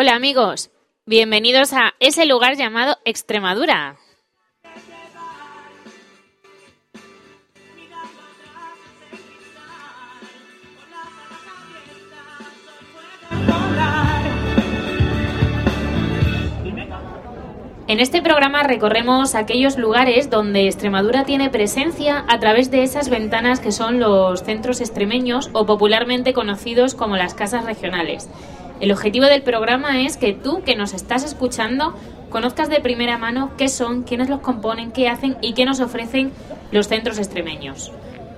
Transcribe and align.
Hola 0.00 0.14
amigos, 0.14 0.70
bienvenidos 1.06 1.72
a 1.72 1.92
ese 1.98 2.24
lugar 2.24 2.54
llamado 2.54 2.98
Extremadura. 3.04 3.96
En 17.88 17.98
este 17.98 18.22
programa 18.22 18.62
recorremos 18.62 19.34
aquellos 19.34 19.78
lugares 19.78 20.30
donde 20.30 20.68
Extremadura 20.68 21.24
tiene 21.24 21.50
presencia 21.50 22.24
a 22.28 22.38
través 22.38 22.70
de 22.70 22.84
esas 22.84 23.08
ventanas 23.08 23.58
que 23.58 23.72
son 23.72 23.98
los 23.98 24.44
centros 24.44 24.80
extremeños 24.80 25.50
o 25.54 25.66
popularmente 25.66 26.34
conocidos 26.34 26.94
como 26.94 27.16
las 27.16 27.34
casas 27.34 27.64
regionales. 27.64 28.28
El 28.80 28.92
objetivo 28.92 29.26
del 29.26 29.42
programa 29.42 30.02
es 30.02 30.16
que 30.16 30.32
tú, 30.32 30.62
que 30.62 30.76
nos 30.76 30.94
estás 30.94 31.24
escuchando, 31.24 31.94
conozcas 32.30 32.68
de 32.68 32.80
primera 32.80 33.18
mano 33.18 33.50
qué 33.58 33.68
son, 33.68 34.04
quiénes 34.04 34.28
los 34.28 34.40
componen, 34.40 34.92
qué 34.92 35.08
hacen 35.08 35.36
y 35.40 35.54
qué 35.54 35.64
nos 35.64 35.80
ofrecen 35.80 36.30
los 36.70 36.86
centros 36.86 37.18
extremeños. 37.18 37.90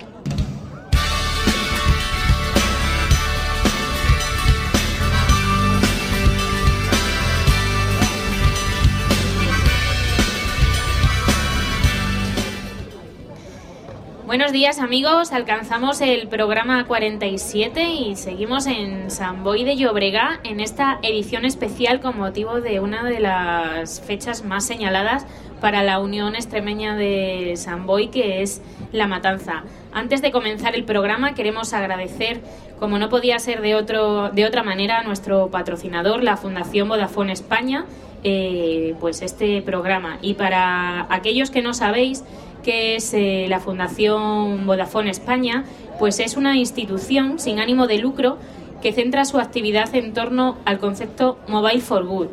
Buenos 14.31 14.53
días 14.53 14.79
amigos, 14.79 15.33
alcanzamos 15.33 15.99
el 15.99 16.29
programa 16.29 16.87
47 16.87 17.91
y 17.91 18.15
seguimos 18.15 18.65
en 18.65 19.11
San 19.11 19.43
Boi 19.43 19.65
de 19.65 19.75
Llobregat 19.75 20.45
en 20.45 20.61
esta 20.61 20.99
edición 21.03 21.43
especial 21.43 21.99
con 21.99 22.17
motivo 22.17 22.61
de 22.61 22.79
una 22.79 23.03
de 23.03 23.19
las 23.19 23.99
fechas 23.99 24.45
más 24.45 24.65
señaladas 24.65 25.25
para 25.59 25.83
la 25.83 25.99
Unión 25.99 26.35
Extremeña 26.35 26.95
de 26.95 27.55
San 27.57 27.85
Boi 27.85 28.07
que 28.07 28.41
es 28.41 28.61
La 28.93 29.05
Matanza. 29.05 29.65
Antes 29.93 30.21
de 30.21 30.31
comenzar 30.31 30.75
el 30.75 30.85
programa 30.85 31.33
queremos 31.33 31.73
agradecer, 31.73 32.39
como 32.79 32.97
no 32.97 33.09
podía 33.09 33.37
ser 33.39 33.61
de, 33.61 33.75
otro, 33.75 34.29
de 34.29 34.45
otra 34.45 34.63
manera, 34.63 34.99
a 34.99 35.03
nuestro 35.03 35.49
patrocinador, 35.49 36.23
la 36.23 36.37
Fundación 36.37 36.87
Vodafone 36.87 37.33
España, 37.33 37.85
eh, 38.23 38.95
pues 39.01 39.21
este 39.21 39.61
programa. 39.61 40.17
Y 40.21 40.35
para 40.35 41.07
aquellos 41.13 41.51
que 41.51 41.61
no 41.61 41.73
sabéis, 41.73 42.23
que 42.63 42.95
es 42.95 43.13
eh, 43.13 43.47
la 43.49 43.59
Fundación 43.59 44.65
Vodafone 44.65 45.09
España, 45.09 45.65
pues 45.99 46.19
es 46.19 46.37
una 46.37 46.55
institución 46.55 47.37
sin 47.37 47.59
ánimo 47.59 47.85
de 47.87 47.97
lucro 47.97 48.37
que 48.81 48.93
centra 48.93 49.25
su 49.25 49.39
actividad 49.39 49.93
en 49.93 50.13
torno 50.13 50.57
al 50.63 50.79
concepto 50.79 51.37
Mobile 51.47 51.81
for 51.81 52.05
Good. 52.05 52.29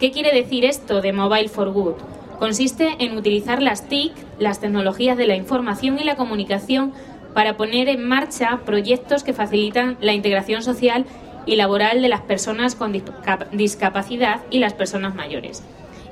¿Qué 0.00 0.10
quiere 0.12 0.32
decir 0.32 0.64
esto 0.64 1.02
de 1.02 1.12
Mobile 1.12 1.48
for 1.48 1.70
Good? 1.70 1.94
Consiste 2.38 2.96
en 2.98 3.16
utilizar 3.16 3.62
las 3.62 3.88
TIC, 3.88 4.12
las 4.38 4.60
tecnologías 4.60 5.16
de 5.16 5.26
la 5.26 5.36
información 5.36 5.98
y 5.98 6.04
la 6.04 6.16
comunicación, 6.16 6.92
para 7.34 7.56
poner 7.56 7.88
en 7.88 8.06
marcha 8.06 8.60
proyectos 8.64 9.22
que 9.22 9.32
facilitan 9.32 9.96
la 10.00 10.14
integración 10.14 10.62
social 10.62 11.04
y 11.44 11.56
laboral 11.56 12.02
de 12.02 12.08
las 12.08 12.22
personas 12.22 12.74
con 12.74 12.92
discap- 12.92 13.50
discapacidad 13.50 14.40
y 14.50 14.58
las 14.58 14.74
personas 14.74 15.14
mayores. 15.14 15.62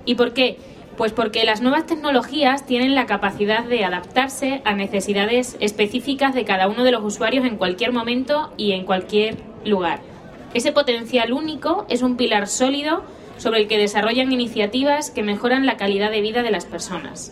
¿Y 0.05 0.15
por 0.17 0.33
qué? 0.33 0.59
Pues 0.97 1.13
porque 1.13 1.45
las 1.45 1.61
nuevas 1.61 1.87
tecnologías 1.87 2.67
tienen 2.67 2.95
la 2.95 3.07
capacidad 3.07 3.65
de 3.65 3.85
adaptarse 3.85 4.63
a 4.65 4.75
necesidades 4.75 5.57
específicas 5.61 6.35
de 6.35 6.45
cada 6.45 6.69
uno 6.69 6.85
de 6.85 6.93
los 6.93 7.03
usuarios 7.03 7.45
en 7.45 7.57
cualquier 7.57 7.93
momento 7.93 8.53
y 8.57 8.73
en 8.73 8.85
cualquier 8.85 9.37
lugar. 9.65 10.01
Ese 10.53 10.73
potencial 10.73 11.33
único 11.33 11.85
es 11.89 12.03
un 12.03 12.17
pilar 12.17 12.47
sólido 12.47 13.03
sobre 13.45 13.61
el 13.61 13.69
que 13.69 13.77
desarrollan 13.77 14.33
iniciativas 14.33 15.11
que 15.11 15.23
mejoran 15.23 15.67
la 15.67 15.77
calidad 15.77 16.11
de 16.11 16.23
vida 16.23 16.43
de 16.43 16.51
las 16.51 16.65
personas. 16.65 17.31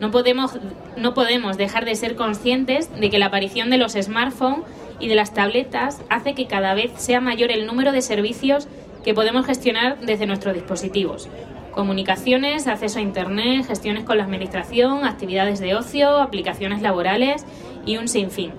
No 0.00 0.10
podemos, 0.10 0.58
no 0.98 1.14
podemos 1.14 1.56
dejar 1.56 1.86
de 1.86 1.94
ser 1.94 2.14
conscientes 2.14 2.90
de 2.94 3.08
que 3.08 3.18
la 3.18 3.26
aparición 3.26 3.70
de 3.70 3.78
los 3.78 3.92
smartphones 3.92 4.66
y 5.00 5.08
de 5.08 5.14
las 5.14 5.32
tabletas 5.32 6.02
hace 6.10 6.34
que 6.34 6.46
cada 6.46 6.74
vez 6.74 6.92
sea 6.96 7.22
mayor 7.22 7.50
el 7.50 7.64
número 7.64 7.92
de 7.92 8.02
servicios 8.02 8.68
que 9.02 9.14
podemos 9.14 9.46
gestionar 9.46 9.98
desde 10.00 10.26
nuestros 10.26 10.52
dispositivos. 10.52 11.30
Comunicaciones, 11.70 12.66
acceso 12.66 12.98
a 12.98 13.02
Internet, 13.02 13.64
gestiones 13.66 14.04
con 14.04 14.18
la 14.18 14.24
Administración, 14.24 15.06
actividades 15.06 15.58
de 15.58 15.74
ocio, 15.74 16.18
aplicaciones 16.18 16.82
laborales 16.82 17.46
y 17.86 17.96
un 17.96 18.08
sinfín. 18.08 18.52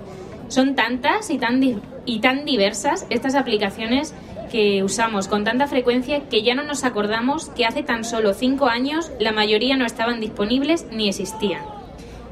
Son 0.48 0.74
tantas 0.74 1.30
y 1.30 1.38
tan, 1.38 1.62
y 2.06 2.18
tan 2.18 2.44
diversas 2.44 3.06
estas 3.08 3.36
aplicaciones 3.36 4.16
que 4.48 4.82
usamos 4.82 5.28
con 5.28 5.44
tanta 5.44 5.66
frecuencia 5.66 6.28
que 6.28 6.42
ya 6.42 6.54
no 6.54 6.62
nos 6.62 6.84
acordamos 6.84 7.50
que 7.50 7.66
hace 7.66 7.82
tan 7.82 8.04
solo 8.04 8.34
cinco 8.34 8.66
años 8.66 9.10
la 9.20 9.32
mayoría 9.32 9.76
no 9.76 9.84
estaban 9.86 10.20
disponibles 10.20 10.86
ni 10.90 11.08
existían. 11.08 11.62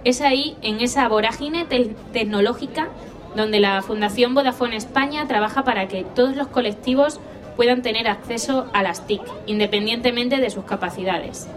Es 0.05 0.21
ahí, 0.21 0.57
en 0.63 0.81
esa 0.81 1.09
vorágine 1.09 1.65
tel- 1.65 1.97
tecnológica, 2.13 2.89
donde 3.35 3.61
la 3.61 3.83
Fundación 3.83 4.35
Vodafone 4.35 4.77
España 4.77 5.27
trabaja 5.27 5.65
para 5.65 5.89
que 5.89 6.05
todos 6.05 6.37
los 6.37 6.47
colectivos 6.49 7.21
puedan 7.57 7.83
tener 7.83 8.07
acceso 8.09 8.67
a 8.73 8.83
las 8.83 9.07
TIC, 9.07 9.23
independientemente 9.47 10.37
de 10.39 10.51
sus 10.51 10.65
capacidades. 10.65 11.49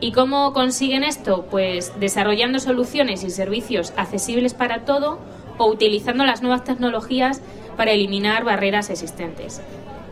¿Y 0.00 0.12
cómo 0.12 0.52
consiguen 0.52 1.04
esto? 1.04 1.46
Pues 1.50 1.92
desarrollando 1.98 2.58
soluciones 2.58 3.24
y 3.24 3.30
servicios 3.30 3.92
accesibles 3.96 4.52
para 4.52 4.84
todo 4.84 5.18
o 5.58 5.66
utilizando 5.66 6.24
las 6.26 6.42
nuevas 6.42 6.64
tecnologías 6.64 7.40
para 7.76 7.92
eliminar 7.92 8.44
barreras 8.44 8.90
existentes. 8.90 9.62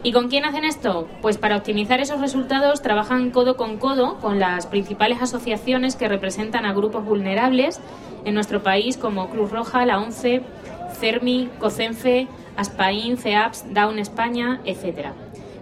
¿Y 0.05 0.13
con 0.13 0.29
quién 0.29 0.45
hacen 0.45 0.65
esto? 0.65 1.09
Pues 1.23 1.39
para 1.39 1.57
optimizar 1.57 1.99
esos 1.99 2.21
resultados 2.21 2.83
trabajan 2.83 3.31
codo 3.31 3.57
con 3.57 3.79
codo 3.79 4.19
con 4.19 4.39
las 4.39 4.67
principales 4.67 5.23
asociaciones 5.23 5.97
que 5.97 6.09
representan 6.09 6.67
a 6.67 6.75
grupos 6.75 7.07
vulnerables 7.07 7.81
en 8.27 8.35
nuestro 8.35 8.63
país 8.63 8.99
como 8.99 9.31
Cruz 9.31 9.51
Roja, 9.51 9.87
la 9.87 9.99
ONCE, 9.99 10.43
CERMI, 11.01 11.49
COCENFE, 11.59 12.29
Aspain, 12.55 13.17
CEAPS, 13.17 13.73
Down 13.73 13.99
España, 13.99 14.61
etc. 14.67 15.09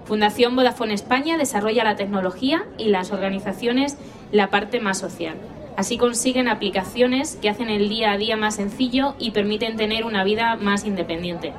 Fundación 0.07 0.57
Vodafone 0.57 0.95
España 0.95 1.39
desarrolla 1.39 1.85
la 1.85 1.95
tecnología 1.95 2.65
y 2.79 2.89
las 2.89 3.13
organizaciones 3.13 3.97
la 4.33 4.51
parte 4.51 4.81
más 4.81 4.99
social. 4.99 5.37
Así 5.77 5.99
consiguen 5.99 6.49
aplicaciones 6.49 7.37
que 7.37 7.49
hacen 7.49 7.71
el 7.71 7.89
día 7.89 8.11
a 8.11 8.19
día 8.19 8.37
más 8.37 8.57
sencillo 8.57 9.15
y 9.21 9.31
permiten 9.31 9.77
tener 9.77 10.05
una 10.05 10.25
vida 10.25 10.57
más 10.57 10.85
independiente. 10.85 11.53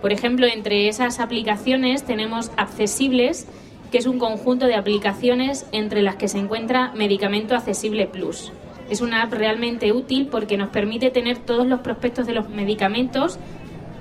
Por 0.00 0.12
ejemplo, 0.12 0.46
entre 0.46 0.88
esas 0.88 1.20
aplicaciones 1.20 2.04
tenemos 2.04 2.50
Accesibles, 2.56 3.46
que 3.90 3.98
es 3.98 4.06
un 4.06 4.18
conjunto 4.18 4.66
de 4.66 4.74
aplicaciones 4.74 5.66
entre 5.72 6.02
las 6.02 6.16
que 6.16 6.28
se 6.28 6.38
encuentra 6.38 6.92
Medicamento 6.94 7.54
Accesible 7.54 8.06
Plus. 8.06 8.52
Es 8.88 9.00
una 9.00 9.22
app 9.22 9.32
realmente 9.32 9.92
útil 9.92 10.28
porque 10.30 10.56
nos 10.56 10.70
permite 10.70 11.10
tener 11.10 11.38
todos 11.38 11.66
los 11.66 11.80
prospectos 11.80 12.26
de 12.26 12.32
los 12.32 12.48
medicamentos 12.48 13.38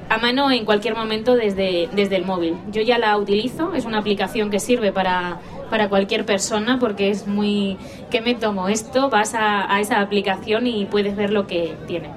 a 0.09 0.17
mano 0.17 0.49
en 0.49 0.65
cualquier 0.65 0.95
momento 0.95 1.35
desde, 1.35 1.87
desde 1.93 2.15
el 2.15 2.25
móvil. 2.25 2.55
Yo 2.71 2.81
ya 2.81 2.97
la 2.97 3.15
utilizo, 3.17 3.73
es 3.75 3.85
una 3.85 3.99
aplicación 3.99 4.49
que 4.49 4.59
sirve 4.59 4.91
para, 4.91 5.39
para 5.69 5.89
cualquier 5.89 6.25
persona 6.25 6.79
porque 6.79 7.09
es 7.09 7.27
muy... 7.27 7.77
¿Qué 8.09 8.21
me 8.21 8.33
tomo 8.33 8.69
esto? 8.69 9.09
Vas 9.09 9.35
a, 9.35 9.71
a 9.71 9.79
esa 9.79 10.01
aplicación 10.01 10.65
y 10.65 10.85
puedes 10.85 11.15
ver 11.15 11.31
lo 11.31 11.45
que 11.45 11.75
tiene. 11.85 12.09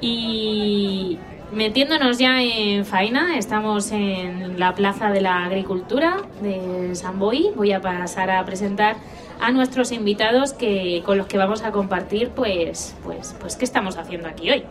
Y 0.00 1.18
metiéndonos 1.54 2.18
ya 2.18 2.42
en 2.42 2.84
faena, 2.84 3.38
estamos 3.38 3.92
en 3.92 4.58
la 4.58 4.74
Plaza 4.74 5.10
de 5.10 5.20
la 5.20 5.44
Agricultura 5.44 6.22
de 6.42 6.94
San 6.94 7.18
Boi. 7.18 7.50
Voy 7.54 7.72
a 7.72 7.80
pasar 7.80 8.30
a 8.30 8.44
presentar 8.44 8.96
a 9.40 9.52
nuestros 9.52 9.92
invitados 9.92 10.52
que, 10.52 11.02
con 11.04 11.18
los 11.18 11.26
que 11.26 11.38
vamos 11.38 11.62
a 11.62 11.70
compartir 11.70 12.30
pues, 12.30 12.94
pues, 13.04 13.34
pues 13.40 13.56
qué 13.56 13.64
estamos 13.64 13.96
haciendo 13.96 14.28
aquí 14.28 14.50
hoy. 14.50 14.64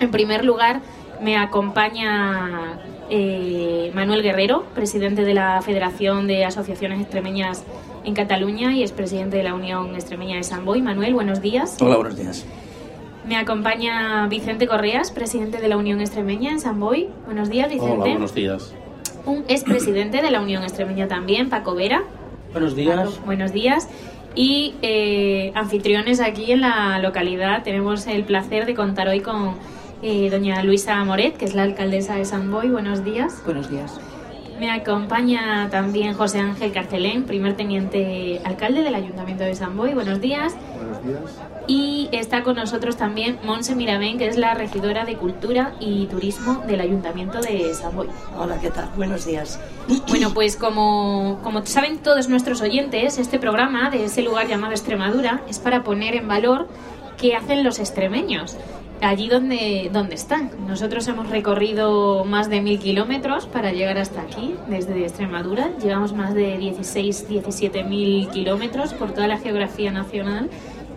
En 0.00 0.10
primer 0.10 0.44
lugar, 0.44 0.80
me 1.20 1.36
acompaña 1.36 2.80
eh, 3.08 3.90
Manuel 3.94 4.22
Guerrero, 4.22 4.64
presidente 4.74 5.24
de 5.24 5.34
la 5.34 5.60
Federación 5.62 6.26
de 6.26 6.44
Asociaciones 6.44 7.00
Extremeñas 7.00 7.64
en 8.04 8.14
Cataluña 8.14 8.72
y 8.72 8.82
es 8.82 8.92
presidente 8.92 9.36
de 9.36 9.42
la 9.42 9.54
Unión 9.54 9.94
Extremeña 9.94 10.36
de 10.36 10.42
San 10.42 10.64
Boi. 10.64 10.82
Manuel, 10.82 11.14
buenos 11.14 11.40
días. 11.40 11.76
Hola, 11.80 11.96
buenos 11.96 12.16
días. 12.16 12.46
Me 13.26 13.36
acompaña 13.36 14.26
Vicente 14.28 14.66
Correas, 14.66 15.10
presidente 15.10 15.58
de 15.58 15.68
la 15.68 15.76
Unión 15.76 16.00
Extremeña 16.00 16.50
en 16.50 16.60
San 16.60 16.80
Boi. 16.80 17.08
Buenos 17.26 17.50
días, 17.50 17.68
Vicente. 17.68 17.92
Hola, 17.92 18.04
buenos 18.04 18.34
días. 18.34 18.74
Un 19.26 19.44
expresidente 19.48 20.22
de 20.22 20.30
la 20.30 20.40
Unión 20.40 20.62
Extremeña 20.62 21.06
también, 21.06 21.50
Paco 21.50 21.74
Vera. 21.74 22.02
Buenos 22.52 22.74
días. 22.74 23.10
Paco, 23.10 23.26
buenos 23.26 23.52
días. 23.52 23.88
Y 24.34 24.74
eh, 24.80 25.52
anfitriones 25.54 26.20
aquí 26.20 26.52
en 26.52 26.62
la 26.62 26.98
localidad. 27.00 27.62
Tenemos 27.62 28.06
el 28.06 28.24
placer 28.24 28.64
de 28.64 28.74
contar 28.74 29.08
hoy 29.08 29.20
con 29.20 29.54
eh, 30.02 30.30
doña 30.30 30.62
Luisa 30.62 31.04
Moret, 31.04 31.36
que 31.36 31.44
es 31.44 31.54
la 31.54 31.64
alcaldesa 31.64 32.16
de 32.16 32.24
San 32.24 32.50
Boi. 32.50 32.70
Buenos 32.70 33.04
días. 33.04 33.42
Buenos 33.44 33.70
días. 33.70 34.00
Me 34.60 34.70
acompaña 34.70 35.70
también 35.70 36.12
José 36.12 36.38
Ángel 36.38 36.70
Carcelén, 36.70 37.24
primer 37.24 37.56
teniente 37.56 38.42
alcalde 38.44 38.82
del 38.82 38.94
Ayuntamiento 38.94 39.42
de 39.42 39.54
San 39.54 39.74
Boi. 39.74 39.94
Buenos 39.94 40.20
días. 40.20 40.54
Buenos 40.76 41.02
días. 41.02 41.22
Y 41.66 42.10
está 42.12 42.42
con 42.42 42.56
nosotros 42.56 42.98
también 42.98 43.38
Monse 43.42 43.74
Miramén, 43.74 44.18
que 44.18 44.26
es 44.26 44.36
la 44.36 44.52
regidora 44.52 45.06
de 45.06 45.16
Cultura 45.16 45.72
y 45.80 46.08
Turismo 46.08 46.62
del 46.66 46.82
Ayuntamiento 46.82 47.40
de 47.40 47.72
San 47.72 47.96
Boi. 47.96 48.08
Hola, 48.36 48.60
¿qué 48.60 48.68
tal? 48.68 48.90
Buenos 48.96 49.24
días. 49.24 49.58
Bueno, 50.08 50.34
pues 50.34 50.56
como, 50.56 51.40
como 51.42 51.64
saben 51.64 51.96
todos 51.96 52.28
nuestros 52.28 52.60
oyentes, 52.60 53.16
este 53.16 53.38
programa 53.38 53.88
de 53.88 54.04
ese 54.04 54.20
lugar 54.20 54.46
llamado 54.46 54.72
Extremadura 54.72 55.40
es 55.48 55.58
para 55.58 55.84
poner 55.84 56.16
en 56.16 56.28
valor 56.28 56.68
qué 57.16 57.34
hacen 57.34 57.64
los 57.64 57.78
extremeños 57.78 58.58
allí 59.00 59.28
donde, 59.28 59.90
donde 59.92 60.14
están. 60.14 60.50
Nosotros 60.66 61.06
hemos 61.08 61.28
recorrido 61.28 62.24
más 62.24 62.48
de 62.48 62.60
mil 62.60 62.78
kilómetros 62.78 63.46
para 63.46 63.72
llegar 63.72 63.98
hasta 63.98 64.22
aquí, 64.22 64.54
desde 64.68 65.02
Extremadura. 65.02 65.70
Llevamos 65.82 66.12
más 66.12 66.34
de 66.34 66.58
16, 66.58 67.28
17 67.28 67.84
mil 67.84 68.28
kilómetros 68.28 68.94
por 68.94 69.12
toda 69.12 69.26
la 69.26 69.38
geografía 69.38 69.90
nacional. 69.90 70.50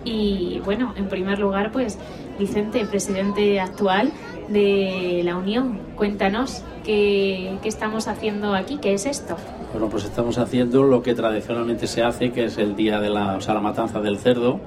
Y 0.05 0.61
bueno, 0.65 0.93
en 0.97 1.07
primer 1.07 1.39
lugar, 1.39 1.71
pues 1.71 1.97
Vicente, 2.37 2.85
presidente 2.85 3.59
actual 3.59 4.11
de 4.49 5.21
la 5.23 5.37
Unión, 5.37 5.79
cuéntanos 5.95 6.63
qué, 6.83 7.57
qué 7.61 7.69
estamos 7.69 8.07
haciendo 8.07 8.53
aquí, 8.53 8.77
qué 8.81 8.93
es 8.93 9.05
esto. 9.05 9.37
Bueno, 9.71 9.87
pues 9.89 10.03
estamos 10.03 10.37
haciendo 10.37 10.83
lo 10.83 11.01
que 11.01 11.15
tradicionalmente 11.15 11.87
se 11.87 12.03
hace, 12.03 12.31
que 12.31 12.45
es 12.45 12.57
el 12.57 12.75
día 12.75 12.99
de 12.99 13.09
la, 13.09 13.37
o 13.37 13.53
la 13.53 13.59
matanza 13.59 14.01
del 14.01 14.17
cerdo, 14.17 14.59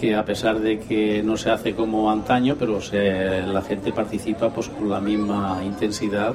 que 0.00 0.14
a 0.14 0.24
pesar 0.24 0.58
de 0.60 0.78
que 0.78 1.22
no 1.22 1.36
se 1.36 1.50
hace 1.50 1.74
como 1.74 2.10
antaño, 2.10 2.56
pero 2.58 2.80
se, 2.80 3.42
la 3.42 3.62
gente 3.62 3.92
participa 3.92 4.50
pues 4.50 4.68
con 4.68 4.88
la 4.88 5.00
misma 5.00 5.60
intensidad 5.64 6.34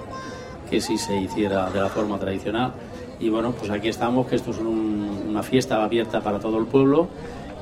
que 0.70 0.82
si 0.82 0.98
se 0.98 1.16
hiciera 1.20 1.70
de 1.70 1.80
la 1.82 1.90
forma 1.90 2.18
tradicional. 2.18 2.74
Y 3.20 3.30
bueno, 3.30 3.52
pues 3.52 3.70
aquí 3.72 3.88
estamos, 3.90 4.28
que 4.28 4.36
esto 4.36 4.52
es 4.52 4.58
un- 4.60 5.26
una 5.30 5.44
fiesta 5.44 5.84
abierta 5.84 6.20
para 6.22 6.40
todo 6.40 6.58
el 6.58 6.66
pueblo 6.66 7.08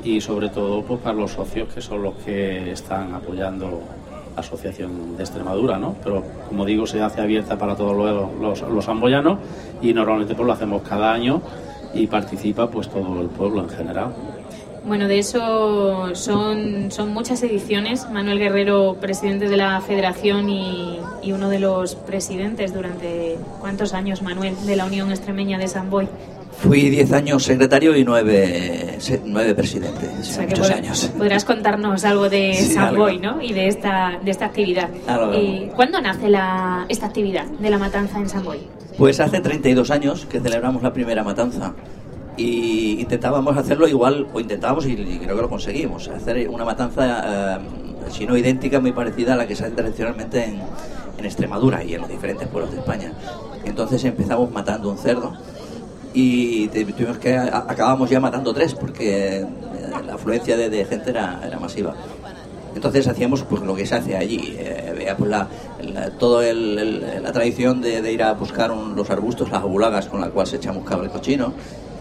y 0.04 0.20
sobre 0.22 0.50
todo 0.50 0.82
pues 0.82 1.00
para 1.02 1.16
los 1.16 1.32
socios 1.32 1.68
que 1.74 1.82
son 1.82 2.02
los 2.04 2.16
que 2.26 2.72
están 2.72 3.14
apoyando 3.14 3.82
la 4.36 4.40
Asociación 4.42 5.18
de 5.18 5.24
Extremadura, 5.24 5.78
¿no? 5.78 5.96
Pero 6.04 6.24
como 6.48 6.66
digo, 6.66 6.88
se 6.88 7.02
hace 7.02 7.22
abierta 7.22 7.58
para 7.58 7.76
todos 7.76 7.96
los, 7.96 8.62
los, 8.62 8.62
los 8.72 8.88
y 9.82 9.94
normalmente 9.94 10.34
pues 10.34 10.48
lo 10.48 10.54
hacemos 10.54 10.82
cada 10.84 11.12
año 11.14 11.42
y 11.94 12.08
participa 12.08 12.70
pues 12.72 12.88
todo 12.90 13.22
el 13.22 13.28
pueblo 13.28 13.62
en 13.62 13.70
general. 13.70 14.14
Bueno, 14.84 15.08
de 15.08 15.20
eso 15.20 16.16
son, 16.16 16.90
son 16.92 17.10
muchas 17.14 17.44
ediciones. 17.44 18.10
Manuel 18.10 18.40
Guerrero, 18.40 18.98
presidente 19.00 19.48
de 19.48 19.56
la 19.58 19.80
federación 19.82 20.50
y, 20.50 21.00
y 21.22 21.32
uno 21.34 21.50
de 21.50 21.60
los 21.60 21.96
presidentes 21.96 22.74
durante 22.74 23.38
cuántos 23.60 23.94
años, 23.94 24.22
Manuel, 24.24 24.56
de 24.66 24.76
la 24.76 24.86
Unión 24.86 25.12
Extremeña 25.12 25.60
de 25.60 25.68
San 25.68 25.90
Boi. 25.92 26.08
Fui 26.52 26.90
10 26.90 27.14
años 27.14 27.44
secretario 27.44 27.96
y 27.96 28.04
9, 28.04 28.98
nueve 29.26 29.56
presidente. 29.56 30.08
O 30.20 30.24
sea 30.24 30.46
muchos 30.48 30.70
pod- 30.70 30.76
años. 30.76 31.12
podrás 31.18 31.46
contarnos 31.46 32.04
algo 32.04 32.28
de 32.30 32.54
Sí, 32.56 32.74
San 32.74 32.86
algo. 32.90 33.04
Boi, 33.04 33.20
¿no? 33.20 33.42
Y 33.42 33.54
de 33.54 33.68
esta, 33.68 34.20
de 34.24 34.32
esta 34.32 34.46
actividad. 34.48 34.90
Eh, 35.34 35.72
¿Cuándo 35.76 36.02
nace 36.02 36.28
la, 36.30 36.86
esta 36.90 37.06
actividad 37.06 37.46
de 37.46 37.70
la 37.70 37.78
matanza 37.78 38.20
en 38.20 38.28
San 38.30 38.44
Boi? 38.44 38.60
Pues 38.98 39.20
hace 39.20 39.40
32 39.40 39.90
años 39.92 40.26
que 40.26 40.40
celebramos 40.40 40.84
la 40.84 40.92
primera 40.92 41.24
matanza 41.24 41.74
y 42.38 43.00
intentábamos 43.02 43.58
hacerlo 43.58 43.88
igual, 43.88 44.28
o 44.34 44.40
intentábamos 44.40 44.86
y, 44.86 44.96
creo 44.96 45.36
que 45.36 45.42
lo 45.42 45.50
conseguimos, 45.50 46.08
hacer 46.08 46.48
una 46.50 46.66
matanza, 46.66 47.58
eh, 47.58 47.60
si 48.10 48.26
no 48.26 48.38
idéntica, 48.38 48.80
muy 48.80 48.92
parecida 48.94 49.34
a 49.34 49.38
la 49.38 49.48
que 49.48 49.56
se 49.56 49.66
hace 49.66 49.76
tradicionalmente 49.76 50.44
en, 50.46 50.62
Extremadura 51.26 51.84
y 51.84 51.94
en 51.94 52.02
los 52.02 52.10
diferentes 52.10 52.48
pueblos 52.48 52.72
de 52.72 52.80
España. 52.80 53.14
Entonces 53.64 54.04
empezamos 54.06 54.50
matando 54.52 54.90
un 54.90 54.98
cerdo 54.98 55.34
y 56.16 56.68
tuvimos 56.70 57.20
que 57.20 57.38
acabamos 57.38 58.10
ya 58.10 58.20
matando 58.20 58.52
tres 58.56 58.74
porque 58.74 59.42
eh, 59.42 59.46
la 60.04 60.16
afluencia 60.16 60.58
de, 60.58 60.84
gente 60.86 61.12
era, 61.12 61.40
masiva. 61.60 61.94
Entonces 62.74 63.08
hacíamos 63.08 63.44
pues 63.44 63.62
lo 63.62 63.76
que 63.76 63.86
se 63.86 63.94
hace 63.94 64.18
allí, 64.18 64.56
eh, 64.58 65.14
pues, 65.16 65.30
la, 65.30 65.48
la- 65.94 66.10
el- 66.42 67.22
la 67.22 67.32
tradición 67.32 67.82
de, 67.82 68.12
ir 68.12 68.24
a 68.24 68.34
buscar 68.34 68.72
un- 68.72 68.96
los 68.96 69.10
arbustos, 69.12 69.52
las 69.52 69.62
bulagas 69.62 70.08
con 70.08 70.22
la 70.22 70.30
cual 70.32 70.48
se 70.48 70.56
echa 70.56 70.72
buscaba 70.72 71.04
el 71.04 71.12
cochino, 71.12 71.54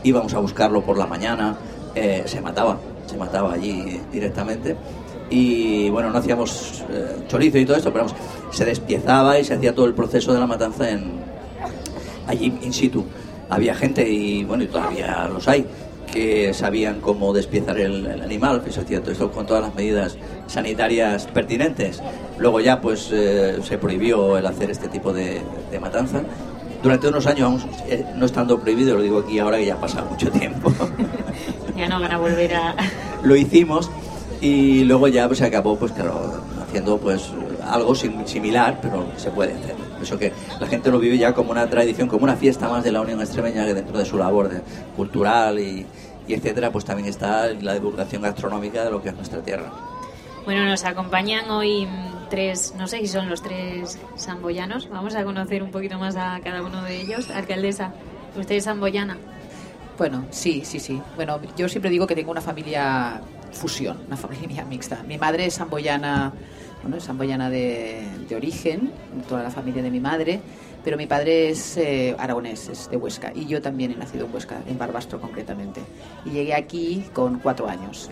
íbamos 0.05 0.35
a 0.35 0.39
buscarlo 0.39 0.83
por 0.83 0.99
la 0.99 1.07
mañana, 1.07 1.57
eh, 1.95 2.23
se 2.27 2.41
mataba, 2.41 2.79
se 3.07 3.17
mataba 3.17 3.55
allí 3.55 4.01
directamente 4.13 4.77
y 5.31 5.89
bueno, 5.91 6.11
no 6.11 6.19
hacíamos 6.19 6.85
eh, 6.91 7.25
chorizo 7.29 7.59
y 7.59 7.65
todo 7.65 7.77
esto, 7.77 7.93
pero 7.93 8.07
se 8.51 8.65
despiezaba 8.65 9.39
y 9.39 9.45
se 9.45 9.55
hacía 9.55 9.75
todo 9.75 9.87
el 9.87 9.95
proceso 9.95 10.33
de 10.35 10.41
la 10.41 10.47
matanza 10.47 10.91
en, 10.91 11.13
allí 12.27 12.53
in 12.63 12.73
situ. 12.73 13.05
Había 13.49 13.75
gente, 13.75 14.09
y 14.09 14.45
bueno, 14.45 14.65
y 14.65 14.67
todavía 14.67 15.29
los 15.33 15.47
hay, 15.49 15.67
que 16.13 16.53
sabían 16.53 17.01
cómo 17.01 17.33
despiezar 17.33 17.79
el, 17.79 18.07
el 18.07 18.21
animal, 18.21 18.63
hacía 18.67 19.01
todo 19.01 19.13
esto 19.13 19.31
con 19.31 19.47
todas 19.47 19.63
las 19.63 19.75
medidas 19.75 20.17
sanitarias 20.49 21.27
pertinentes. 21.27 22.03
Luego 22.39 22.61
ya 22.61 22.81
pues 22.81 23.11
eh, 23.13 23.59
se 23.63 23.79
prohibió 23.79 24.37
el 24.37 24.47
hacer 24.47 24.71
este 24.71 24.89
tipo 24.89 25.13
de 25.13 25.41
matanza. 25.81 26.23
Durante 26.83 27.09
unos 27.09 27.27
años, 27.27 27.43
aún 27.43 27.71
eh, 27.89 28.05
no 28.17 28.25
estando 28.27 28.59
prohibido, 28.61 28.97
lo 28.97 29.03
digo 29.03 29.19
aquí 29.21 29.39
ahora 29.39 29.59
que 29.59 29.67
ya 29.67 29.75
ha 29.75 29.81
pasado 29.81 30.07
mucho 30.11 30.31
tiempo, 30.31 30.73
Ya 31.77 31.89
no 31.89 32.01
van 32.01 32.13
a 32.13 32.19
volver 32.19 32.55
a... 32.55 32.75
lo 33.23 33.37
hicimos 33.37 33.91
y 34.41 34.85
luego 34.85 35.09
ya 35.09 35.27
pues, 35.27 35.39
se 35.39 35.47
acabó 35.47 35.77
pues 35.79 35.93
claro, 35.93 36.43
haciendo 36.63 36.99
pues 36.99 37.31
algo 37.67 37.95
sim- 37.95 38.27
similar, 38.27 38.79
pero 38.83 39.07
se 39.17 39.31
puede 39.31 39.53
hacer. 39.55 39.75
Eso 40.03 40.19
que 40.19 40.33
la 40.59 40.67
gente 40.67 40.91
lo 40.91 40.99
vive 40.99 41.17
ya 41.19 41.35
como 41.35 41.51
una 41.53 41.69
tradición, 41.69 42.09
como 42.09 42.25
una 42.25 42.37
fiesta 42.37 42.69
más 42.69 42.83
de 42.85 42.93
la 42.93 43.01
Unión 43.03 43.21
Extremeña 43.21 43.65
que 43.67 43.75
dentro 43.75 43.99
de 43.99 44.05
su 44.07 44.17
labor 44.19 44.49
de- 44.49 44.63
cultural 44.97 45.59
y, 45.59 45.87
y 46.27 46.35
etcétera, 46.35 46.71
pues 46.73 46.85
también 46.87 47.09
está 47.09 47.47
la 47.61 47.75
divulgación 47.75 48.23
gastronómica 48.23 48.85
de 48.85 48.91
lo 48.91 49.03
que 49.03 49.11
es 49.11 49.15
nuestra 49.15 49.41
tierra. 49.41 49.71
Bueno, 50.47 50.65
nos 50.65 50.85
acompañan 50.85 51.51
hoy 51.51 51.87
tres, 52.31 52.75
no 52.79 52.87
sé 52.87 53.01
si 53.01 53.09
son 53.09 53.29
los 53.29 53.43
tres 53.43 53.99
samboyanos. 54.17 54.89
Vamos 54.89 55.15
a 55.15 55.25
conocer 55.25 55.63
un 55.63 55.71
poquito 55.71 55.99
más 55.99 56.17
a 56.17 56.41
cada 56.43 56.63
uno 56.63 56.83
de 56.83 57.03
ellos. 57.03 57.29
Alcaldesa, 57.31 57.93
usted 58.37 58.55
es 58.55 58.65
samboyana. 58.65 59.19
Bueno, 59.99 60.25
sí, 60.31 60.63
sí, 60.65 60.81
sí. 60.81 60.99
Bueno, 61.17 61.39
yo 61.59 61.69
siempre 61.69 61.91
digo 61.91 62.07
que 62.07 62.15
tengo 62.15 62.31
una 62.31 62.41
familia 62.41 63.21
fusión, 63.53 63.99
una 64.07 64.17
familia 64.17 64.65
mixta. 64.65 65.03
Mi 65.03 65.19
madre 65.19 65.45
es 65.45 65.55
samboyana, 65.55 66.33
bueno, 66.81 66.97
es 66.97 67.05
samboyana 67.05 67.51
de, 67.51 68.07
de 68.27 68.37
origen, 68.37 68.93
toda 69.29 69.43
la 69.43 69.51
familia 69.51 69.83
de 69.83 69.91
mi 69.91 70.01
madre, 70.01 70.41
pero 70.83 70.97
mi 70.97 71.07
padre 71.07 71.51
es 71.51 71.77
eh, 71.77 72.17
aragonés, 72.19 72.69
es 72.69 72.89
de 72.89 72.97
Huesca, 72.97 73.33
y 73.35 73.47
yo 73.47 73.61
también 73.61 73.91
he 73.93 73.97
nacido 73.97 74.25
en 74.25 74.33
Huesca, 74.33 74.63
en 74.67 74.79
Barbastro 74.79 75.21
concretamente. 75.21 75.83
Y 76.25 76.31
llegué 76.31 76.55
aquí 76.55 77.05
con 77.13 77.39
cuatro 77.39 77.69
años. 77.69 78.09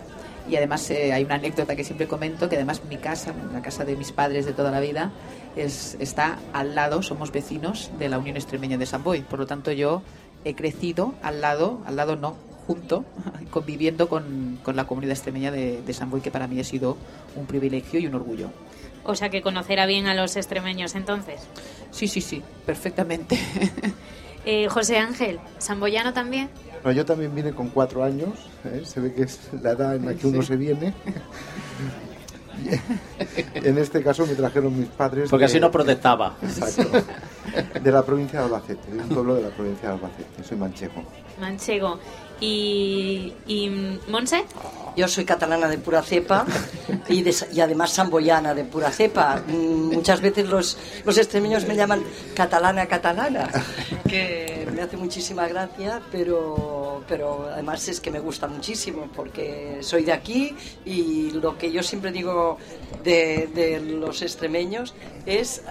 Y 0.49 0.57
además 0.57 0.91
eh, 0.91 1.13
hay 1.13 1.25
una 1.25 1.35
anécdota 1.37 1.77
que 1.77 1.85
siempre 1.85 2.09
comento, 2.09 2.49
que 2.49 2.57
además 2.57 2.83
mi 2.89 2.97
casa, 2.97 3.35
la 3.53 3.61
casa 3.61 3.85
de 3.85 3.97
mis 3.97 4.13
padres 4.13 4.47
de 4.47 4.53
toda 4.53 4.71
la 4.71 4.81
vida, 4.81 5.13
es, 5.57 5.97
está 6.01 6.39
al 6.53 6.75
lado, 6.75 7.03
somos 7.03 7.33
vecinos 7.33 7.91
de 7.99 8.09
la 8.09 8.19
Unión 8.19 8.37
Extremeña 8.37 8.79
de 8.79 8.87
San 8.87 9.03
Boi. 9.03 9.21
Por 9.23 9.39
lo 9.39 9.47
tanto, 9.47 9.73
yo 9.73 10.03
he 10.45 10.55
crecido 10.55 11.15
al 11.23 11.41
lado, 11.41 11.81
al 11.87 11.97
lado 11.97 12.17
no, 12.17 12.37
junto, 12.67 13.05
conviviendo 13.51 14.09
con, 14.09 14.59
con 14.63 14.77
la 14.77 14.87
comunidad 14.87 15.13
extremeña 15.13 15.51
de, 15.51 15.83
de 15.83 15.93
San 15.93 16.11
Boi, 16.11 16.21
que 16.21 16.31
para 16.31 16.47
mí 16.47 16.59
ha 16.61 16.65
sido 16.65 16.97
un 17.37 17.47
privilegio 17.47 18.01
y 18.01 18.07
un 18.07 18.15
orgullo. 18.15 18.51
O 19.05 19.15
sea 19.15 19.31
que 19.31 19.41
conocerá 19.43 19.87
bien 19.87 20.07
a 20.07 20.15
los 20.15 20.37
extremeños 20.37 20.95
entonces. 20.95 21.41
Sí, 21.91 22.09
sí, 22.09 22.21
sí, 22.21 22.43
perfectamente. 22.67 23.39
Eh, 24.45 24.67
José 24.69 24.97
Ángel, 24.97 25.41
¿samboyano 25.59 26.15
también? 26.15 26.49
No, 26.85 26.93
yo 26.93 27.05
también 27.05 27.35
vine 27.35 27.53
con 27.53 27.69
cuatro 27.71 28.03
años, 28.05 28.31
¿eh? 28.65 28.83
se 28.85 29.01
ve 29.01 29.13
que 29.15 29.23
es 29.23 29.41
la 29.63 29.73
edad 29.73 29.97
en 29.97 30.07
la 30.07 30.15
que 30.15 30.27
uno 30.27 30.43
se 30.43 30.57
viene. 30.57 30.95
En 33.55 33.79
este 33.79 34.03
caso 34.03 34.27
me 34.27 34.35
trajeron 34.35 34.77
mis 34.79 34.89
padres. 34.89 35.31
Porque 35.31 35.43
de- 35.45 35.47
así 35.47 35.61
no 35.61 35.71
protestaba. 35.71 36.37
Exacto. 36.43 36.91
De 37.83 37.93
la 37.93 38.03
provincia 38.05 38.41
de 38.41 38.45
Albacete, 38.47 38.91
de 38.93 39.01
un 39.03 39.09
pueblo 39.09 39.35
de 39.37 39.43
la 39.43 39.49
provincia 39.51 39.89
de 39.89 39.95
Albacete. 39.95 40.45
Soy 40.45 40.57
manchego. 40.59 41.03
Manchego. 41.41 41.99
¿Y, 42.41 43.33
Monse? 44.09 44.45
Yo 44.97 45.07
soy 45.09 45.25
catalana 45.25 45.69
de 45.69 45.79
pura 45.79 46.03
cepa 46.03 46.45
y, 47.09 47.23
de- 47.23 47.35
y 47.53 47.61
además 47.61 47.91
samboyana 47.93 48.55
de 48.55 48.65
pura 48.65 48.91
cepa. 48.91 49.43
Mm, 49.47 49.93
Muchas 49.95 50.21
veces 50.21 50.49
los, 50.49 50.77
los 51.05 51.19
extremeños 51.19 51.67
me 51.67 51.77
llaman 51.77 52.03
catalana 52.35 52.87
catalana, 52.87 53.49
que 54.09 54.67
me 54.75 54.83
hace 54.83 54.97
muchísima 54.97 55.47
gracia, 55.49 56.01
pero, 56.11 57.05
pero 57.09 57.49
además 57.53 57.87
es 57.89 58.01
que 58.01 58.11
me 58.11 58.19
gusta 58.21 58.47
muchísimo 58.49 59.09
porque 59.15 59.79
soy 59.83 60.05
de 60.05 60.13
aquí 60.13 60.55
y 60.85 61.31
lo 61.33 61.57
que 61.59 61.71
yo 61.71 61.83
siempre 61.83 62.11
digo 62.13 62.59
de, 63.05 63.49
de 63.55 63.81
los 63.81 64.23
extremeños 64.23 64.95
es... 65.27 65.63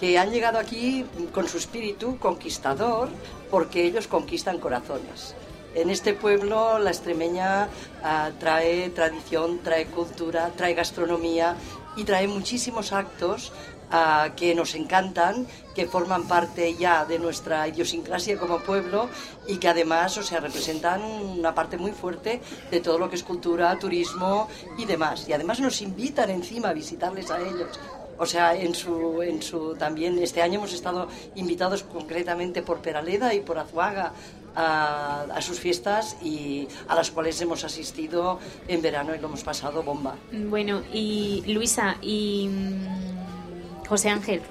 que 0.00 0.16
han 0.18 0.30
llegado 0.30 0.58
aquí 0.58 1.04
con 1.30 1.46
su 1.46 1.58
espíritu 1.58 2.16
conquistador 2.18 3.10
porque 3.50 3.84
ellos 3.84 4.06
conquistan 4.08 4.58
corazones. 4.58 5.34
En 5.74 5.88
este 5.88 6.14
pueblo 6.14 6.78
la 6.78 6.90
extremeña 6.90 7.68
ah, 8.02 8.30
trae 8.40 8.90
tradición, 8.90 9.60
trae 9.62 9.86
cultura, 9.86 10.50
trae 10.56 10.74
gastronomía 10.74 11.54
y 11.96 12.02
trae 12.02 12.26
muchísimos 12.26 12.92
actos 12.92 13.52
ah, 13.92 14.30
que 14.34 14.52
nos 14.56 14.74
encantan, 14.74 15.46
que 15.74 15.86
forman 15.86 16.26
parte 16.26 16.74
ya 16.74 17.04
de 17.04 17.20
nuestra 17.20 17.68
idiosincrasia 17.68 18.36
como 18.36 18.58
pueblo 18.58 19.08
y 19.46 19.58
que 19.58 19.68
además, 19.68 20.18
o 20.18 20.24
sea, 20.24 20.40
representan 20.40 21.02
una 21.02 21.54
parte 21.54 21.76
muy 21.76 21.92
fuerte 21.92 22.40
de 22.70 22.80
todo 22.80 22.98
lo 22.98 23.08
que 23.08 23.14
es 23.14 23.22
cultura, 23.22 23.78
turismo 23.78 24.48
y 24.76 24.86
demás. 24.86 25.28
Y 25.28 25.32
además 25.34 25.60
nos 25.60 25.80
invitan 25.82 26.30
encima 26.30 26.70
a 26.70 26.72
visitarles 26.72 27.30
a 27.30 27.38
ellos. 27.40 27.78
O 28.20 28.26
sea, 28.26 28.54
en 28.54 28.74
su, 28.74 29.22
en 29.22 29.42
su 29.42 29.74
también 29.76 30.18
este 30.22 30.42
año 30.42 30.58
hemos 30.58 30.74
estado 30.74 31.08
invitados 31.36 31.82
concretamente 31.84 32.60
por 32.60 32.80
Peraleda 32.82 33.32
y 33.32 33.40
por 33.40 33.58
Azuaga 33.58 34.12
a, 34.54 35.22
a 35.34 35.40
sus 35.40 35.58
fiestas 35.58 36.16
y 36.22 36.68
a 36.86 36.94
las 36.94 37.10
cuales 37.10 37.40
hemos 37.40 37.64
asistido 37.64 38.38
en 38.68 38.82
verano 38.82 39.14
y 39.14 39.18
lo 39.18 39.28
hemos 39.28 39.42
pasado 39.42 39.82
bomba. 39.82 40.16
Bueno, 40.32 40.82
y 40.92 41.42
Luisa 41.46 41.96
y 42.02 42.48
mm, 42.50 43.86
José 43.88 44.10
Ángel, 44.10 44.42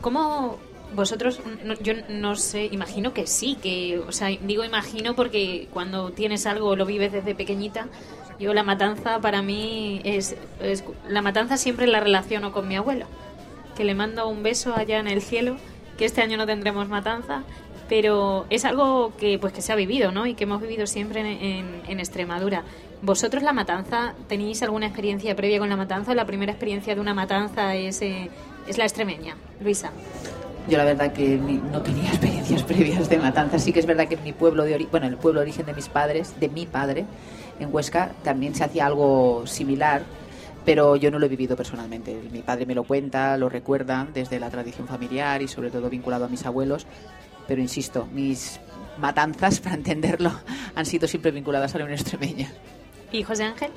¿cómo 0.00 0.56
vosotros, 0.94 1.40
no- 1.64 1.74
yo 1.74 1.92
no 2.08 2.36
sé, 2.36 2.66
imagino 2.72 3.12
que 3.12 3.26
sí, 3.26 3.56
que, 3.60 3.98
o 3.98 4.12
sea, 4.12 4.28
digo 4.28 4.64
imagino 4.64 5.14
porque 5.14 5.68
cuando 5.74 6.10
tienes 6.12 6.46
algo 6.46 6.74
lo 6.74 6.86
vives 6.86 7.12
desde 7.12 7.34
pequeñita. 7.34 7.88
Yo 8.38 8.52
la 8.52 8.62
matanza 8.62 9.20
para 9.20 9.42
mí 9.42 10.00
es, 10.04 10.36
la 11.08 11.22
matanza 11.22 11.56
siempre 11.56 11.86
la 11.86 12.00
relaciono 12.00 12.52
con 12.52 12.66
mi 12.66 12.76
abuelo, 12.76 13.06
que 13.76 13.84
le 13.84 13.94
mando 13.94 14.28
un 14.28 14.42
beso 14.42 14.74
allá 14.74 14.98
en 14.98 15.08
el 15.08 15.22
cielo, 15.22 15.56
que 15.96 16.04
este 16.04 16.20
año 16.20 16.36
no 16.36 16.46
tendremos 16.46 16.88
matanza, 16.88 17.44
pero 17.88 18.46
es 18.50 18.64
algo 18.64 19.12
que 19.16 19.38
pues 19.38 19.52
que 19.52 19.62
se 19.62 19.72
ha 19.72 19.76
vivido, 19.76 20.10
¿no? 20.10 20.26
Y 20.26 20.34
que 20.34 20.44
hemos 20.44 20.60
vivido 20.60 20.86
siempre 20.86 21.20
en, 21.20 22.00
Extremadura. 22.00 22.62
¿Vosotros 23.02 23.42
la 23.42 23.52
matanza 23.52 24.14
tenéis 24.28 24.62
alguna 24.62 24.86
experiencia 24.86 25.36
previa 25.36 25.58
con 25.58 25.68
la 25.68 25.76
matanza? 25.76 26.14
¿La 26.14 26.24
primera 26.24 26.52
experiencia 26.52 26.94
de 26.94 27.00
una 27.00 27.14
matanza 27.14 27.74
es, 27.76 28.00
eh, 28.02 28.30
es 28.66 28.78
la 28.78 28.84
extremeña? 28.84 29.36
Luisa. 29.60 29.92
Yo 30.68 30.78
la 30.78 30.84
verdad 30.84 31.12
que 31.12 31.36
no 31.36 31.82
tenía 31.82 32.08
experiencias 32.08 32.62
previas 32.62 33.08
de 33.08 33.18
matanza. 33.18 33.58
Sí 33.58 33.72
que 33.72 33.80
es 33.80 33.86
verdad 33.86 34.08
que 34.08 34.14
en 34.14 34.24
mi 34.24 34.32
pueblo 34.32 34.64
de 34.64 34.74
origen, 34.74 34.90
bueno, 34.90 35.06
en 35.06 35.12
el 35.12 35.18
pueblo 35.18 35.40
de 35.40 35.44
origen 35.44 35.66
de 35.66 35.74
mis 35.74 35.88
padres, 35.88 36.38
de 36.40 36.48
mi 36.48 36.66
padre, 36.66 37.04
en 37.60 37.72
Huesca, 37.72 38.12
también 38.22 38.54
se 38.54 38.64
hacía 38.64 38.86
algo 38.86 39.46
similar, 39.46 40.02
pero 40.64 40.96
yo 40.96 41.10
no 41.10 41.18
lo 41.18 41.26
he 41.26 41.28
vivido 41.28 41.56
personalmente. 41.56 42.18
Mi 42.32 42.40
padre 42.40 42.64
me 42.64 42.74
lo 42.74 42.84
cuenta, 42.84 43.36
lo 43.36 43.48
recuerda 43.48 44.06
desde 44.12 44.40
la 44.40 44.48
tradición 44.48 44.88
familiar 44.88 45.42
y 45.42 45.48
sobre 45.48 45.70
todo 45.70 45.90
vinculado 45.90 46.24
a 46.24 46.28
mis 46.28 46.46
abuelos. 46.46 46.86
Pero 47.46 47.60
insisto, 47.60 48.08
mis 48.12 48.58
matanzas, 48.98 49.60
para 49.60 49.74
entenderlo, 49.74 50.32
han 50.74 50.86
sido 50.86 51.06
siempre 51.06 51.30
vinculadas 51.30 51.74
a 51.74 51.78
la 51.78 51.84
Unión 51.84 52.00
Extremeña. 52.00 52.50
¿Y 53.12 53.22
José 53.22 53.44
Ángel? 53.44 53.70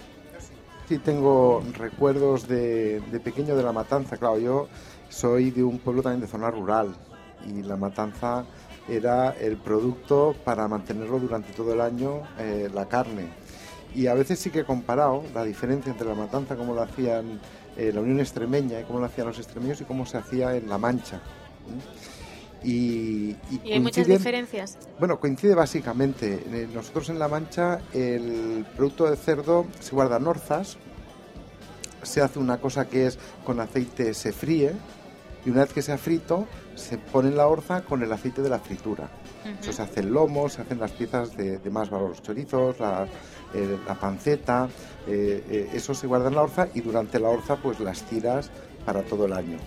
Sí, 0.87 0.99
tengo 0.99 1.61
recuerdos 1.77 2.47
de, 2.47 3.01
de 3.11 3.19
pequeño 3.19 3.57
de 3.57 3.63
la 3.63 3.73
matanza. 3.73 4.15
Claro, 4.15 4.39
yo 4.39 4.69
soy 5.09 5.51
de 5.51 5.63
un 5.63 5.79
pueblo 5.79 6.01
también 6.01 6.21
de 6.21 6.27
zona 6.27 6.51
rural 6.51 6.95
y 7.47 7.63
la 7.63 7.75
matanza 7.75 8.45
era 8.87 9.31
el 9.31 9.57
producto 9.57 10.35
para 10.45 10.67
mantenerlo 10.67 11.19
durante 11.19 11.51
todo 11.53 11.73
el 11.73 11.81
año, 11.81 12.21
eh, 12.39 12.69
la 12.73 12.87
carne. 12.87 13.27
Y 13.93 14.07
a 14.07 14.13
veces 14.13 14.39
sí 14.39 14.49
que 14.49 14.59
he 14.59 14.65
comparado 14.65 15.23
la 15.33 15.43
diferencia 15.43 15.91
entre 15.91 16.07
la 16.07 16.15
matanza, 16.15 16.55
como 16.55 16.73
lo 16.73 16.81
hacían 16.81 17.39
eh, 17.75 17.91
la 17.93 18.01
Unión 18.01 18.19
Extremeña 18.19 18.79
y 18.79 18.83
cómo 18.83 18.99
lo 18.99 19.05
hacían 19.05 19.27
los 19.27 19.37
extremeños 19.37 19.81
y 19.81 19.85
cómo 19.85 20.05
se 20.05 20.17
hacía 20.17 20.55
en 20.55 20.69
La 20.69 20.77
Mancha. 20.77 21.17
¿Mm? 21.17 22.67
Y, 22.67 23.35
¿Y 23.63 23.71
hay 23.71 23.79
muchas 23.79 24.07
diferencias? 24.07 24.77
bueno, 24.99 25.19
coincide 25.19 25.53
básicamente. 25.53 26.43
Eh, 26.51 26.67
Nosotros 26.73 27.09
en 27.09 27.19
La 27.19 27.27
Mancha 27.27 27.79
el 27.93 28.65
producto 28.75 29.09
de 29.09 29.15
cerdo 29.15 29.65
se 29.79 29.93
guarda 29.95 30.17
en 30.17 30.27
orzas, 30.27 30.77
se 32.03 32.21
hace 32.21 32.39
una 32.39 32.57
cosa 32.57 32.87
que 32.87 33.07
es 33.07 33.19
con 33.45 33.59
aceite 33.59 34.13
se 34.13 34.31
fríe 34.31 34.73
y 35.47 35.49
una 35.49 35.61
vez 35.61 35.71
que 35.71 35.81
se 35.81 35.93
ha 35.93 35.97
frito 35.97 36.45
se 36.75 36.97
pone 36.97 37.29
en 37.29 37.37
la 37.37 37.47
orza 37.47 37.81
con 37.81 38.03
el 38.03 38.11
aceite 38.11 38.41
de 38.41 38.49
la 38.49 38.59
fritura. 38.59 39.09
Eso 39.61 39.71
se 39.71 39.81
hace 39.81 40.01
el 40.01 40.09
lomo, 40.09 40.49
se 40.49 40.61
hacen 40.61 40.77
las 40.77 40.91
piezas 40.91 41.37
de, 41.37 41.57
de 41.57 41.69
más 41.69 41.89
valor, 41.89 42.09
los 42.09 42.21
chorizos, 42.21 42.77
la, 42.81 43.07
eh, 43.53 43.79
la 43.87 43.95
panceta, 43.95 44.67
eh, 45.07 45.41
eh, 45.49 45.69
eso 45.73 45.93
se 45.93 46.05
guarda 46.05 46.27
en 46.27 46.35
la 46.35 46.41
orza 46.41 46.67
y 46.73 46.81
durante 46.81 47.17
la 47.17 47.29
orza 47.29 47.55
pues 47.55 47.79
las 47.79 48.03
tiras 48.03 48.51
para 48.85 49.03
todo 49.03 49.25
el 49.25 49.31
año. 49.31 49.57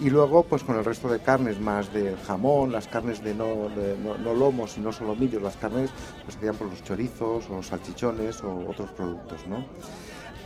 Y 0.00 0.10
luego 0.10 0.42
pues 0.42 0.64
con 0.64 0.76
el 0.76 0.84
resto 0.84 1.08
de 1.08 1.20
carnes 1.20 1.60
más 1.60 1.92
del 1.92 2.16
jamón, 2.26 2.72
las 2.72 2.88
carnes 2.88 3.22
de 3.22 3.32
no, 3.32 3.68
de 3.68 3.96
no, 4.02 4.18
no 4.18 4.34
lomos 4.34 4.76
y 4.78 4.80
no 4.80 4.90
solomillos, 4.90 5.40
las 5.40 5.56
carnes 5.56 5.90
pues 6.24 6.34
serían 6.34 6.56
por 6.56 6.66
los 6.68 6.82
chorizos 6.82 7.48
o 7.48 7.56
los 7.56 7.66
salchichones 7.68 8.42
o 8.42 8.68
otros 8.68 8.90
productos, 8.90 9.46
¿no? 9.46 9.64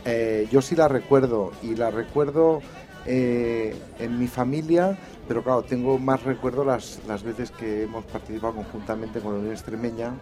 Eh, 0.07 0.47
yo 0.51 0.61
sí 0.61 0.75
la 0.75 0.87
recuerdo 0.87 1.51
y 1.63 1.75
la 1.75 1.89
recuerdo 1.89 2.61
eh, 3.05 3.75
en 3.99 4.19
mi 4.19 4.27
familia, 4.27 4.97
pero 5.27 5.43
claro, 5.43 5.63
tengo 5.63 5.97
más 5.99 6.23
recuerdo 6.23 6.63
las, 6.65 6.99
las 7.07 7.23
veces 7.23 7.51
que 7.51 7.83
hemos 7.83 8.05
participado 8.05 8.55
conjuntamente 8.55 9.19
con 9.19 9.33
la 9.33 9.39
Unión 9.39 9.53
Extremeña, 9.53 10.13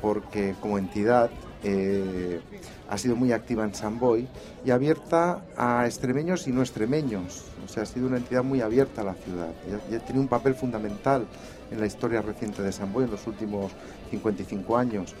porque 0.00 0.54
como 0.60 0.78
entidad 0.78 1.30
eh, 1.64 2.40
ha 2.88 2.98
sido 2.98 3.14
muy 3.16 3.32
activa 3.32 3.64
en 3.64 3.74
San 3.74 3.98
Boy 3.98 4.26
y 4.64 4.70
abierta 4.70 5.42
a 5.56 5.86
extremeños 5.86 6.48
y 6.48 6.52
no 6.52 6.60
extremeños. 6.60 7.44
O 7.64 7.68
sea, 7.68 7.84
ha 7.84 7.86
sido 7.86 8.08
una 8.08 8.16
entidad 8.16 8.42
muy 8.42 8.60
abierta 8.60 9.02
a 9.02 9.04
la 9.04 9.14
ciudad 9.14 9.50
y 9.68 9.72
ha, 9.72 9.92
y 9.92 9.96
ha 9.96 10.00
tenido 10.00 10.22
un 10.22 10.28
papel 10.28 10.54
fundamental 10.54 11.26
en 11.70 11.80
la 11.80 11.86
historia 11.86 12.20
reciente 12.20 12.62
de 12.62 12.72
San 12.72 12.92
Boy 12.92 13.04
en 13.04 13.12
los 13.12 13.26
últimos 13.26 13.72
55 14.10 14.76
años 14.76 15.14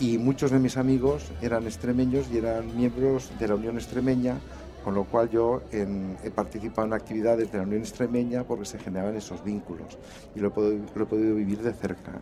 y 0.00 0.16
muchos 0.16 0.50
de 0.50 0.58
mis 0.58 0.78
amigos 0.78 1.30
eran 1.42 1.64
extremeños 1.64 2.26
y 2.32 2.38
eran 2.38 2.74
miembros 2.74 3.30
de 3.38 3.46
la 3.46 3.54
Unión 3.54 3.76
Extremeña, 3.76 4.38
con 4.84 4.94
lo 4.94 5.04
cual 5.04 5.28
yo 5.30 5.62
en- 5.72 6.16
he 6.24 6.30
participado 6.30 6.86
en 6.86 6.92
actividades 6.94 7.50
de 7.52 7.58
la 7.58 7.64
Unión 7.64 7.80
Extremeña 7.82 8.44
porque 8.44 8.64
se 8.64 8.78
generaban 8.78 9.16
esos 9.16 9.42
vínculos 9.44 9.98
y 10.34 10.40
lo 10.40 10.48
he 10.48 10.50
podido, 10.50 10.84
lo 10.94 11.02
he 11.04 11.06
podido 11.06 11.34
vivir 11.34 11.58
de 11.62 11.72
cerca. 11.72 12.12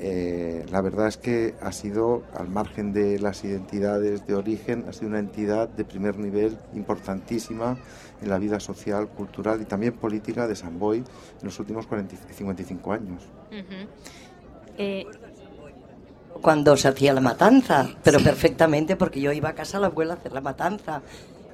Eh, 0.00 0.66
la 0.72 0.80
verdad 0.80 1.06
es 1.06 1.16
que 1.16 1.54
ha 1.60 1.70
sido, 1.70 2.24
al 2.36 2.48
margen 2.48 2.92
de 2.92 3.18
las 3.20 3.44
identidades 3.44 4.26
de 4.26 4.34
origen, 4.34 4.84
ha 4.88 4.92
sido 4.92 5.06
una 5.08 5.20
entidad 5.20 5.68
de 5.68 5.84
primer 5.84 6.18
nivel 6.18 6.58
importantísima 6.74 7.78
en 8.20 8.28
la 8.28 8.38
vida 8.38 8.58
social, 8.58 9.06
cultural 9.08 9.60
y 9.62 9.66
también 9.66 9.92
política 9.92 10.48
de 10.48 10.56
San 10.56 10.80
Boy 10.80 10.98
en 10.98 11.04
los 11.44 11.58
últimos 11.60 11.86
40 11.86 12.14
y 12.28 12.34
55 12.34 12.92
años. 12.92 13.22
Ujú. 13.50 13.88
Eh, 14.78 15.06
Cuando 16.42 16.76
se 16.76 16.88
hacía 16.88 17.12
la 17.14 17.20
matanza, 17.20 17.88
pero 18.02 18.18
perfectamente 18.18 18.96
porque 18.96 19.20
yo 19.20 19.32
iba 19.32 19.50
a 19.50 19.54
casa 19.54 19.78
a 19.78 19.80
la 19.80 19.86
abuela 19.86 20.14
a 20.14 20.16
hacer 20.16 20.32
la 20.32 20.40
matanza. 20.40 21.00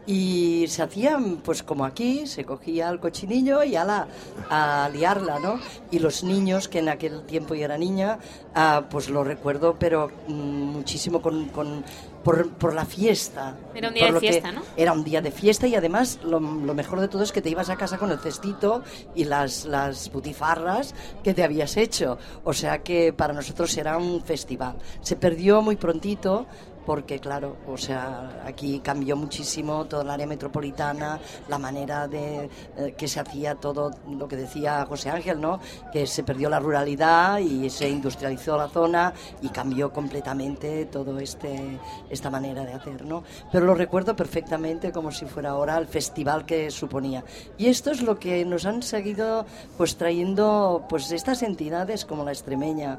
Y 0.07 0.65
se 0.69 0.83
hacían, 0.83 1.37
pues 1.37 1.63
como 1.63 1.85
aquí, 1.85 2.27
se 2.27 2.45
cogía 2.45 2.89
el 2.89 2.99
cochinillo 3.01 3.63
y 3.63 3.77
a, 3.77 3.85
la, 3.85 4.09
a 4.49 4.89
liarla, 4.93 5.39
¿no? 5.39 5.61
Y 5.91 5.99
los 5.99 6.25
niños, 6.25 6.69
que 6.69 6.79
en 6.81 6.89
aquel 6.89 7.23
tiempo 7.23 7.55
yo 7.55 7.65
era 7.65 7.79
niña, 7.79 8.19
ah, 8.55 8.85
pues 8.91 9.09
lo 9.11 9.23
recuerdo, 9.25 9.77
pero 9.79 10.11
mm, 10.27 10.33
muchísimo 10.33 11.21
con, 11.23 11.47
con- 11.51 11.85
por, 12.25 12.51
por 12.51 12.75
la 12.75 12.85
fiesta. 12.85 13.57
Era 13.75 13.89
un 13.89 13.95
día 13.95 14.05
Por 14.07 14.15
de 14.15 14.21
fiesta, 14.21 14.53
¿no? 14.53 14.61
Era 14.77 14.93
un 14.93 15.05
día 15.05 15.23
de 15.23 15.31
fiesta 15.31 15.67
y 15.67 15.75
además 15.75 16.19
lo, 16.23 16.39
lo 16.39 16.75
mejor 16.75 17.01
de 17.01 17.09
todo 17.09 17.23
es 17.23 17.33
que 17.33 17.41
te 17.41 17.49
ibas 17.49 17.71
a 17.71 17.77
casa 17.77 17.97
con 17.97 18.11
el 18.11 18.19
cestito 18.19 18.83
y 19.15 19.25
las, 19.25 19.65
las 19.65 20.13
butifarras 20.13 20.95
que 21.25 21.33
te 21.33 21.43
habías 21.45 21.79
hecho. 21.79 22.19
O 22.45 22.53
sea 22.53 22.83
que 22.83 23.15
para 23.15 23.33
nosotros 23.33 23.75
era 23.79 23.97
un 23.97 24.21
festival. 24.23 24.77
Se 25.01 25.17
perdió 25.17 25.63
muy 25.63 25.77
prontito 25.77 26.45
porque 26.91 27.21
claro, 27.21 27.57
o 27.69 27.77
sea, 27.77 28.43
aquí 28.45 28.81
cambió 28.81 29.15
muchísimo 29.15 29.85
toda 29.85 30.03
el 30.03 30.11
área 30.11 30.27
metropolitana, 30.27 31.21
la 31.49 31.57
manera 31.57 32.09
de 32.09 32.51
eh, 32.77 32.95
que 32.99 33.07
se 33.07 33.21
hacía 33.21 33.55
todo 33.55 33.93
lo 34.11 34.27
que 34.27 34.35
decía 34.35 34.85
José 34.87 35.09
Ángel, 35.11 35.41
¿no? 35.41 35.61
Que 35.93 36.05
se 36.09 36.25
perdió 36.25 36.51
la 36.51 36.59
ruralidad 36.59 37.39
y 37.39 37.71
se 37.71 37.89
industrializó 37.89 38.57
la 38.57 38.69
zona 38.69 39.15
y 39.41 39.51
cambió 39.51 39.93
completamente 39.93 40.87
todo 40.87 41.21
este 41.21 41.79
esta 42.11 42.29
manera 42.29 42.65
de 42.65 42.73
hacer, 42.73 43.05
¿no? 43.05 43.23
Pero 43.53 43.67
lo 43.67 43.77
recuerdo 43.77 44.17
perfectamente 44.17 44.91
como 44.91 45.13
si 45.13 45.27
fuera 45.27 45.51
ahora 45.51 45.79
el 45.79 45.87
festival 45.87 46.45
que 46.45 46.73
suponía. 46.73 47.23
Y 47.57 47.69
esto 47.69 47.93
es 47.93 48.03
lo 48.03 48.19
que 48.19 48.45
nos 48.45 48.67
han 48.67 48.83
seguido 48.83 49.47
pues 49.77 49.97
trayendo 49.97 50.87
pues 50.89 51.13
estas 51.13 51.45
entidades 51.45 52.05
como 52.05 52.25
la 52.25 52.33
extremeña 52.33 52.99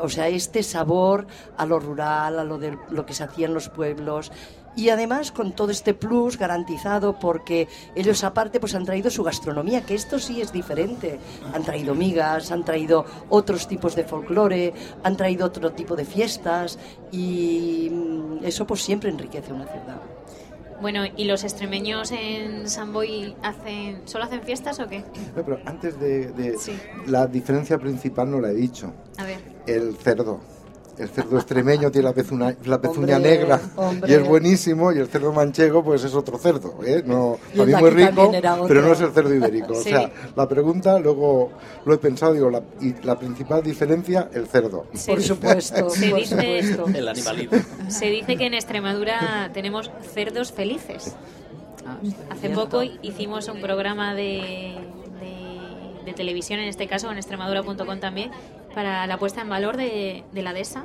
o 0.00 0.08
sea, 0.08 0.28
este 0.28 0.62
sabor 0.62 1.26
a 1.56 1.66
lo 1.66 1.78
rural, 1.78 2.38
a 2.38 2.44
lo 2.44 2.58
de 2.58 2.76
lo 2.90 3.06
que 3.06 3.14
se 3.14 3.24
hacía 3.24 3.46
en 3.46 3.54
los 3.54 3.68
pueblos 3.68 4.32
y 4.74 4.88
además 4.88 5.32
con 5.32 5.52
todo 5.52 5.70
este 5.70 5.94
plus 5.94 6.38
garantizado 6.38 7.18
porque 7.18 7.68
ellos 7.94 8.24
aparte 8.24 8.60
pues 8.60 8.74
han 8.74 8.84
traído 8.84 9.10
su 9.10 9.22
gastronomía, 9.22 9.82
que 9.82 9.94
esto 9.94 10.18
sí 10.18 10.40
es 10.40 10.52
diferente. 10.52 11.18
Han 11.52 11.62
traído 11.62 11.94
migas, 11.94 12.50
han 12.50 12.64
traído 12.64 13.04
otros 13.28 13.68
tipos 13.68 13.94
de 13.94 14.04
folclore, 14.04 14.72
han 15.02 15.16
traído 15.16 15.46
otro 15.46 15.72
tipo 15.72 15.94
de 15.96 16.04
fiestas 16.04 16.78
y 17.10 17.88
mm, 17.90 18.44
eso 18.44 18.66
pues 18.66 18.82
siempre 18.82 19.10
enriquece 19.10 19.52
una 19.52 19.66
ciudad. 19.66 20.00
Bueno, 20.82 21.04
¿y 21.16 21.24
los 21.26 21.44
extremeños 21.44 22.10
en 22.10 22.68
San 22.68 22.92
Boy 22.92 23.36
hacen, 23.42 24.02
solo 24.04 24.24
hacen 24.24 24.42
fiestas 24.42 24.80
o 24.80 24.88
qué? 24.88 25.04
No, 25.36 25.44
pero 25.44 25.60
antes 25.64 25.98
de, 26.00 26.26
de- 26.32 26.58
Sí. 26.58 26.76
la 27.06 27.28
diferencia 27.28 27.78
principal 27.78 28.28
no 28.30 28.40
la 28.40 28.50
he 28.50 28.54
dicho. 28.54 28.92
A 29.16 29.24
ver. 29.24 29.38
El 29.68 29.96
cerdo. 29.96 30.40
El 30.98 31.08
cerdo 31.08 31.36
extremeño 31.38 31.90
tiene 31.90 32.08
la 32.08 32.12
pezuña, 32.14 32.54
la 32.66 32.78
pezuña 32.80 33.16
Hombre, 33.16 33.30
negra 33.30 33.60
hombre. 33.76 34.10
y 34.10 34.14
es 34.14 34.28
buenísimo 34.28 34.92
y 34.92 34.98
el 34.98 35.08
cerdo 35.08 35.32
manchego 35.32 35.82
pues 35.82 36.04
es 36.04 36.14
otro 36.14 36.36
cerdo, 36.38 36.74
¿eh? 36.84 37.02
No, 37.06 37.38
de 37.54 37.64
muy 37.64 37.74
aquí 37.74 37.90
rico, 37.90 38.30
pero 38.68 38.82
no 38.82 38.92
es 38.92 39.00
el 39.00 39.10
cerdo 39.12 39.34
ibérico. 39.34 39.74
Sí. 39.74 39.80
O 39.88 39.96
sea, 39.96 40.10
la 40.36 40.46
pregunta 40.46 40.98
luego 40.98 41.50
lo 41.86 41.94
he 41.94 41.98
pensado, 41.98 42.34
digo, 42.34 42.50
la, 42.50 42.62
y 42.80 42.92
la 43.04 43.18
principal 43.18 43.62
diferencia, 43.62 44.28
el 44.34 44.46
cerdo. 44.48 44.84
Por 45.06 45.22
supuesto, 45.22 45.88
se 45.90 46.10
por 46.10 46.18
dice, 46.20 46.62
supuesto. 46.62 46.86
El 46.98 47.08
animalito. 47.08 47.56
se 47.88 48.06
dice 48.10 48.36
que 48.36 48.44
en 48.46 48.54
Extremadura 48.54 49.50
tenemos 49.54 49.90
cerdos 50.14 50.52
felices. 50.52 51.14
Ah, 51.86 51.98
Hace 52.30 52.50
poco 52.50 52.82
hicimos 52.82 53.48
un 53.48 53.60
programa 53.62 54.14
de, 54.14 54.74
de- 55.20 56.04
de 56.04 56.12
televisión, 56.12 56.60
en 56.60 56.68
este 56.68 56.86
caso 56.86 57.10
en 57.10 57.16
extremadura.com 57.16 57.98
también, 57.98 58.30
para 58.72 59.06
la 59.06 59.18
puesta 59.18 59.40
en 59.42 59.48
valor 59.48 59.76
de, 59.76 60.24
de 60.32 60.42
la 60.42 60.52
DESA, 60.52 60.84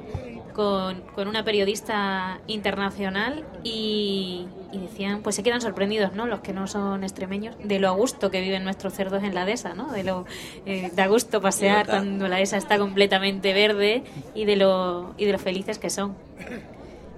con, 0.54 1.02
con 1.14 1.28
una 1.28 1.44
periodista 1.44 2.40
internacional 2.48 3.46
y, 3.64 4.48
y 4.72 4.80
decían, 4.80 5.22
pues 5.22 5.36
se 5.36 5.44
quedan 5.44 5.62
sorprendidos, 5.62 6.14
¿no? 6.14 6.26
Los 6.26 6.40
que 6.40 6.54
no 6.54 6.68
son 6.68 7.04
extremeños, 7.04 7.56
de 7.64 7.80
lo 7.80 7.88
a 7.90 7.92
gusto 7.92 8.32
que 8.32 8.42
viven 8.42 8.64
nuestros 8.64 8.94
cerdos 8.94 9.24
en 9.24 9.36
la 9.36 9.46
DESA, 9.46 9.74
¿no? 9.74 9.92
De 9.92 10.04
lo 10.04 10.26
eh, 10.66 10.92
da 10.96 11.08
gusto 11.08 11.42
pasear 11.42 11.86
cuando 11.86 12.28
la 12.28 12.38
DESA 12.38 12.58
está 12.58 12.78
completamente 12.78 13.54
verde 13.54 14.04
y 14.34 14.46
de 14.46 14.56
lo, 14.56 15.14
y 15.18 15.26
de 15.26 15.34
lo 15.34 15.40
felices 15.40 15.80
que 15.80 15.90
son. 15.90 16.16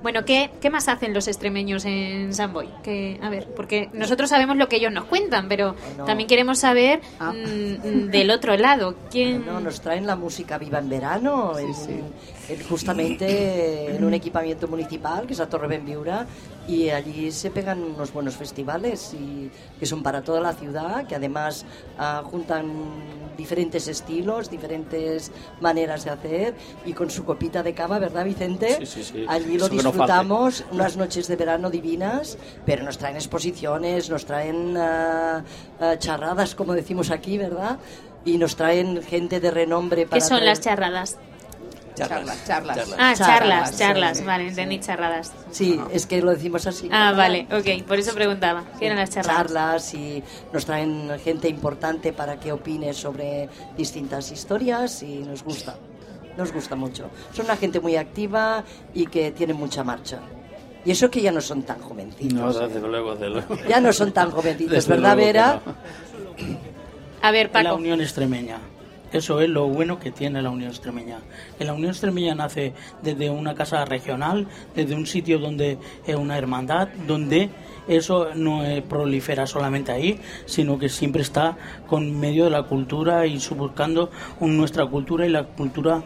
Bueno, 0.02 0.24
¿qué, 0.24 0.50
¿qué 0.62 0.70
más 0.70 0.88
hacen 0.88 1.14
los 1.14 1.28
extremeños 1.28 1.84
en 1.84 2.34
San 2.34 2.54
Boy? 2.54 2.70
Que, 2.84 3.20
a 3.22 3.30
ver, 3.30 3.48
porque 3.54 3.90
nosotros 3.92 4.30
sabemos 4.30 4.56
lo 4.56 4.70
que 4.70 4.78
ellos 4.78 4.94
nos 4.94 5.04
cuentan, 5.06 5.50
pero 5.50 5.76
No. 5.98 6.06
también 6.06 6.28
queremos 6.30 6.60
saber 6.60 7.02
Ah. 7.20 7.34
mm, 7.34 8.10
del 8.10 8.32
otro 8.32 8.56
lado. 8.56 8.96
¿Quién? 9.12 9.46
No, 9.46 9.60
nos 9.60 9.82
traen 9.82 10.08
la 10.08 10.16
música 10.16 10.58
viva 10.58 10.80
en 10.80 10.88
verano, 10.90 11.58
en- 11.60 11.68
en- 11.68 12.64
justamente 12.70 13.94
en 13.96 14.04
un 14.04 14.14
equipamiento 14.14 14.68
municipal 14.68 15.28
que 15.28 15.34
es 15.34 15.40
la 15.40 15.50
Torre 15.50 15.68
Benviura 15.68 16.26
y 16.70 16.92
allí 16.92 17.32
se 17.32 17.50
pegan 17.50 17.82
unos 17.84 18.14
buenos 18.14 18.36
festivales 18.36 19.14
y, 19.16 19.50
que 19.80 19.86
son 19.88 20.04
para 20.04 20.22
toda 20.22 20.40
la 20.40 20.54
ciudad, 20.54 21.08
que 21.08 21.16
además 21.16 21.66
ah, 21.98 22.22
juntan 22.24 22.68
diferentes 23.36 23.88
estilos, 23.88 24.52
diferentes 24.52 25.32
maneras 25.62 26.04
de 26.06 26.12
hacer 26.12 26.54
y 26.86 26.94
con 26.94 27.10
su 27.10 27.26
copita 27.26 27.64
de 27.64 27.74
cava, 27.74 27.98
¿verdad 27.98 28.24
Vicente? 28.24 28.76
Sí, 28.80 28.86
sí, 28.86 29.04
sí. 29.04 29.26
Allí 29.28 29.58
lo 29.58 29.66
Eso 29.66 29.74
no 29.76 29.82
disfrutamos, 29.82 30.64
unas 30.72 30.96
noches 30.96 31.28
de 31.28 31.36
verano 31.38 31.72
divinas, 31.72 32.38
pero 32.68 32.84
nos 32.84 33.00
traen 33.00 33.16
exposiciones, 33.16 34.10
nos 34.12 34.26
traen 34.26 34.76
ah, 34.78 35.42
charradas, 35.98 36.54
como 36.54 36.74
decimos 36.74 37.10
aquí, 37.10 37.40
¿verdad? 37.40 37.80
Y 38.26 38.38
nos 38.38 38.56
traen 38.56 39.02
gente 39.02 39.40
de 39.40 39.50
renombre 39.50 40.06
para 40.06 40.22
¿Qué 40.22 40.28
son 40.28 40.38
traer- 40.40 40.46
las 40.46 40.62
charradas? 40.62 41.18
Charlas, 42.08 42.46
charlas. 42.46 42.78
Ah, 42.98 43.14
Charlas, 43.16 43.18
charlas, 43.18 43.72
sí, 43.72 43.78
charlas, 43.78 44.18
sí, 44.20 44.24
vale, 44.24 44.48
entendí 44.48 44.80
charradas. 44.80 45.34
Sí, 45.52 45.80
es 45.92 46.06
que 46.06 46.22
lo 46.22 46.32
decimos 46.32 46.66
así. 46.68 46.90
Ah, 46.92 47.12
vale, 47.16 47.48
ok, 47.52 47.86
por 47.88 48.00
eso 48.00 48.14
preguntaba. 48.14 48.64
¿Qué 48.80 48.86
eran 48.86 48.98
las 48.98 49.10
charlas? 49.10 49.36
charlas 49.36 49.94
y 49.94 50.24
nos 50.54 50.66
traen 50.66 51.12
gente 51.24 51.48
importante 51.50 52.14
para 52.14 52.40
que 52.40 52.52
opine 52.52 52.94
sobre 52.94 53.50
distintas 53.78 54.32
historias 54.32 55.04
y 55.04 55.18
nos 55.20 55.44
gusta, 55.44 55.76
nos 56.38 56.52
gusta 56.54 56.76
mucho. 56.76 57.10
Son 57.34 57.46
una 57.46 57.58
gente 57.58 57.80
muy 57.80 57.96
activa 57.96 58.64
y 58.94 59.06
que 59.08 59.32
tiene 59.32 59.54
mucha 59.54 59.84
marcha. 59.84 60.20
Y 60.86 60.92
eso 60.92 61.12
que 61.12 61.22
ya 61.22 61.32
no 61.34 61.42
son 61.42 61.64
tan 61.64 61.80
jovencitos. 61.82 62.34
No, 62.34 62.68
desde 62.68 62.80
luego, 62.80 63.12
desde 63.14 63.30
luego. 63.30 63.56
Ya 63.68 63.82
no 63.82 63.92
son 63.92 64.14
tan 64.14 64.32
jovencitos, 64.32 64.74
Desde 64.74 64.90
¿verdad, 64.94 65.18
Vera? 65.18 65.62
no. 65.66 65.76
A 67.22 67.32
ver, 67.32 67.48
la 67.54 67.64
Paco. 67.64 67.76
Unión 67.76 68.00
Extremeña. 68.00 68.60
Eso 69.12 69.42
es 69.42 69.50
lo 69.50 69.68
bueno 69.68 70.00
que 70.00 70.12
tiene 70.12 70.42
la 70.42 70.50
Unión 70.50 70.70
Extremeña. 70.70 71.20
La 71.60 71.74
Unión 71.74 71.92
Extremeña 71.92 72.36
nace 72.36 72.74
desde 73.02 73.30
una 73.30 73.56
casa 73.56 73.84
regional, 73.86 74.48
desde 74.76 74.96
un 74.96 75.06
sitio 75.06 75.40
donde 75.40 75.78
es 76.06 76.16
una 76.16 76.38
hermandad, 76.38 76.90
donde 77.08 77.50
eso 77.88 78.36
no 78.36 78.62
prolifera 78.88 79.48
solamente 79.48 79.92
ahí, 79.92 80.20
sino 80.46 80.78
que 80.78 80.90
siempre 80.90 81.24
está 81.24 81.58
con 81.88 82.20
medio 82.20 82.46
de 82.46 82.52
la 82.52 82.64
cultura 82.64 83.26
y 83.26 83.40
buscando 83.56 84.12
nuestra 84.40 84.86
cultura 84.86 85.26
y 85.26 85.30
la 85.30 85.44
cultura 85.44 86.04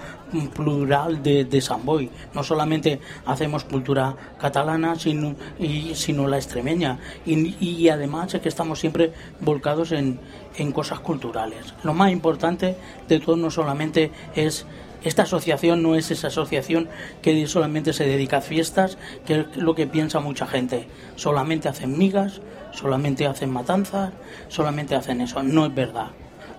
plural 0.56 1.22
de, 1.22 1.46
de 1.46 1.62
San 1.62 1.86
Boi. 1.86 2.10
No 2.34 2.44
solamente 2.44 3.00
hacemos 3.26 3.66
cultura 3.66 4.16
catalana, 4.40 4.96
sino, 4.96 5.36
y, 5.60 5.94
sino 5.94 6.28
la 6.28 6.38
extremeña. 6.38 6.98
Y, 7.26 7.56
y 7.60 7.90
además 7.90 8.34
es 8.34 8.42
que 8.42 8.50
estamos 8.50 8.80
siempre 8.80 9.12
volcados 9.42 9.92
en, 9.92 10.20
en 10.58 10.72
cosas 10.72 11.00
culturales. 11.00 11.74
Lo 11.84 11.94
más 11.94 12.12
importante 12.12 12.76
de 13.08 13.20
todo 13.20 13.36
no 13.36 13.52
solamente 13.52 14.12
es 14.36 14.66
esta 15.04 15.24
asociación 15.24 15.84
no 15.84 15.96
es 15.96 16.12
esa 16.12 16.28
asociación 16.28 16.88
que 17.22 17.46
solamente 17.48 17.92
se 17.92 18.06
dedica 18.06 18.38
a 18.38 18.42
fiestas, 18.42 18.98
que 19.26 19.42
es 19.42 19.58
lo 19.58 19.76
que 19.76 19.86
piensa 19.86 20.20
mucha 20.22 20.48
gente. 20.48 20.88
Solamente 21.16 21.68
hacen 21.68 21.98
migas, 21.98 22.42
solamente 22.72 23.28
hacen 23.28 23.52
matanzas, 23.52 24.14
solamente 24.48 24.96
hacen 24.96 25.20
eso. 25.20 25.44
No 25.44 25.66
es 25.66 25.76
verdad. 25.76 26.08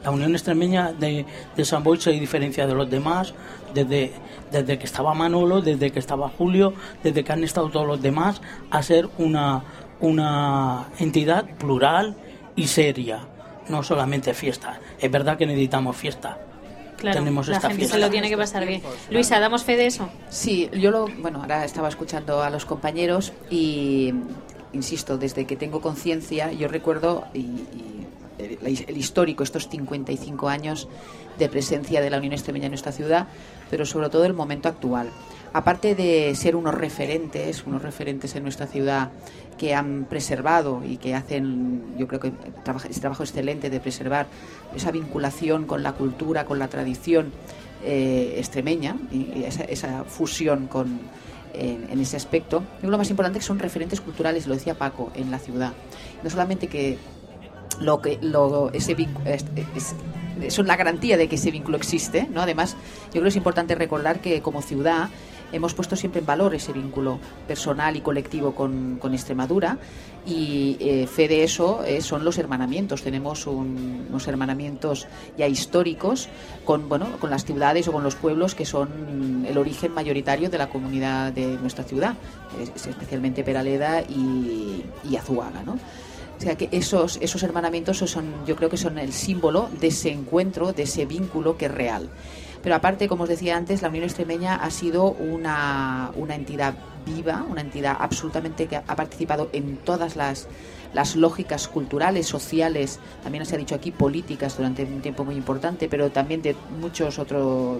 La 0.04 0.10
Unión 0.10 0.32
Extremeña 0.32 0.92
de, 0.92 1.24
San 1.64 1.82
Boi 1.82 1.98
se 1.98 2.10
diferencia 2.10 2.66
de 2.66 2.74
los 2.74 2.90
demás 2.90 3.32
desde, 3.72 4.12
desde 4.52 4.78
que 4.78 4.84
estaba 4.84 5.14
Manolo, 5.14 5.62
desde 5.62 5.90
que 5.90 5.98
estaba 5.98 6.28
Julio, 6.28 6.74
desde 7.02 7.24
que 7.24 7.32
han 7.32 7.42
estado 7.42 7.70
todos 7.70 7.86
los 7.86 8.02
demás, 8.02 8.42
a 8.70 8.82
ser 8.82 9.08
una, 9.16 9.64
una 10.00 10.88
entidad 10.98 11.46
plural 11.56 12.16
y 12.54 12.66
seria, 12.66 13.20
no 13.68 13.82
solamente 13.82 14.34
fiesta. 14.34 14.80
Es 14.98 15.10
verdad 15.10 15.36
que 15.36 15.46
necesitamos 15.46 15.96
fiesta. 15.96 16.38
Claro, 16.96 17.18
tenemos 17.18 17.48
la 17.48 17.56
esta 17.56 17.68
gente 17.68 17.82
fiesta. 17.82 17.96
se 17.96 18.00
lo 18.00 18.10
tiene 18.10 18.28
que 18.28 18.36
pasar 18.36 18.66
bien. 18.66 18.82
Luisa, 19.10 19.40
¿damos 19.40 19.64
fe 19.64 19.76
de 19.76 19.86
eso? 19.86 20.08
Sí, 20.30 20.70
yo 20.72 20.90
lo, 20.90 21.08
bueno, 21.18 21.40
ahora 21.40 21.64
estaba 21.64 21.88
escuchando 21.88 22.42
a 22.42 22.50
los 22.50 22.64
compañeros 22.64 23.32
y, 23.50 24.14
insisto, 24.72 25.18
desde 25.18 25.44
que 25.44 25.56
tengo 25.56 25.80
conciencia, 25.80 26.52
yo 26.52 26.68
recuerdo 26.68 27.24
y, 27.34 27.40
y 27.40 28.06
el, 28.38 28.58
el 28.88 28.96
histórico, 28.96 29.42
estos 29.42 29.68
55 29.68 30.48
años 30.48 30.88
de 31.38 31.48
presencia 31.48 32.00
de 32.00 32.10
la 32.10 32.18
Unión 32.18 32.32
Extremeña 32.32 32.66
en 32.66 32.72
nuestra 32.72 32.92
ciudad, 32.92 33.26
pero 33.70 33.84
sobre 33.86 34.08
todo 34.08 34.24
el 34.24 34.34
momento 34.34 34.68
actual. 34.68 35.10
Aparte 35.52 35.94
de 35.94 36.34
ser 36.34 36.56
unos 36.56 36.74
referentes, 36.74 37.64
unos 37.64 37.82
referentes 37.82 38.34
en 38.34 38.42
nuestra 38.42 38.66
ciudad 38.66 39.10
que 39.58 39.74
han 39.74 40.06
preservado 40.08 40.82
y 40.84 40.96
que 40.96 41.14
hacen, 41.14 41.96
yo 41.96 42.08
creo 42.08 42.20
que 42.20 42.32
ese 42.90 43.00
trabajo 43.00 43.22
excelente 43.22 43.70
de 43.70 43.80
preservar 43.80 44.26
esa 44.74 44.90
vinculación 44.90 45.66
con 45.66 45.82
la 45.82 45.92
cultura, 45.92 46.44
con 46.44 46.58
la 46.58 46.68
tradición 46.68 47.32
eh, 47.84 48.34
extremeña 48.38 48.96
y, 49.12 49.44
esa, 49.44 50.04
fusión 50.04 50.66
con 50.66 51.00
en, 51.52 52.00
ese 52.00 52.16
aspecto. 52.16 52.60
Yo 52.60 52.78
creo 52.80 52.90
lo 52.90 52.98
más 52.98 53.10
importante 53.10 53.38
es 53.38 53.44
que 53.44 53.48
son 53.48 53.58
referentes 53.58 54.00
culturales, 54.00 54.46
lo 54.46 54.54
decía 54.54 54.74
Paco, 54.74 55.12
en 55.14 55.30
la 55.30 55.38
ciudad. 55.38 55.72
No 56.22 56.30
solamente 56.30 56.66
que 56.66 56.98
lo 57.80 58.00
que 58.00 58.18
lo, 58.20 58.70
ese 58.72 58.94
es- 59.24 59.94
son 60.48 60.66
la 60.66 60.76
garantía 60.76 61.16
de 61.16 61.28
que 61.28 61.36
ese 61.36 61.50
vínculo 61.50 61.76
existe, 61.76 62.26
¿no? 62.32 62.42
Además, 62.42 62.76
yo 63.06 63.10
creo 63.12 63.22
que 63.24 63.28
es 63.30 63.36
importante 63.36 63.74
recordar 63.74 64.20
que 64.20 64.40
como 64.42 64.62
ciudad 64.62 65.08
hemos 65.52 65.72
puesto 65.74 65.94
siempre 65.94 66.18
en 66.20 66.26
valor 66.26 66.54
ese 66.54 66.72
vínculo 66.72 67.20
personal 67.46 67.94
y 67.96 68.00
colectivo 68.00 68.54
con, 68.54 68.96
con 69.00 69.14
Extremadura 69.14 69.78
y 70.26 70.76
eh, 70.80 71.06
fe 71.06 71.28
de 71.28 71.44
eso 71.44 71.84
eh, 71.84 72.00
son 72.00 72.24
los 72.24 72.38
hermanamientos. 72.38 73.02
Tenemos 73.02 73.46
un- 73.46 74.06
unos 74.08 74.26
hermanamientos 74.26 75.06
ya 75.38 75.46
históricos 75.46 76.28
con, 76.64 76.88
bueno, 76.88 77.06
con 77.20 77.30
las 77.30 77.44
ciudades 77.44 77.86
o 77.86 77.92
con 77.92 78.02
los 78.02 78.16
pueblos 78.16 78.54
que 78.56 78.64
son 78.66 79.44
el 79.48 79.56
origen 79.58 79.92
mayoritario 79.92 80.50
de 80.50 80.58
la 80.58 80.68
comunidad 80.68 81.32
de 81.32 81.46
nuestra 81.58 81.84
ciudad, 81.84 82.14
es- 82.60 82.86
especialmente 82.86 83.44
Peraleda 83.44 84.00
y, 84.02 84.82
y 85.08 85.16
Azuaga, 85.16 85.62
¿no? 85.64 85.78
Sea 86.44 86.56
que 86.56 86.68
esos, 86.72 87.16
esos 87.22 87.42
hermanamientos 87.42 87.96
son, 87.96 88.44
yo 88.46 88.54
creo 88.54 88.68
que 88.68 88.76
son 88.76 88.98
el 88.98 89.14
símbolo 89.14 89.70
de 89.80 89.86
ese 89.86 90.10
encuentro, 90.10 90.74
de 90.74 90.82
ese 90.82 91.06
vínculo 91.06 91.56
que 91.56 91.66
es 91.66 91.72
real. 91.72 92.10
Pero 92.62 92.74
aparte, 92.74 93.08
como 93.08 93.22
os 93.22 93.30
decía 93.30 93.56
antes, 93.56 93.80
la 93.80 93.88
Unión 93.88 94.04
Extremeña 94.04 94.56
ha 94.56 94.70
sido 94.70 95.12
una, 95.12 96.12
una 96.16 96.34
entidad 96.34 96.74
viva, 97.06 97.46
una 97.50 97.62
entidad 97.62 97.96
absolutamente 97.98 98.66
que 98.66 98.76
ha 98.76 98.94
participado 98.94 99.48
en 99.54 99.78
todas 99.78 100.16
las, 100.16 100.46
las 100.92 101.16
lógicas 101.16 101.66
culturales, 101.66 102.26
sociales, 102.26 103.00
también 103.22 103.46
se 103.46 103.54
ha 103.54 103.58
dicho 103.58 103.74
aquí 103.74 103.90
políticas 103.90 104.58
durante 104.58 104.84
un 104.84 105.00
tiempo 105.00 105.24
muy 105.24 105.36
importante, 105.36 105.88
pero 105.88 106.10
también 106.10 106.42
de 106.42 106.54
muchos 106.78 107.18
otros 107.18 107.78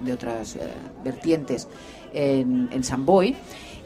de, 0.00 0.12
otras 0.12 0.54
eh, 0.54 0.60
vertientes 1.02 1.66
en, 2.12 2.68
en 2.70 2.84
San 2.84 3.04
Boy 3.04 3.34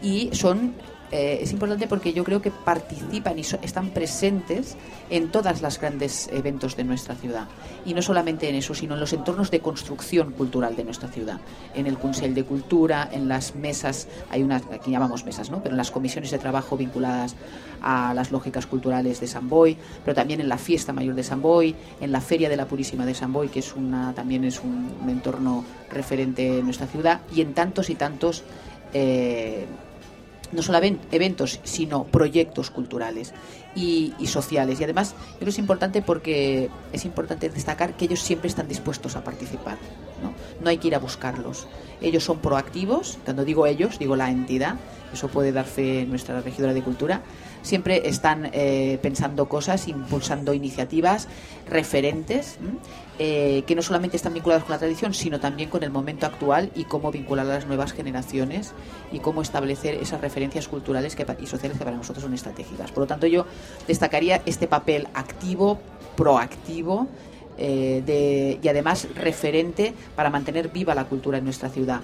y 0.02 0.28
son 0.32 0.74
eh, 1.12 1.38
es 1.40 1.52
importante 1.52 1.86
porque 1.86 2.12
yo 2.12 2.24
creo 2.24 2.42
que 2.42 2.50
participan 2.50 3.38
y 3.38 3.42
están 3.42 3.90
presentes 3.90 4.76
en 5.08 5.30
todas 5.30 5.62
las 5.62 5.80
grandes 5.80 6.28
eventos 6.32 6.76
de 6.76 6.84
nuestra 6.84 7.14
ciudad. 7.14 7.46
Y 7.84 7.94
no 7.94 8.02
solamente 8.02 8.48
en 8.48 8.56
eso, 8.56 8.74
sino 8.74 8.94
en 8.94 9.00
los 9.00 9.12
entornos 9.12 9.50
de 9.50 9.60
construcción 9.60 10.32
cultural 10.32 10.74
de 10.74 10.84
nuestra 10.84 11.08
ciudad. 11.08 11.38
En 11.74 11.86
el 11.86 11.98
Consell 11.98 12.34
de 12.34 12.44
Cultura, 12.44 13.08
en 13.12 13.28
las 13.28 13.54
mesas, 13.54 14.08
hay 14.30 14.42
unas, 14.42 14.62
aquí 14.72 14.90
llamamos 14.90 15.24
mesas, 15.24 15.50
¿no? 15.50 15.62
Pero 15.62 15.74
en 15.74 15.76
las 15.78 15.90
comisiones 15.90 16.30
de 16.30 16.38
trabajo 16.38 16.76
vinculadas 16.76 17.36
a 17.82 18.12
las 18.14 18.32
lógicas 18.32 18.66
culturales 18.66 19.20
de 19.20 19.26
San 19.28 19.48
Boy, 19.48 19.76
pero 20.04 20.14
también 20.14 20.40
en 20.40 20.48
la 20.48 20.58
Fiesta 20.58 20.92
Mayor 20.92 21.14
de 21.14 21.22
San 21.22 21.40
Boy, 21.40 21.74
en 22.00 22.10
la 22.10 22.20
Feria 22.20 22.48
de 22.48 22.56
la 22.56 22.66
Purísima 22.66 23.06
de 23.06 23.14
San 23.14 23.32
Boy, 23.32 23.48
que 23.48 23.60
es 23.60 23.76
una, 23.76 24.12
también 24.14 24.44
es 24.44 24.60
un, 24.60 24.92
un 25.02 25.08
entorno 25.08 25.64
referente 25.90 26.58
en 26.58 26.64
nuestra 26.64 26.86
ciudad, 26.86 27.20
y 27.32 27.42
en 27.42 27.54
tantos 27.54 27.90
y 27.90 27.94
tantos 27.94 28.42
eh, 28.92 29.66
no 30.52 30.62
solamente 30.62 31.16
eventos, 31.16 31.60
sino 31.64 32.04
proyectos 32.04 32.70
culturales 32.70 33.32
y, 33.74 34.14
y 34.18 34.26
sociales. 34.26 34.80
Y 34.80 34.84
además, 34.84 35.12
yo 35.12 35.36
creo 35.36 35.44
que 35.46 35.50
es 35.50 35.58
importante 35.58 36.02
porque 36.02 36.70
es 36.92 37.04
importante 37.04 37.48
destacar 37.48 37.94
que 37.94 38.06
ellos 38.06 38.20
siempre 38.20 38.48
están 38.48 38.68
dispuestos 38.68 39.16
a 39.16 39.24
participar. 39.24 39.78
¿no? 40.22 40.32
no 40.60 40.70
hay 40.70 40.78
que 40.78 40.88
ir 40.88 40.94
a 40.94 40.98
buscarlos. 40.98 41.66
Ellos 42.00 42.24
son 42.24 42.38
proactivos, 42.38 43.18
cuando 43.24 43.44
digo 43.44 43.66
ellos, 43.66 43.98
digo 43.98 44.16
la 44.16 44.30
entidad, 44.30 44.76
eso 45.12 45.28
puede 45.28 45.52
dar 45.52 45.64
fe 45.64 46.06
nuestra 46.06 46.40
regidora 46.40 46.74
de 46.74 46.82
Cultura, 46.82 47.22
siempre 47.66 48.08
están 48.08 48.50
eh, 48.52 48.98
pensando 49.02 49.48
cosas, 49.48 49.88
impulsando 49.88 50.54
iniciativas 50.54 51.26
referentes 51.68 52.58
eh, 53.18 53.64
que 53.66 53.74
no 53.74 53.82
solamente 53.82 54.16
están 54.16 54.34
vinculadas 54.34 54.62
con 54.62 54.72
la 54.72 54.78
tradición, 54.78 55.14
sino 55.14 55.40
también 55.40 55.68
con 55.68 55.82
el 55.82 55.90
momento 55.90 56.26
actual 56.26 56.70
y 56.76 56.84
cómo 56.84 57.10
vincular 57.10 57.44
a 57.46 57.54
las 57.54 57.66
nuevas 57.66 57.92
generaciones 57.92 58.72
y 59.10 59.18
cómo 59.18 59.42
establecer 59.42 59.94
esas 59.94 60.20
referencias 60.20 60.68
culturales 60.68 61.16
que, 61.16 61.26
y 61.40 61.46
sociales 61.46 61.76
que 61.76 61.84
para 61.84 61.96
nosotros 61.96 62.22
son 62.22 62.34
estratégicas. 62.34 62.92
Por 62.92 63.02
lo 63.02 63.06
tanto, 63.08 63.26
yo 63.26 63.46
destacaría 63.88 64.42
este 64.46 64.68
papel 64.68 65.08
activo, 65.14 65.80
proactivo, 66.16 67.08
eh, 67.58 68.02
de- 68.04 68.58
y 68.62 68.68
además 68.68 69.08
referente 69.14 69.94
para 70.14 70.30
mantener 70.30 70.68
viva 70.68 70.94
la 70.94 71.04
cultura 71.04 71.38
en 71.38 71.44
nuestra 71.44 71.68
ciudad. 71.68 72.00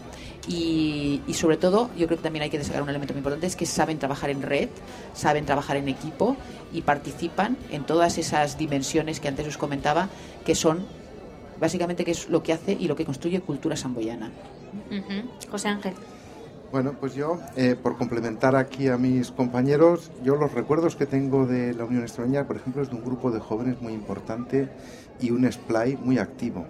Y, 0.48 1.20
y 1.26 1.34
sobre 1.34 1.56
todo, 1.56 1.90
yo 1.96 2.06
creo 2.06 2.18
que 2.18 2.24
también 2.24 2.42
hay 2.42 2.50
que 2.50 2.58
destacar 2.58 2.82
un 2.82 2.88
elemento 2.88 3.14
muy 3.14 3.18
importante, 3.20 3.46
es 3.46 3.54
que 3.54 3.66
saben 3.66 3.98
trabajar 3.98 4.30
en 4.30 4.42
red, 4.42 4.68
saben 5.14 5.44
trabajar 5.46 5.76
en 5.76 5.88
equipo 5.88 6.36
y 6.72 6.82
participan 6.82 7.56
en 7.70 7.84
todas 7.84 8.18
esas 8.18 8.58
dimensiones 8.58 9.20
que 9.20 9.28
antes 9.28 9.46
os 9.46 9.56
comentaba, 9.56 10.08
que 10.44 10.54
son 10.54 10.84
básicamente 11.60 12.04
que 12.04 12.10
es 12.10 12.28
lo 12.28 12.42
que 12.42 12.52
hace 12.52 12.72
y 12.72 12.88
lo 12.88 12.96
que 12.96 13.04
construye 13.04 13.40
cultura 13.40 13.76
samboyana. 13.76 14.32
Ujú. 14.90 15.28
José 15.50 15.68
Ángel. 15.68 15.92
Bueno, 16.72 16.94
pues 16.98 17.14
yo, 17.14 17.38
eh, 17.54 17.76
por 17.80 17.98
complementar 17.98 18.56
aquí 18.56 18.88
a 18.88 18.96
mis 18.96 19.30
compañeros, 19.30 20.10
yo 20.24 20.36
los 20.36 20.52
recuerdos 20.52 20.96
que 20.96 21.04
tengo 21.04 21.44
de 21.46 21.74
la 21.74 21.84
Unión 21.84 22.02
Extremeña, 22.02 22.46
por 22.46 22.56
ejemplo, 22.56 22.82
es 22.82 22.88
de 22.88 22.96
un 22.96 23.04
grupo 23.04 23.30
de 23.30 23.40
jóvenes 23.40 23.80
muy 23.82 23.92
importante 23.92 24.70
y 25.20 25.30
un 25.30 25.50
splay 25.50 25.96
muy 25.96 26.18
activo. 26.18 26.66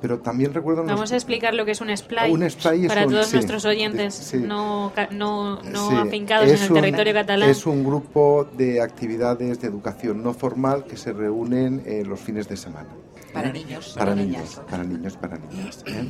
Pero 0.00 0.18
también 0.18 0.52
recuerdo... 0.52 0.82
unos- 0.82 0.94
Vamos 0.96 1.12
a 1.12 1.14
explicar 1.14 1.54
lo 1.54 1.64
que 1.64 1.70
es 1.70 1.80
un 1.80 1.96
splay, 1.96 2.32
Un 2.32 2.48
splay 2.50 2.82
es 2.82 2.88
para 2.88 3.06
un- 3.06 3.12
todos 3.12 3.26
sí, 3.28 3.36
nuestros 3.36 3.64
oyentes 3.64 4.14
sí. 4.14 4.38
no, 4.38 4.92
no, 5.12 5.62
no 5.62 5.90
Sí, 5.90 5.96
afincados 5.96 6.48
en 6.50 6.56
el 6.60 6.68
un- 6.72 6.74
territorio 6.80 7.14
catalán. 7.14 7.48
Es 7.48 7.66
un 7.66 7.84
grupo 7.84 8.48
de 8.56 8.80
actividades 8.80 9.60
de 9.60 9.68
educación 9.68 10.22
no 10.24 10.34
formal 10.34 10.84
que 10.86 10.96
se 10.96 11.12
reúnen 11.12 11.82
eh, 11.86 12.02
los 12.04 12.18
fines 12.18 12.48
de 12.48 12.56
semana. 12.56 12.88
Para 13.32 13.50
¿eh? 13.50 13.52
niños, 13.52 13.90
Para 13.96 14.10
para 14.10 14.14
niños, 14.16 14.36
niñas. 14.40 14.60
para 14.68 14.82
niños, 14.84 15.16
para 15.16 15.38
niñas. 15.38 15.84
¿eh? 15.86 16.04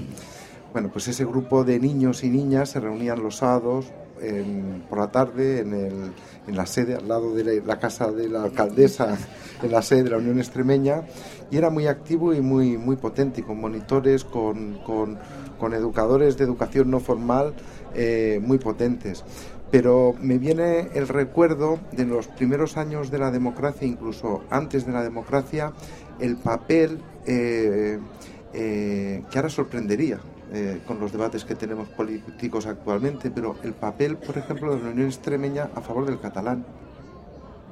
Bueno, 0.72 0.88
pues 0.90 1.06
ese 1.08 1.26
grupo 1.26 1.62
de 1.62 1.78
niños 1.78 2.24
y 2.24 2.30
niñas 2.30 2.70
se 2.70 2.80
reunían 2.80 3.22
los 3.22 3.36
sábados 3.36 3.92
por 4.88 4.98
la 4.98 5.10
tarde 5.10 5.60
en, 5.60 6.56
la 6.56 6.66
sede, 6.66 6.94
al 6.94 7.08
lado 7.08 7.34
de 7.34 7.62
la, 7.64 7.78
casa 7.78 8.10
de 8.12 8.28
la 8.28 8.44
alcaldesa, 8.44 9.16
en 9.62 9.72
la 9.72 9.82
sede 9.82 10.04
de 10.04 10.10
la 10.10 10.18
Unión 10.18 10.38
Extremeña, 10.38 11.02
y 11.50 11.56
era 11.56 11.70
muy 11.70 11.86
activo 11.86 12.32
y 12.32 12.40
muy, 12.40 12.78
muy 12.78 12.96
potente, 12.96 13.42
con 13.42 13.60
monitores, 13.60 14.24
con 14.24 15.74
educadores 15.74 16.36
de 16.36 16.44
educación 16.44 16.90
no 16.90 17.00
formal 17.00 17.54
eh, 17.94 18.40
muy 18.42 18.58
potentes. 18.58 19.24
Pero 19.70 20.14
me 20.20 20.38
viene 20.38 20.88
el 20.94 21.08
recuerdo 21.08 21.78
de 21.92 22.04
los 22.04 22.28
primeros 22.28 22.76
años 22.76 23.10
de 23.10 23.18
la 23.18 23.30
democracia, 23.30 23.86
incluso 23.86 24.42
antes 24.50 24.86
de 24.86 24.92
la 24.92 25.02
democracia, 25.02 25.72
el 26.20 26.36
papel 26.36 26.98
eh, 27.26 27.98
eh, 28.52 29.22
que 29.30 29.38
ahora 29.38 29.48
sorprendería 29.48 30.20
eh, 30.52 30.80
con 30.86 31.00
los 31.00 31.12
debates 31.12 31.44
que 31.44 31.54
tenemos 31.54 31.88
políticos 31.88 32.66
actualmente, 32.66 33.30
pero 33.30 33.56
el 33.62 33.72
papel, 33.72 34.16
por 34.16 34.36
ejemplo, 34.36 34.76
de 34.76 34.82
la 34.82 34.90
Unión 34.90 35.06
Extremeña 35.06 35.70
a 35.74 35.80
favor 35.80 36.04
del 36.04 36.20
catalán, 36.20 36.64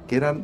que 0.07 0.15
eran, 0.15 0.43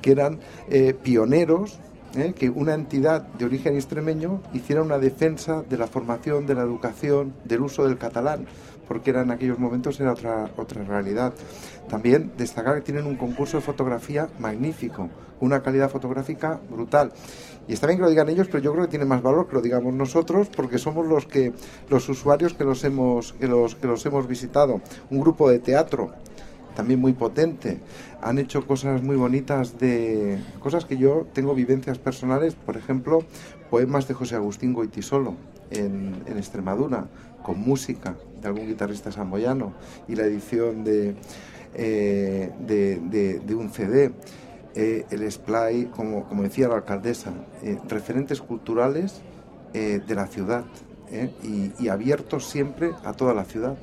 que 0.00 0.12
eran 0.12 0.38
eh, 0.68 0.94
pioneros, 0.94 1.80
eh, 2.14 2.34
que 2.38 2.50
una 2.50 2.74
entidad 2.74 3.22
de 3.22 3.46
origen 3.46 3.74
extremeño 3.74 4.42
hiciera 4.52 4.82
una 4.82 4.98
defensa 4.98 5.62
de 5.62 5.76
la 5.76 5.86
formación, 5.86 6.46
de 6.46 6.54
la 6.54 6.62
educación, 6.62 7.34
del 7.44 7.62
uso 7.62 7.84
del 7.84 7.98
catalán, 7.98 8.46
porque 8.86 9.10
era 9.10 9.22
en 9.22 9.30
aquellos 9.30 9.58
momentos 9.58 9.98
era 9.98 10.12
otra, 10.12 10.50
otra 10.56 10.84
realidad. 10.84 11.32
También 11.88 12.32
destacar 12.36 12.76
que 12.76 12.82
tienen 12.82 13.06
un 13.06 13.16
concurso 13.16 13.56
de 13.56 13.62
fotografía 13.62 14.28
magnífico, 14.38 15.08
una 15.40 15.62
calidad 15.62 15.90
fotográfica 15.90 16.60
brutal. 16.70 17.12
Y 17.68 17.74
está 17.74 17.86
bien 17.86 17.98
que 17.98 18.02
lo 18.04 18.10
digan 18.10 18.28
ellos, 18.28 18.48
pero 18.48 18.62
yo 18.62 18.72
creo 18.72 18.84
que 18.84 18.90
tiene 18.90 19.04
más 19.04 19.22
valor 19.22 19.46
que 19.48 19.54
lo 19.54 19.62
digamos 19.62 19.94
nosotros, 19.94 20.48
porque 20.54 20.78
somos 20.78 21.06
los 21.06 21.26
que 21.26 21.52
los 21.88 22.08
usuarios 22.08 22.54
que 22.54 22.64
los 22.64 22.82
hemos 22.84 23.32
que 23.34 23.46
los 23.46 23.76
que 23.76 23.86
los 23.86 24.04
hemos 24.04 24.26
visitado. 24.26 24.80
Un 25.10 25.20
grupo 25.20 25.48
de 25.48 25.58
teatro 25.60 26.10
también 26.74 27.00
muy 27.00 27.12
potente. 27.12 27.78
Han 28.20 28.38
hecho 28.38 28.66
cosas 28.66 29.02
muy 29.02 29.16
bonitas 29.16 29.78
de 29.78 30.38
cosas 30.60 30.84
que 30.86 30.96
yo 30.96 31.26
tengo 31.32 31.54
vivencias 31.54 31.98
personales, 31.98 32.54
por 32.54 32.76
ejemplo, 32.76 33.22
poemas 33.70 34.08
de 34.08 34.14
José 34.14 34.36
Agustín 34.36 34.72
Goitisolo 34.72 35.34
en, 35.70 36.22
en 36.26 36.38
Extremadura, 36.38 37.06
con 37.42 37.60
música 37.60 38.16
de 38.40 38.48
algún 38.48 38.66
guitarrista 38.66 39.12
samboyano 39.12 39.72
y 40.08 40.16
la 40.16 40.24
edición 40.24 40.82
de, 40.82 41.14
eh, 41.74 42.50
de- 42.66 43.40
de 43.40 43.54
un 43.54 43.70
CD. 43.70 44.12
Eh, 44.74 45.04
el 45.10 45.30
splay, 45.30 45.86
como, 45.86 46.24
como 46.24 46.42
decía 46.42 46.68
la 46.68 46.76
alcaldesa, 46.76 47.32
eh, 47.62 47.78
referentes 47.88 48.40
culturales 48.40 49.20
eh, 49.74 50.00
de 50.06 50.14
la 50.14 50.26
ciudad 50.26 50.64
y, 51.42 51.88
abiertos 51.88 52.46
siempre 52.46 52.92
a 53.04 53.12
toda 53.12 53.34
la 53.34 53.44
ciudad. 53.44 53.76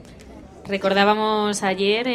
Recordábamos 0.65 1.61
ayer 1.61 2.07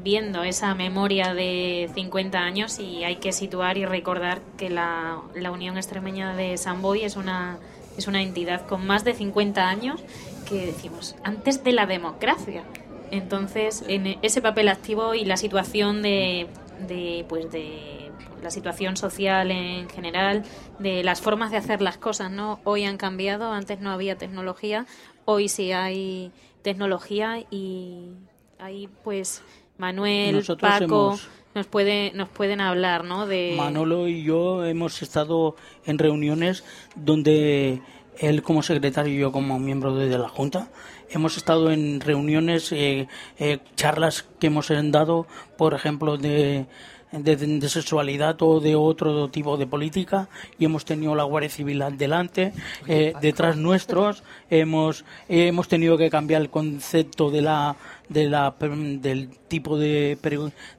viendo 0.00 0.44
esa 0.44 0.76
memoria 0.76 1.34
de 1.34 1.90
50 1.94 2.38
años 2.38 2.78
y 2.78 3.02
hay 3.02 3.16
que 3.16 3.32
situar 3.32 3.78
y 3.78 3.86
recordar 3.86 4.42
que 4.56 4.70
la, 4.70 5.20
la 5.34 5.50
Unión 5.50 5.76
Extremeña 5.76 6.36
de 6.36 6.56
San 6.56 6.82
Boy 6.82 7.02
es 7.02 7.16
una, 7.16 7.58
es 7.96 8.06
una 8.06 8.22
entidad 8.22 8.64
con 8.68 8.86
más 8.86 9.02
de 9.02 9.12
50 9.12 9.68
años 9.68 10.00
que 10.48 10.66
decimos 10.66 11.16
antes 11.24 11.64
de 11.64 11.72
la 11.72 11.86
democracia. 11.86 12.62
Entonces, 13.10 13.82
en 13.88 14.18
ese 14.22 14.40
papel 14.40 14.68
activo 14.68 15.14
y 15.14 15.24
la 15.24 15.36
situación 15.36 16.00
de, 16.00 16.46
de, 16.88 17.24
pues 17.28 17.50
de 17.50 18.10
la 18.42 18.50
situación 18.50 18.96
social 18.96 19.50
en 19.50 19.88
general, 19.88 20.42
de 20.78 21.02
las 21.04 21.20
formas 21.20 21.50
de 21.50 21.56
hacer 21.58 21.82
las 21.82 21.98
cosas, 21.98 22.30
¿no? 22.30 22.60
Hoy 22.64 22.84
han 22.84 22.96
cambiado, 22.96 23.52
antes 23.52 23.80
no 23.80 23.90
había 23.90 24.16
tecnología, 24.16 24.86
hoy 25.24 25.48
sí 25.48 25.72
hay 25.72 26.32
tecnología 26.62 27.38
y 27.50 28.10
ahí 28.58 28.88
pues 29.04 29.42
Manuel, 29.78 30.36
Nosotros 30.36 30.70
Paco 30.70 30.84
hemos- 30.84 31.28
nos 31.54 31.66
puede 31.66 32.12
nos 32.14 32.28
pueden 32.28 32.60
hablar, 32.60 33.04
¿no? 33.04 33.26
De 33.26 33.54
Manolo 33.56 34.06
y 34.08 34.22
yo 34.22 34.64
hemos 34.64 35.02
estado 35.02 35.56
en 35.84 35.98
reuniones 35.98 36.62
donde 36.94 37.80
él 38.20 38.42
como 38.42 38.62
secretario 38.62 39.12
y 39.12 39.18
yo 39.18 39.32
como 39.32 39.58
miembro 39.58 39.94
de, 39.94 40.18
la 40.18 40.28
Junta 40.28 40.68
hemos 41.08 41.36
estado 41.36 41.72
en 41.72 42.00
reuniones, 42.00 42.70
eh, 42.72 43.08
eh, 43.38 43.58
charlas 43.74 44.26
que 44.38 44.46
hemos 44.46 44.70
dado, 44.92 45.26
por 45.56 45.74
ejemplo, 45.74 46.16
de, 46.18 46.66
de, 47.12 47.68
sexualidad 47.68 48.40
o 48.42 48.60
de 48.60 48.76
otro 48.76 49.28
tipo 49.28 49.56
de 49.56 49.66
política 49.66 50.28
y 50.58 50.66
hemos 50.66 50.84
tenido 50.84 51.14
la 51.14 51.24
Guardia 51.24 51.50
Civil 51.50 51.82
delante, 51.96 52.52
eh, 52.86 53.14
detrás 53.20 53.56
nuestros, 53.56 54.22
hemos, 54.50 55.04
hemos 55.28 55.66
tenido 55.66 55.98
que 55.98 56.10
cambiar 56.10 56.42
el 56.42 56.50
concepto 56.50 57.30
de 57.30 57.42
la 57.42 57.76
de 58.08 58.28
la, 58.28 58.54
del 58.58 59.30
tipo 59.48 59.78
de, 59.78 60.18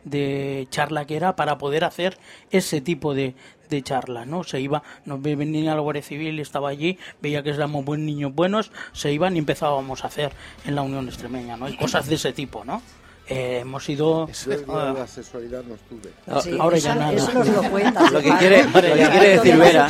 de 0.03 0.67
charla 0.69 1.05
que 1.05 1.15
era 1.15 1.35
para 1.37 1.57
poder 1.57 1.85
hacer 1.85 2.17
ese 2.51 2.81
tipo 2.81 3.13
de, 3.13 3.35
de 3.71 3.81
charla, 3.81 4.25
¿no? 4.25 4.43
Se 4.43 4.59
iba, 4.59 4.83
nos 5.05 5.19
ve- 5.21 5.35
venía 5.35 5.73
la 5.73 5.81
Guardia 5.81 6.03
Civil, 6.03 6.39
estaba 6.39 6.69
allí, 6.69 6.99
veía 7.21 7.41
que 7.41 7.49
éramos 7.49 7.83
buen 7.83 8.05
niños 8.05 8.35
buenos, 8.35 8.71
se 8.91 9.11
iban 9.11 9.35
y 9.35 9.39
empezábamos 9.39 10.03
a 10.03 10.07
hacer 10.07 10.31
en 10.65 10.75
la 10.75 10.83
Unión 10.83 11.07
Extremeña, 11.07 11.57
¿no? 11.57 11.67
Y 11.67 11.75
cosas 11.77 12.05
de 12.07 12.15
ese 12.15 12.33
tipo, 12.33 12.63
¿no? 12.63 12.81
Eh, 13.27 13.59
hemos 13.61 13.87
ido... 13.87 14.27
Eso 14.29 14.51
ah, 14.67 14.93
la 14.97 15.07
sexualidad 15.07 15.63
no 15.63 15.75
estuve. 15.75 16.11
No, 16.27 16.41
Sí, 16.41 16.57
ahora 16.59 16.75
eso, 16.77 16.87
ya 16.87 16.95
nada. 16.95 17.13
eso 17.13 17.31
nos 17.33 17.47
lo 17.47 17.61
cuentas. 17.71 18.11
Lo 18.11 18.21
que 18.21 18.29
quiere- 18.37 18.63
lo 18.65 18.73
que 18.73 18.81
quiere 18.91 19.19
de 19.29 19.35
decir 19.37 19.57
Vera- 19.57 19.87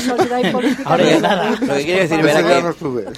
Ahora 0.85 1.03
ya 1.03 1.19
nada. 1.19 1.49
Lo 1.49 1.73
que 1.75 1.83
quiere 1.83 2.01
decir 2.07 2.21
Vera 2.21 2.43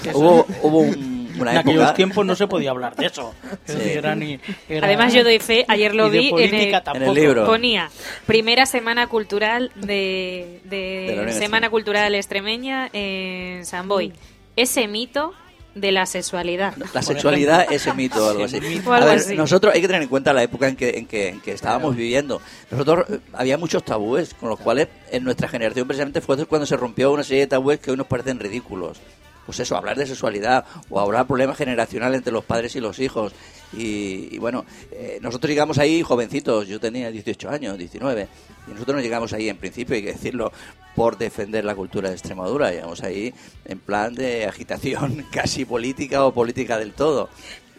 que 0.01 0.11
hubo, 0.13 0.45
hubo 0.61 0.79
un- 0.79 1.12
una 1.39 1.51
en 1.51 1.57
aquellos 1.57 1.93
tiempos 1.93 2.25
no 2.25 2.35
se 2.35 2.47
podía 2.47 2.71
hablar 2.71 2.95
de 2.95 3.05
eso. 3.07 3.33
Sí. 3.65 3.77
Era 3.83 4.15
ni- 4.15 4.39
era- 4.69 4.87
Además 4.87 5.13
yo 5.13 5.23
doy 5.23 5.39
fe, 5.39 5.65
ayer 5.67 5.95
lo 5.95 6.09
vi 6.09 6.29
en 6.37 6.53
el, 6.53 7.13
libro. 7.13 7.45
Ponía 7.45 7.89
primera 8.25 8.65
semana 8.65 9.07
cultural 9.07 9.71
de, 9.75 10.59
de 10.65 11.33
Semana. 11.33 11.69
Cultural 11.69 12.13
Extremeña 12.15 12.89
en 12.93 13.65
San 13.65 13.87
Boy. 13.87 14.13
Ese 14.55 14.87
mito 14.87 15.33
de 15.75 15.91
la 15.91 16.05
sexualidad. 16.05 16.75
La 16.93 17.01
sexualidad 17.01 17.71
es 17.71 17.87
el 17.87 17.95
mito 17.95 18.23
o 18.25 18.29
algo 18.29 18.43
así. 18.43 18.57
O 18.85 18.93
algo 18.93 19.07
A 19.07 19.09
ver, 19.11 19.19
así. 19.19 19.35
nosotros 19.35 19.73
hay 19.73 19.81
que 19.81 19.87
tener 19.87 20.03
en 20.03 20.07
cuenta 20.07 20.31
la 20.33 20.43
época 20.43 20.67
en 20.67 20.75
que, 20.75 20.89
en 20.99 21.07
que, 21.07 21.29
en 21.29 21.41
que 21.41 21.51
estábamos 21.51 21.95
viviendo. 21.95 22.41
Nosotros 22.69 23.05
eh, 23.09 23.19
había 23.33 23.57
muchos 23.57 23.83
tabúes 23.83 24.35
con 24.35 24.49
los 24.49 24.59
cuales 24.59 24.87
en 25.11 25.23
nuestra 25.23 25.47
generación 25.47 25.87
precisamente 25.87 26.21
fue 26.21 26.45
cuando 26.45 26.67
se 26.67 26.77
rompió 26.77 27.11
una 27.11 27.23
serie 27.23 27.41
de 27.41 27.47
tabúes 27.47 27.79
que 27.79 27.89
hoy 27.91 27.97
nos 27.97 28.05
parecen 28.07 28.39
ridículos. 28.39 28.99
Pues 29.45 29.59
eso, 29.59 29.75
hablar 29.75 29.97
de 29.97 30.05
sexualidad 30.05 30.65
o 30.89 30.99
hablar 30.99 31.27
problemas 31.27 31.57
generacionales 31.57 32.19
entre 32.19 32.33
los 32.33 32.45
padres 32.45 32.75
y 32.75 32.79
los 32.79 32.99
hijos. 32.99 33.33
Y, 33.73 34.29
y 34.31 34.37
bueno, 34.37 34.65
eh, 34.91 35.19
nosotros 35.21 35.49
llegamos 35.49 35.77
ahí 35.77 36.01
jovencitos, 36.03 36.67
yo 36.67 36.79
tenía 36.79 37.11
18 37.11 37.49
años, 37.49 37.77
19, 37.77 38.27
y 38.67 38.71
nosotros 38.71 38.95
no 38.95 39.01
llegamos 39.01 39.33
ahí 39.33 39.49
en 39.49 39.57
principio, 39.57 39.95
hay 39.95 40.03
que 40.03 40.13
decirlo, 40.13 40.51
por 40.95 41.17
defender 41.17 41.65
la 41.65 41.75
cultura 41.75 42.09
de 42.09 42.15
Extremadura, 42.15 42.71
llegamos 42.71 43.01
ahí 43.03 43.33
en 43.65 43.79
plan 43.79 44.13
de 44.13 44.45
agitación 44.45 45.25
casi 45.31 45.65
política 45.65 46.25
o 46.25 46.33
política 46.33 46.77
del 46.77 46.93
todo. 46.93 47.29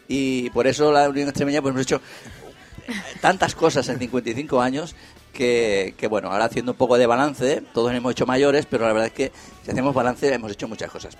Y 0.09 0.51
por 0.51 0.67
eso 0.67 0.93
la 0.93 1.09
Unión 1.09 1.29
Extremeña 1.29 1.63
pues 1.63 1.73
hemos 1.73 1.83
hecho 1.83 2.01
tantas 3.21 3.55
cosas 3.55 3.89
en 3.89 3.99
55 3.99 4.61
años 4.61 4.95
que, 5.33 5.95
que, 5.97 6.07
bueno, 6.07 6.31
ahora 6.31 6.45
haciendo 6.45 6.73
un 6.73 6.79
poco 6.79 6.99
de 6.99 7.07
balance, 7.07 7.63
todos 7.73 7.93
hemos 7.93 8.13
hecho 8.13 8.27
mayores, 8.27 8.67
pero 8.67 8.87
la 8.87 8.93
verdad 8.93 9.09
es 9.09 9.13
que 9.13 9.33
si 9.65 9.71
hacemos 9.71 9.95
balance 9.95 10.33
hemos 10.33 10.53
hecho 10.53 10.69
muchas 10.69 10.91
cosas. 10.91 11.17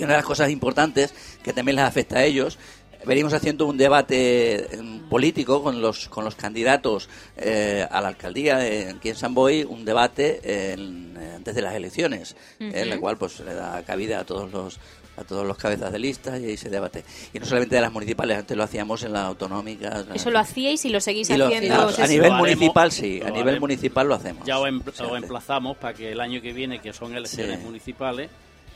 Y 0.00 0.04
una 0.04 0.14
de 0.14 0.18
las 0.18 0.26
cosas 0.26 0.50
importantes 0.50 1.14
que 1.42 1.52
también 1.52 1.76
les 1.76 1.84
afecta 1.84 2.18
a 2.18 2.24
ellos, 2.24 2.58
venimos 3.04 3.32
haciendo 3.32 3.66
un 3.66 3.76
debate 3.78 4.56
eh, 4.74 5.00
político 5.08 5.62
con 5.62 5.80
los, 5.80 6.08
con 6.08 6.24
los 6.24 6.34
candidatos 6.34 7.08
eh, 7.36 7.86
a 7.90 8.00
la 8.00 8.08
alcaldía 8.08 8.66
eh, 8.66 8.90
aquí 8.90 9.08
en 9.10 9.16
San 9.16 9.34
Boy, 9.34 9.64
un 9.64 9.84
debate 9.84 10.72
en- 10.72 11.16
eh, 11.18 11.32
antes 11.36 11.54
de 11.54 11.62
las 11.62 11.74
elecciones, 11.74 12.36
en 12.58 12.74
el 12.74 12.90
Ujú. 12.92 13.00
cual 13.00 13.16
pues 13.18 13.32
se 13.32 13.44
le 13.44 13.54
da 13.54 13.82
cabida 13.84 14.20
a 14.20 14.24
todos 14.24 14.50
los 14.52 14.78
a 15.16 15.24
todos 15.24 15.46
los 15.46 15.58
cabezas 15.58 15.92
de 15.92 15.98
lista 15.98 16.38
y 16.38 16.46
ahí 16.46 16.56
se 16.56 16.70
debate. 16.70 17.04
Y 17.34 17.38
no 17.40 17.44
solamente 17.44 17.74
de 17.74 17.82
las 17.82 17.92
municipales, 17.92 18.38
antes 18.38 18.56
lo 18.56 18.62
hacíamos 18.62 19.02
en 19.02 19.12
las 19.12 19.24
autonómicas. 19.26 20.06
Eso 20.14 20.30
lo 20.30 20.38
hacíais 20.38 20.82
y 20.86 20.88
lo 20.88 20.98
seguís 21.00 21.28
Y 21.28 21.36
lo- 21.36 21.46
haciendo. 21.46 21.74
a, 21.74 22.06
nivel 22.06 22.32
haremos, 22.32 22.38
municipal 22.38 22.90
sí, 22.92 23.20
a 23.20 23.26
nivel 23.26 23.40
haremos. 23.42 23.60
municipal 23.60 24.08
lo 24.08 24.14
hacemos. 24.14 24.46
Ya 24.46 24.58
os, 24.58 24.66
em- 24.68 24.80
emplazamos 25.16 25.76
para 25.76 25.92
que 25.92 26.12
el 26.12 26.20
año 26.20 26.40
que 26.40 26.54
viene, 26.54 26.78
que 26.80 26.94
son 26.94 27.14
elecciones 27.14 27.58
Sí. 27.58 27.64
municipales, 27.66 28.30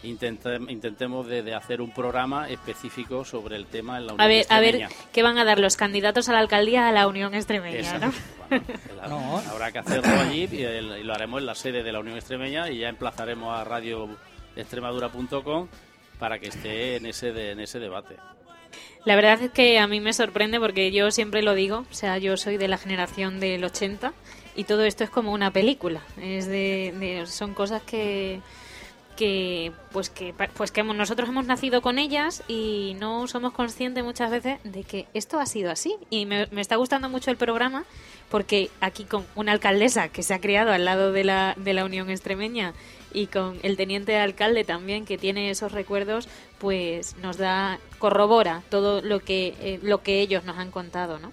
intentem- 0.04 0.70
intentemos 0.70 1.26
de, 1.26 1.42
de 1.42 1.54
hacer 1.54 1.80
un 1.80 1.90
programa 1.92 2.48
específico 2.48 3.24
sobre 3.24 3.56
el 3.56 3.66
tema 3.66 3.98
en 3.98 4.06
la 4.06 4.12
Unión 4.14 4.24
A 4.24 4.28
ver, 4.28 4.46
a 4.48 4.60
ver 4.60 4.76
Extremeña. 4.76 5.10
qué 5.12 5.22
van 5.22 5.38
a 5.38 5.44
dar 5.44 5.58
los 5.58 5.76
candidatos 5.76 6.28
a 6.28 6.32
la 6.32 6.38
alcaldía 6.40 6.88
a 6.88 6.92
la 6.92 7.06
Unión 7.08 7.34
Extremeña. 7.34 7.98
¿no? 7.98 8.12
Bueno, 8.48 8.64
la- 8.96 9.08
No. 9.08 9.38
Habrá 9.50 9.72
que 9.72 9.78
hacerlo 9.78 10.20
allí 10.20 10.48
y, 10.52 10.62
el- 10.62 10.98
y 11.00 11.04
lo 11.04 11.14
haremos 11.14 11.40
en 11.40 11.46
la 11.46 11.54
sede 11.54 11.82
de 11.82 11.92
la 11.92 12.00
Unión 12.00 12.16
Extremeña 12.16 12.70
y 12.70 12.78
ya 12.78 12.88
emplazaremos 12.88 13.58
a 13.58 13.64
radioextremadura.com 13.64 15.68
para 16.18 16.38
que 16.38 16.48
esté 16.48 16.96
en 16.96 17.06
ese, 17.06 17.32
de- 17.32 17.52
en 17.52 17.60
ese 17.60 17.78
debate. 17.78 18.16
La 19.04 19.16
verdad 19.16 19.40
es 19.42 19.50
que 19.50 19.78
a 19.78 19.86
mí 19.86 20.00
me 20.00 20.12
sorprende 20.12 20.58
porque 20.58 20.90
yo 20.90 21.10
siempre 21.10 21.42
lo 21.42 21.54
digo, 21.54 21.84
o 21.90 21.94
sea, 21.94 22.18
yo 22.18 22.36
soy 22.36 22.56
de 22.56 22.68
la 22.68 22.78
generación 22.78 23.38
del 23.38 23.62
80 23.64 24.12
y 24.56 24.64
todo 24.64 24.84
esto 24.84 25.04
es 25.04 25.10
como 25.10 25.32
una 25.32 25.50
película, 25.50 26.00
es 26.20 26.46
de, 26.46 26.94
de- 26.98 27.26
son 27.26 27.54
cosas 27.54 27.82
que 27.82 28.40
que 29.16 29.72
pues 29.92 30.10
que 30.10 30.34
pues 30.34 30.70
que 30.70 30.82
nosotros 30.82 31.28
hemos 31.28 31.46
nacido 31.46 31.82
con 31.82 31.98
ellas 31.98 32.42
y 32.48 32.96
no 32.98 33.26
somos 33.26 33.52
conscientes 33.52 34.04
muchas 34.04 34.30
veces 34.30 34.58
de 34.64 34.84
que 34.84 35.06
esto 35.14 35.40
ha 35.40 35.46
sido 35.46 35.70
así. 35.70 35.96
Y 36.10 36.26
me, 36.26 36.46
me 36.50 36.60
está 36.60 36.76
gustando 36.76 37.08
mucho 37.08 37.30
el 37.30 37.36
programa 37.36 37.84
porque 38.30 38.70
aquí 38.80 39.04
con 39.04 39.24
una 39.34 39.52
alcaldesa 39.52 40.08
que 40.08 40.22
se 40.22 40.34
ha 40.34 40.40
creado 40.40 40.72
al 40.72 40.84
lado 40.84 41.12
de 41.12 41.24
la, 41.24 41.54
de 41.56 41.72
la 41.72 41.84
Unión 41.84 42.10
Extremeña 42.10 42.74
y 43.12 43.28
con 43.28 43.58
el 43.62 43.76
teniente 43.76 44.16
alcalde 44.16 44.64
también 44.64 45.04
que 45.04 45.18
tiene 45.18 45.50
esos 45.50 45.72
recuerdos 45.72 46.28
pues 46.58 47.16
nos 47.18 47.36
da 47.36 47.78
corrobora 47.98 48.62
todo 48.70 49.02
lo 49.02 49.20
que 49.20 49.54
eh, 49.60 49.78
lo 49.82 50.02
que 50.02 50.20
ellos 50.20 50.44
nos 50.44 50.58
han 50.58 50.70
contado 50.70 51.18
no 51.18 51.30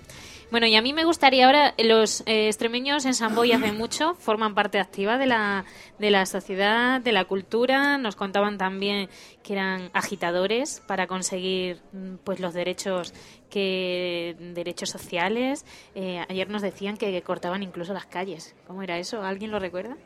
bueno, 0.52 0.68
y 0.68 0.76
a 0.76 0.82
mí 0.82 0.94
me 0.94 1.06
gustaría 1.06 1.46
ahora, 1.48 1.74
los 1.80 2.22
eh, 2.28 2.48
extremeños 2.48 3.06
en 3.06 3.14
San 3.14 3.34
Boy 3.36 3.52
hace 3.54 3.72
mucho, 3.72 4.14
forman 4.16 4.54
parte 4.54 4.80
activa 4.80 5.18
de 5.18 5.26
la, 5.26 5.66
de 5.98 6.12
la 6.12 6.26
sociedad, 6.26 7.02
de 7.02 7.12
la 7.14 7.26
cultura, 7.26 7.98
nos 7.98 8.16
contaban 8.16 8.58
también 8.58 9.10
que 9.44 9.54
eran 9.54 9.90
agitadores 9.94 10.82
para 10.88 11.08
conseguir 11.08 11.80
mm, 11.94 12.16
pues 12.24 12.40
los 12.40 12.54
derechos 12.54 13.14
que 13.50 14.36
derechos 14.54 14.90
sociales. 14.90 15.66
Eh, 15.96 16.24
ayer 16.30 16.50
nos 16.50 16.62
decían 16.62 16.98
que 16.98 17.22
cortaban 17.22 17.64
incluso 17.64 17.94
las 17.94 18.06
calles. 18.06 18.56
¿Cómo 18.68 18.84
era 18.84 18.98
eso? 19.00 19.24
¿Alguien 19.24 19.52
lo 19.52 19.60
recuerda? 19.60 19.98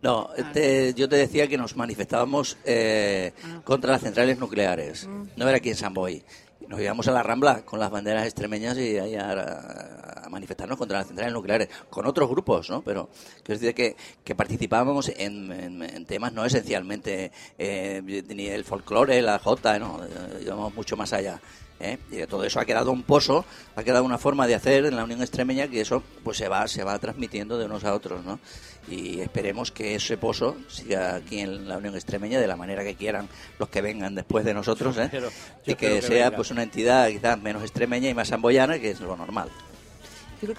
No, 0.00 0.30
te- 0.52 0.94
yo 0.94 1.08
te 1.08 1.16
decía 1.16 1.48
que 1.48 1.58
nos 1.58 1.74
manifestábamos 1.76 2.56
eh, 2.64 3.32
contra 3.64 3.90
las 3.92 4.02
centrales 4.02 4.38
nucleares. 4.38 5.08
No 5.36 5.48
era 5.48 5.56
aquí 5.56 5.70
en 5.70 5.74
San 5.76 5.92
Boy. 5.92 6.22
Nos 6.68 6.80
íbamos 6.80 7.08
a 7.08 7.12
la 7.12 7.22
Rambla 7.22 7.62
con 7.64 7.80
las 7.80 7.90
banderas 7.90 8.24
extremeñas 8.26 8.76
y 8.76 8.98
ahí 8.98 9.14
a, 9.16 10.26
manifestarnos 10.28 10.76
contra 10.76 10.98
las 10.98 11.06
centrales 11.06 11.32
nucleares, 11.32 11.68
con 11.88 12.04
otros 12.04 12.28
grupos, 12.28 12.68
¿no? 12.68 12.82
Pero 12.82 13.08
quiero 13.42 13.58
decir 13.58 13.74
que, 13.74 13.96
que 14.22 14.34
participábamos 14.34 15.10
en, 15.16 15.50
en- 15.50 16.04
temas 16.04 16.34
no 16.34 16.44
esencialmente 16.44 17.32
eh, 17.56 18.22
ni 18.28 18.46
el 18.48 18.64
folclore, 18.64 19.22
la 19.22 19.38
jota, 19.38 19.78
no, 19.78 19.98
íbamos 20.42 20.74
mucho 20.74 20.96
más 20.98 21.14
allá. 21.14 21.40
¿Eh? 21.80 21.98
Y 22.10 22.16
de 22.16 22.26
todo 22.26 22.44
eso 22.44 22.60
ha 22.60 22.64
quedado 22.64 22.90
un 22.92 23.02
pozo, 23.02 23.44
ha 23.76 23.82
quedado 23.84 24.04
una 24.04 24.18
forma 24.18 24.46
de 24.46 24.54
hacer 24.54 24.84
en 24.86 24.96
la 24.96 25.04
Unión 25.04 25.20
Extremeña 25.22 25.68
que 25.68 25.80
eso 25.80 26.02
pues 26.24 26.36
se 26.38 26.48
va, 26.48 26.66
se 26.68 26.84
va 26.84 26.98
transmitiendo 26.98 27.58
de 27.58 27.64
unos 27.66 27.84
a 27.84 27.94
otros, 27.94 28.24
¿no? 28.24 28.38
Y 28.90 29.20
esperemos 29.20 29.70
que 29.70 29.94
ese 29.94 30.16
pozo 30.16 30.56
siga 30.68 31.16
aquí 31.16 31.40
en 31.40 31.68
la 31.68 31.76
Unión 31.76 31.94
Extremeña 31.94 32.40
de 32.40 32.46
la 32.46 32.56
manera 32.56 32.82
que 32.84 32.94
quieran 32.94 33.28
los 33.58 33.68
que 33.68 33.82
vengan 33.82 34.14
después 34.14 34.44
de 34.44 34.54
nosotros, 34.54 34.96
¿eh? 34.96 35.10
Yo 35.12 35.18
espero- 35.18 35.30
yo 35.66 35.72
y 35.72 35.74
que, 35.74 35.86
que 35.94 36.02
sea 36.02 36.10
vengan. 36.24 36.34
pues 36.36 36.50
una 36.50 36.62
entidad 36.62 37.08
quizás 37.08 37.38
menos 37.40 37.62
extremeña 37.62 38.08
y 38.08 38.14
más 38.14 38.28
samboyana, 38.28 38.78
que 38.78 38.90
es 38.92 39.00
lo 39.00 39.16
normal. 39.16 39.48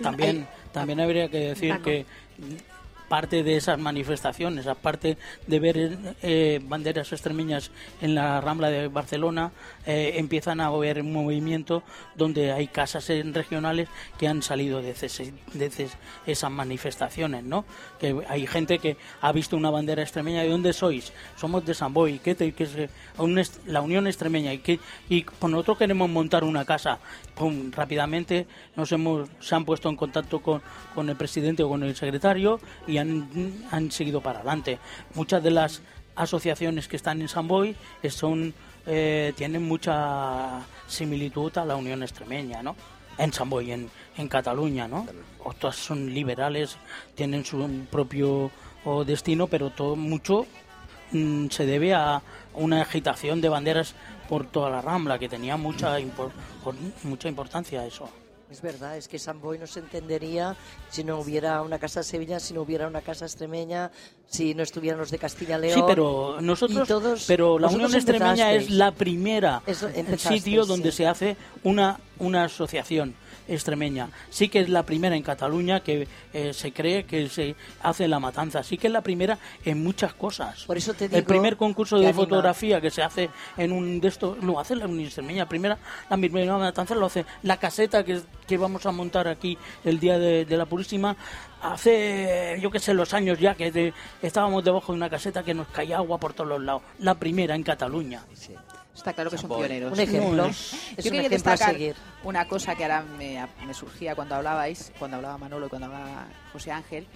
También, 0.01 0.45
también 0.73 0.99
habría 0.99 1.29
que 1.29 1.37
decir 1.39 1.79
que 1.81 2.05
parte 3.09 3.43
de 3.43 3.57
esas 3.57 3.79
manifestaciones, 3.79 4.67
aparte 4.67 5.17
de 5.47 5.59
ver 5.59 5.97
eh, 6.21 6.61
banderas 6.63 7.11
extremeñas 7.11 7.71
en 8.01 8.15
la 8.15 8.39
Rambla 8.39 8.69
de 8.69 8.87
Barcelona, 8.87 9.51
eh, 9.85 10.13
empiezan 10.15 10.61
a 10.61 10.67
haber 10.67 11.01
un 11.01 11.11
movimiento 11.11 11.83
donde 12.15 12.51
hay 12.51 12.67
casas 12.67 13.09
regionales 13.09 13.89
que 14.17 14.27
han 14.27 14.41
salido 14.43 14.81
de, 14.81 14.91
esas 16.25 16.51
manifestaciones, 16.51 17.43
¿no? 17.43 17.65
Que 17.99 18.15
hay 18.29 18.45
gente 18.47 18.79
que 18.79 18.97
ha 19.21 19.31
visto 19.31 19.57
una 19.57 19.71
bandera 19.71 20.03
extremeña. 20.03 20.43
¿De 20.43 20.49
dónde 20.49 20.71
sois? 20.73 21.11
Somos 21.35 21.65
de 21.65 21.73
San 21.73 21.93
Boy. 21.93 22.19
¿Qué 22.19 22.35
te- 22.35 22.53
qué 22.53 22.63
es, 22.63 22.75
la 23.65 23.81
Unión 23.81 24.07
Extremeña. 24.07 24.53
¿Y, 24.53 24.59
que, 24.59 24.79
y 25.09 25.23
pues 25.23 25.51
nosotros 25.51 25.77
queremos 25.77 26.09
montar 26.09 26.43
una 26.43 26.65
casa. 26.65 26.99
Pum, 27.35 27.71
rápidamente 27.71 28.45
nos 28.75 28.91
hemos, 28.91 29.29
se 29.39 29.55
han 29.55 29.65
puesto 29.65 29.89
en 29.89 29.95
contacto 29.95 30.41
con, 30.41 30.61
con 30.93 31.09
el 31.09 31.15
presidente 31.15 31.63
o 31.63 31.69
con 31.69 31.83
el 31.83 31.95
secretario 31.95 32.59
y 32.85 32.97
han, 32.99 33.91
seguido 33.91 34.21
para 34.21 34.39
adelante. 34.39 34.79
Muchas 35.15 35.41
de 35.43 35.51
las 35.51 35.81
asociaciones 36.15 36.87
que 36.87 36.95
están 36.97 37.21
en 37.21 37.27
San 37.29 37.47
Boy 37.47 37.75
son, 38.09 38.53
eh, 38.85 39.33
tienen 39.35 39.63
mucha 39.67 40.61
similitud 40.87 41.57
a 41.57 41.65
la 41.65 41.75
Unión 41.75 42.03
Extremeña, 42.03 42.61
¿no? 42.61 42.75
En 43.17 43.33
San 43.33 43.49
Boy, 43.49 43.71
en, 43.71 43.89
en 44.17 44.27
Cataluña, 44.27 44.87
¿no? 44.87 45.05
Otras 45.43 45.75
son 45.75 46.13
liberales, 46.13 46.77
tienen 47.15 47.43
su 47.45 47.67
propio 47.91 48.51
destino, 49.05 49.47
pero 49.47 49.69
todo 49.71 49.95
mucho 49.95 50.45
mm, 51.11 51.47
se 51.49 51.65
debe 51.65 51.93
a 51.93 52.21
una 52.53 52.81
agitación 52.81 53.41
de 53.41 53.49
banderas 53.49 53.93
por 54.29 54.45
toda 54.47 54.69
la 54.69 54.81
Rambla, 54.81 55.19
que 55.19 55.27
tenía 55.29 55.57
mucha, 55.57 55.99
impor- 55.99 56.31
por- 56.63 56.75
mucha 57.03 57.27
importancia 57.27 57.85
eso. 57.85 58.09
Es 58.51 58.61
verdad, 58.63 58.97
es 58.97 59.07
que 59.07 59.19
San 59.19 59.39
Boy 59.41 59.59
no 59.59 59.67
se 59.67 59.79
entendería 59.79 60.55
si 60.89 61.03
no 61.03 61.19
hubiera 61.19 61.61
una 61.61 61.77
casa 61.77 62.01
Sevilla, 62.01 62.39
si 62.39 62.55
no 62.55 62.61
hubiera 62.63 62.87
una 62.87 63.01
casa 63.01 63.25
extremeña, 63.25 63.91
si 64.27 64.55
no 64.55 64.63
estuvieran 64.63 64.99
los 64.99 65.11
de 65.11 65.19
Castilla 65.19 65.57
León. 65.59 65.75
Sí, 65.75 65.83
pero 65.85 66.37
nosotros, 66.41 66.87
todos- 66.87 67.25
pero 67.27 67.59
la 67.59 67.67
Unión 67.67 67.93
Extremeña 67.93 68.51
es 68.53 68.71
la 68.71 68.91
primera 68.91 69.61
Eso, 69.67 69.87
sitio 70.17 70.65
donde 70.65 70.91
sí. 70.91 70.97
se 70.97 71.07
hace 71.07 71.37
una, 71.63 71.99
una 72.17 72.45
asociación 72.45 73.13
extremeña. 73.49 74.09
Sí 74.29 74.47
que 74.49 74.59
es 74.59 74.69
la 74.69 74.83
primera 74.83 75.15
en 75.15 75.23
Cataluña 75.23 75.81
que 75.81 76.07
eh, 76.33 76.53
se 76.53 76.71
cree 76.71 77.03
que 77.05 77.27
se 77.29 77.55
hace 77.81 78.07
la 78.07 78.19
matanza. 78.19 78.63
Sí 78.63 78.77
que 78.77 78.87
es 78.87 78.93
la 78.93 79.01
primera 79.01 79.37
en 79.65 79.83
muchas 79.83 80.13
cosas. 80.13 80.63
Por 80.65 80.77
eso 80.77 80.93
te 80.93 81.05
el 81.05 81.23
primer 81.23 81.57
concurso 81.57 81.97
de 81.97 82.07
anima. 82.07 82.21
fotografía 82.23 82.79
que 82.79 82.89
se 82.91 83.01
hace 83.03 83.29
en 83.57 83.71
un 83.71 83.99
de 83.99 84.07
estos 84.07 84.41
lo 84.43 84.59
hace 84.59 84.75
la 84.75 84.85
Unión 84.85 85.05
Extremeña. 85.05 85.43
La 85.43 85.49
primera, 85.49 85.77
la 86.09 86.17
primera 86.17 86.57
matanza 86.57 86.95
lo 86.95 87.05
hace 87.07 87.25
la 87.43 87.57
caseta 87.57 88.03
que, 88.05 88.21
que 88.47 88.57
vamos 88.57 88.85
a 88.85 88.91
montar 88.91 89.27
aquí 89.27 89.57
el 89.83 89.99
día 89.99 90.17
de, 90.19 90.45
de 90.45 90.57
la 90.57 90.65
Purísima. 90.65 91.15
Hace, 91.61 92.57
yo 92.61 92.71
qué 92.71 92.79
sé, 92.79 92.93
los 92.93 93.13
años 93.13 93.37
ya 93.37 93.53
que 93.55 93.69
de- 93.71 93.93
estábamos 94.21 94.63
debajo 94.63 94.93
de 94.93 94.97
una 94.97 95.09
caseta 95.09 95.43
que 95.43 95.53
nos 95.53 95.67
caía 95.67 95.97
agua 95.97 96.17
por 96.17 96.33
todos 96.33 96.49
los 96.49 96.61
lados. 96.61 96.81
La 96.99 97.15
primera 97.15 97.53
en 97.55 97.63
Cataluña. 97.63 98.23
Está 98.99 99.13
claro 99.13 99.31
que 99.31 99.37
son 99.37 99.49
pioneros. 99.49 99.93
Un 99.93 99.99
ejemplo. 99.99 100.45
Es 100.47 100.71
Yo 100.71 100.75
un 100.97 101.03
quería 101.03 101.19
ejemplo 101.21 101.25
a 101.25 101.53
destacar 101.53 101.73
seguir. 101.73 101.95
una 102.23 102.47
cosa 102.47 102.75
que 102.75 102.83
ahora 102.83 103.01
me, 103.01 103.39
me 103.65 103.73
surgía 103.73 104.13
cuando 104.13 104.35
hablabais, 104.35 104.91
cuando 104.99 105.17
hablaba 105.17 105.37
Manolo 105.37 105.67
y 105.67 105.69
cuando 105.69 105.85
hablaba 105.87 106.27
José 106.51 106.71
Ángel, 106.71 107.07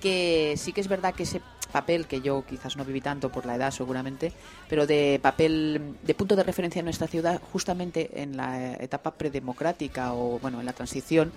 que 0.00 0.54
sí 0.56 0.72
que 0.72 0.80
es 0.80 0.88
verdad 0.88 1.14
que 1.14 1.24
ese 1.24 1.40
papel 1.72 2.06
que 2.06 2.20
yo 2.20 2.44
quizás 2.48 2.76
no 2.76 2.84
viví 2.84 3.00
tanto 3.00 3.30
por 3.30 3.44
la 3.44 3.56
edad 3.56 3.70
seguramente, 3.70 4.32
pero 4.68 4.86
de 4.86 5.18
papel 5.20 5.96
de 6.02 6.14
punto 6.14 6.36
de 6.36 6.42
referencia 6.42 6.78
en 6.78 6.84
nuestra 6.86 7.06
ciudad 7.06 7.40
justamente 7.52 8.22
en 8.22 8.36
la 8.36 8.74
etapa 8.74 9.10
predemocrática 9.12 10.14
o 10.14 10.38
bueno, 10.38 10.60
en 10.60 10.66
la 10.66 10.72
transición 10.72 11.32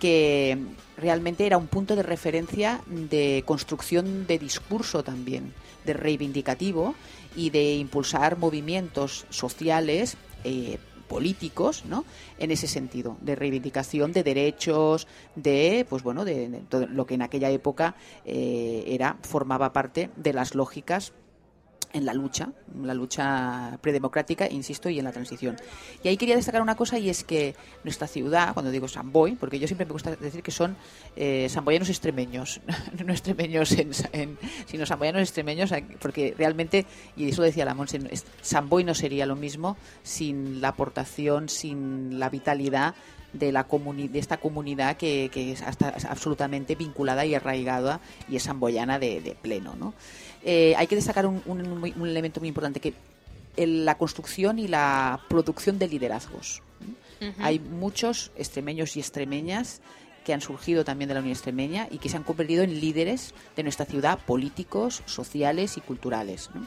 que 0.00 0.58
realmente 0.96 1.46
era 1.46 1.58
un 1.58 1.66
punto 1.66 1.94
de 1.96 2.02
referencia 2.02 2.80
de 2.86 3.42
construcción 3.46 4.26
de 4.26 4.38
discurso 4.38 5.04
también, 5.04 5.52
de 5.84 5.92
reivindicativo 5.92 6.94
y 7.36 7.50
de 7.50 7.74
impulsar 7.76 8.38
movimientos 8.38 9.26
sociales 9.30 10.16
eh, 10.44 10.78
políticos, 11.08 11.84
¿no? 11.86 12.04
En 12.38 12.50
ese 12.50 12.66
sentido, 12.66 13.16
de 13.20 13.36
reivindicación 13.36 14.12
de 14.12 14.22
derechos, 14.22 15.06
de, 15.36 15.86
pues 15.88 16.02
bueno, 16.02 16.24
de, 16.24 16.62
todo 16.68 16.86
lo 16.86 17.06
que 17.06 17.14
en 17.14 17.22
aquella 17.22 17.50
época 17.50 17.94
eh, 18.24 18.84
era 18.86 19.18
formaba 19.22 19.72
parte 19.72 20.10
de 20.16 20.32
las 20.32 20.54
lógicas 20.54 21.12
en 21.94 22.04
la 22.04 22.12
lucha, 22.12 22.50
la 22.82 22.92
lucha 22.92 23.78
predemocrática, 23.80 24.50
insisto, 24.50 24.90
y 24.90 24.98
en 24.98 25.04
la 25.04 25.12
transición. 25.12 25.56
Y 26.02 26.08
ahí 26.08 26.16
quería 26.16 26.36
destacar 26.36 26.60
una 26.60 26.74
cosa 26.74 26.98
y 26.98 27.08
es 27.08 27.24
que 27.24 27.54
nuestra 27.84 28.06
ciudad, 28.06 28.52
cuando 28.52 28.70
digo 28.70 28.88
San 28.88 29.12
Boy, 29.12 29.36
porque 29.36 29.58
yo 29.58 29.66
siempre 29.66 29.86
me 29.86 29.92
gusta 29.92 30.14
decir 30.16 30.42
que 30.42 30.50
son 30.50 30.76
eh, 31.16 31.46
samboyanos 31.48 31.88
extremeños, 31.88 32.60
no 33.06 33.12
extremeños 33.12 33.72
en, 33.72 33.90
en- 34.12 34.38
sino 34.66 34.84
samboyanos 34.84 35.22
extremeños, 35.22 35.72
eh, 35.72 35.84
porque 36.00 36.34
realmente, 36.36 36.84
y 37.16 37.28
eso 37.28 37.42
decía 37.42 37.64
la 37.64 37.74
Monse, 37.74 38.00
es- 38.10 38.26
San 38.42 38.68
Boy 38.68 38.84
no 38.84 38.94
sería 38.94 39.24
lo 39.24 39.36
mismo 39.36 39.76
sin 40.02 40.60
la 40.60 40.68
aportación, 40.68 41.48
sin 41.48 42.18
la 42.18 42.28
vitalidad 42.28 42.94
de 43.32 43.50
la 43.50 43.66
comuni- 43.66 44.08
de 44.08 44.20
esta 44.20 44.36
comunidad 44.36 44.96
que, 44.96 45.28
que 45.32 45.50
es 45.52 45.62
absolutamente 45.62 46.76
vinculada 46.76 47.24
y 47.26 47.34
arraigada 47.34 48.00
y 48.28 48.36
es 48.36 48.44
samboyana 48.44 48.98
de, 49.00 49.20
de 49.20 49.34
pleno, 49.34 49.74
¿no? 49.76 49.92
Eh, 50.44 50.74
hay 50.76 50.86
que 50.86 50.94
destacar 50.96 51.26
un, 51.26 51.42
un- 51.46 51.92
un 51.96 52.08
elemento 52.08 52.40
muy 52.40 52.48
importante 52.48 52.80
que 52.80 52.94
el- 53.56 53.84
la 53.84 53.96
construcción 53.96 54.58
y 54.58 54.68
la 54.68 55.20
producción 55.28 55.78
de 55.78 55.88
liderazgos. 55.88 56.62
Hay 57.38 57.58
muchos 57.58 58.30
extremeños 58.36 58.96
y 58.96 59.00
extremeñas 59.00 59.80
que 60.24 60.32
han 60.34 60.40
surgido 60.40 60.84
también 60.84 61.08
de 61.08 61.14
la 61.14 61.20
Unión 61.20 61.32
Extremeña 61.32 61.86
y 61.90 61.98
que 61.98 62.08
se 62.08 62.16
han 62.16 62.22
convertido 62.22 62.62
en 62.64 62.80
líderes 62.80 63.34
de 63.56 63.62
nuestra 63.62 63.84
ciudad, 63.86 64.18
políticos, 64.26 65.02
sociales 65.06 65.76
y 65.76 65.80
culturales. 65.82 66.50
¿no? 66.54 66.62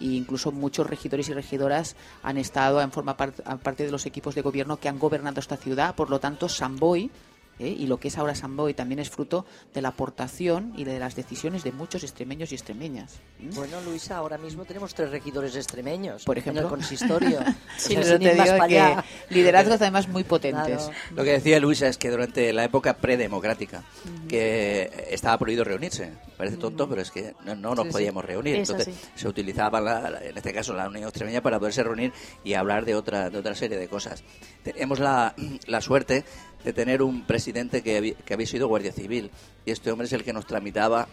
E 0.00 0.12
incluso 0.16 0.50
muchos 0.50 0.86
regidores 0.86 1.28
y 1.28 1.32
regidoras 1.34 1.94
han 2.22 2.36
estado, 2.38 2.80
han 2.80 2.90
formado 2.90 3.16
par- 3.18 3.32
parte 3.62 3.84
de 3.84 3.90
los 3.90 4.04
equipos 4.06 4.34
de 4.34 4.40
gobierno 4.42 4.78
que 4.78 4.88
han 4.88 4.98
gobernado 4.98 5.40
esta 5.40 5.56
ciudad. 5.58 5.94
Por 5.94 6.08
lo 6.10 6.20
tanto, 6.20 6.48
Samboy 6.48 7.10
¿eh? 7.58 7.68
y 7.68 7.86
lo 7.86 7.98
que 7.98 8.08
es 8.08 8.18
ahora 8.18 8.34
Samboy 8.34 8.74
también 8.74 8.98
es 8.98 9.10
fruto 9.10 9.44
de 9.74 9.82
la 9.82 9.88
aportación 9.88 10.72
y 10.76 10.84
de 10.84 10.98
las 10.98 11.14
decisiones 11.16 11.64
de 11.64 11.72
muchos 11.72 12.02
extremeños 12.02 12.52
y 12.52 12.54
extremeñas. 12.54 13.20
¿Mm? 13.38 13.54
Bueno, 13.54 13.80
Luisa, 13.82 14.16
ahora 14.16 14.38
mismo 14.38 14.64
tenemos 14.64 14.94
tres 14.94 15.10
regidores 15.10 15.54
extremeños 15.56 16.24
Por 16.24 16.38
ejemplo. 16.38 16.60
en 16.62 16.66
el 16.66 16.70
consistorio. 16.70 17.40
Sí, 17.76 17.96
O 18.02 18.02
sea, 18.02 18.18
te 18.18 18.34
más 18.34 18.44
digo 18.46 18.56
para 18.58 18.68
que 18.68 18.80
allá. 18.80 19.04
liderazgos 19.30 19.80
además 19.80 20.08
muy 20.08 20.24
potentes. 20.24 20.76
Claro. 20.84 20.92
Lo 21.16 21.24
que 21.24 21.30
decía 21.32 21.58
Luisa 21.60 21.88
es 21.88 21.98
que 21.98 22.10
durante 22.10 22.52
la 22.52 22.64
época 22.64 22.96
predemocrática, 22.96 23.82
que 24.28 25.06
estaba 25.10 25.38
prohibido 25.38 25.64
reunirse. 25.64 26.12
Parece 26.36 26.56
tonto, 26.56 26.88
pero 26.88 27.02
es 27.02 27.10
que 27.10 27.34
no, 27.44 27.54
no 27.54 27.74
nos 27.74 27.84
Sí, 27.84 27.88
sí. 27.88 27.92
podíamos 27.92 28.24
reunir. 28.24 28.56
Eso 28.56 28.72
Entonces 28.72 28.94
sí. 28.94 29.08
se 29.14 29.28
utilizaba, 29.28 29.80
la- 29.80 30.10
la- 30.10 30.24
en 30.24 30.36
este 30.36 30.52
caso, 30.52 30.72
la 30.74 30.88
Unión 30.88 31.04
Extremeña 31.04 31.40
para 31.42 31.58
poderse 31.58 31.82
reunir 31.82 32.12
y 32.44 32.54
hablar 32.54 32.84
de 32.84 32.94
otra, 32.94 33.30
de 33.30 33.38
otra 33.38 33.54
serie 33.54 33.76
de 33.78 33.88
cosas. 33.88 34.24
Tenemos 34.62 34.98
la, 34.98 35.34
la 35.66 35.80
suerte 35.80 36.24
de 36.64 36.72
tener 36.72 37.02
un 37.02 37.22
presidente 37.24 37.82
que, 37.82 37.96
había- 37.96 38.14
que 38.14 38.34
había 38.34 38.46
sido 38.46 38.68
guardia 38.68 38.92
civil 38.92 39.30
y 39.66 39.70
este 39.70 39.90
hombre 39.90 40.06
es 40.06 40.12
el 40.12 40.22
que 40.24 40.32
nos 40.32 40.46
tramitaba 40.46 41.08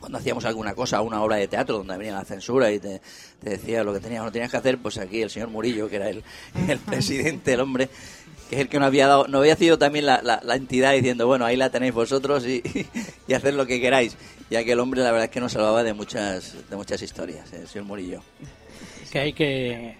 cuando 0.00 0.18
hacíamos 0.18 0.44
alguna 0.44 0.74
cosa, 0.74 1.00
una 1.00 1.22
obra 1.22 1.36
de 1.36 1.48
teatro 1.48 1.78
donde 1.78 1.96
venía 1.96 2.12
la 2.12 2.24
censura 2.24 2.70
y 2.70 2.78
te, 2.78 3.00
te 3.42 3.50
decía 3.50 3.82
lo 3.82 3.94
que 3.94 4.00
tenías 4.00 4.20
o 4.20 4.24
no 4.26 4.32
tenías 4.32 4.50
que 4.50 4.58
hacer, 4.58 4.76
pues 4.78 4.98
aquí 4.98 5.22
el 5.22 5.30
señor 5.30 5.48
Murillo, 5.48 5.88
que 5.88 5.96
era 5.96 6.10
el, 6.10 6.22
el 6.68 6.78
presidente, 6.80 7.54
el 7.54 7.60
hombre, 7.60 7.88
que 8.50 8.56
es 8.56 8.60
el 8.60 8.68
que 8.68 8.78
nos 8.78 8.86
había 8.88 9.06
dado, 9.08 9.26
nos 9.26 9.40
había 9.40 9.56
sido 9.56 9.78
también 9.78 10.04
la, 10.06 10.20
la- 10.22 10.54
entidad 10.54 10.92
diciendo, 10.92 11.26
bueno, 11.26 11.46
ahí 11.46 11.56
la 11.56 11.70
tenéis 11.70 11.94
vosotros 11.94 12.46
y, 12.46 12.62
y 13.26 13.32
hacer 13.32 13.54
lo 13.54 13.66
que 13.66 13.80
queráis. 13.80 14.16
Ya 14.50 14.62
que 14.64 14.72
el 14.72 14.80
hombre 14.80 15.00
la 15.02 15.10
verdad 15.10 15.24
es 15.24 15.30
que 15.30 15.40
nos 15.40 15.52
salvaba 15.52 15.82
de 15.82 15.94
muchas, 15.94 16.54
de 16.68 16.76
muchas 16.76 17.00
historias, 17.02 17.50
el 17.54 17.66
señor 17.66 17.86
Murillo. 17.86 18.20
Que 19.10 19.18
hay 19.18 19.32
que 19.32 19.96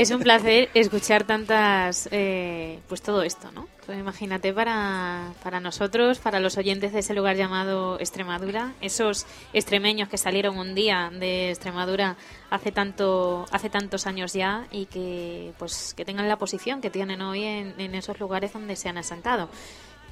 Es 0.00 0.10
un 0.10 0.20
placer 0.20 0.68
escuchar 0.74 1.24
tantas, 1.24 2.08
eh, 2.10 2.78
pues 2.88 3.00
todo 3.02 3.22
esto, 3.22 3.50
¿no? 3.52 3.68
Imagínate 3.92 4.52
para, 4.52 5.32
para 5.42 5.60
nosotros, 5.60 6.18
para 6.18 6.40
los 6.40 6.56
oyentes 6.56 6.92
de 6.92 7.00
ese 7.00 7.12
lugar 7.14 7.36
llamado 7.36 7.98
Extremadura, 8.00 8.72
esos 8.80 9.26
extremeños 9.52 10.08
que 10.08 10.16
salieron 10.16 10.56
un 10.58 10.74
día 10.74 11.10
de 11.12 11.50
Extremadura 11.50 12.16
hace 12.50 12.72
tanto, 12.72 13.44
hace 13.52 13.68
tantos 13.68 14.06
años 14.06 14.32
ya 14.32 14.66
y 14.70 14.86
que, 14.86 15.52
pues, 15.58 15.92
que 15.94 16.04
tengan 16.06 16.28
la 16.28 16.36
posición 16.38 16.80
que 16.80 16.88
tienen 16.90 17.20
hoy 17.20 17.44
en, 17.44 17.74
en 17.78 17.94
esos 17.94 18.18
lugares 18.20 18.54
donde 18.54 18.74
se 18.76 18.88
han 18.88 18.96
asentado. 18.96 19.50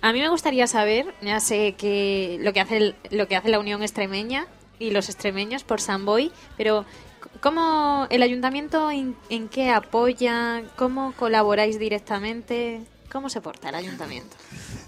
A 0.03 0.12
mí 0.12 0.21
me 0.21 0.29
gustaría 0.29 0.67
saber, 0.67 1.15
ya 1.23 1.41
sé 1.41 1.75
que 1.79 2.38
lo 2.43 2.53
que 2.53 2.61
hace 2.61 2.77
el- 2.77 2.95
lo 3.11 3.27
que 3.27 3.37
hace 3.37 3.49
la 3.49 3.59
Unión 3.59 3.83
Extremeña 3.83 4.47
y 4.79 4.91
los 4.91 5.09
extremeños 5.09 5.65
por 5.65 5.81
San 5.81 6.05
Boy, 6.05 6.31
pero 6.57 6.85
¿cómo 7.42 8.07
el 8.11 8.22
ayuntamiento 8.22 8.90
en, 8.90 9.14
en 9.28 9.48
qué 9.48 9.70
apoya? 9.70 10.62
¿Cómo 10.76 11.12
colaboráis 11.18 11.78
directamente? 11.78 12.81
¿Cómo 13.11 13.28
se 13.28 13.42
porta 13.42 13.68
el 13.68 13.74
ayuntamiento? 13.74 14.35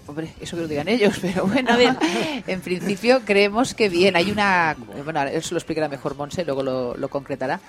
Hombre, 0.07 0.33
eso 0.39 0.55
que 0.55 0.63
lo 0.63 0.67
digan 0.67 0.87
ellos, 0.87 1.17
pero 1.21 1.45
bueno, 1.45 1.71
en 2.47 2.61
principio 2.61 3.21
creemos 3.25 3.73
que 3.75 3.89
bien. 3.89 4.15
Hay 4.15 4.31
una, 4.31 4.75
bueno, 5.03 5.21
eso 5.23 5.53
lo 5.53 5.59
explicará 5.59 5.87
mejor 5.89 6.15
Monse, 6.15 6.43
luego 6.45 6.63
lo, 6.63 6.95
lo 6.97 7.07
concretará. 7.09 7.59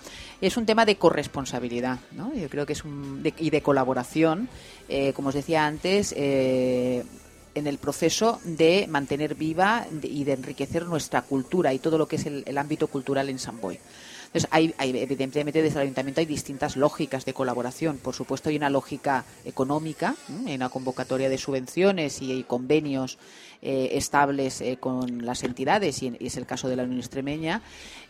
Es 0.41 0.57
un 0.57 0.65
tema 0.65 0.85
de 0.87 0.97
corresponsabilidad, 0.97 1.99
¿no? 2.13 2.33
Yo 2.35 2.49
creo 2.49 2.65
que 2.65 2.73
es 2.75 2.85
un 2.85 3.23
de- 3.23 3.35
y 3.39 3.51
de 3.51 3.61
colaboración, 3.63 4.49
eh, 4.89 5.13
como 5.13 5.29
os 5.29 5.35
decía 5.35 5.67
antes. 5.67 6.15
eh, 6.17 7.05
en 7.55 7.67
el 7.67 7.79
proceso 7.79 8.39
de 8.45 8.87
mantener 8.87 9.35
viva 9.35 9.87
y 10.03 10.25
de 10.25 10.35
enriquecer 10.35 10.85
nuestra 10.85 11.23
cultura 11.23 11.73
y 11.73 11.79
todo 11.79 11.97
lo 11.97 12.07
que 12.07 12.17
es 12.17 12.27
el, 12.27 12.45
el 12.47 12.59
ámbito 12.59 12.87
cultural 12.87 13.31
en 13.31 13.39
San 13.39 13.59
Boy. 13.63 13.79
Entonces, 14.37 14.51
hay, 14.53 14.75
hay- 14.77 14.99
evidentemente, 14.99 15.63
desde 15.63 15.79
el 15.79 15.85
ayuntamiento 15.85 16.21
hay 16.21 16.27
distintas 16.27 16.77
lógicas 16.77 17.25
de 17.25 17.33
colaboración. 17.33 17.97
Por 17.97 18.15
supuesto, 18.15 18.51
hay 18.51 18.57
una 18.57 18.69
lógica 18.69 19.25
económica, 19.47 20.15
¿m? 20.29 20.51
hay 20.51 20.57
una 20.57 20.69
convocatoria 20.69 21.31
de 21.31 21.39
subvenciones 21.39 22.21
y, 22.21 22.33
hay 22.33 22.43
convenios 22.43 23.17
eh, 23.63 23.93
estables 23.93 24.61
eh, 24.61 24.77
con 24.79 25.25
las 25.25 25.43
entidades, 25.43 26.03
y, 26.03 26.15
y 26.21 26.27
es 26.27 26.37
el 26.37 26.45
caso 26.45 26.69
de 26.69 26.77
la 26.77 26.83
Unión 26.83 26.99
Extremeña, 26.99 27.63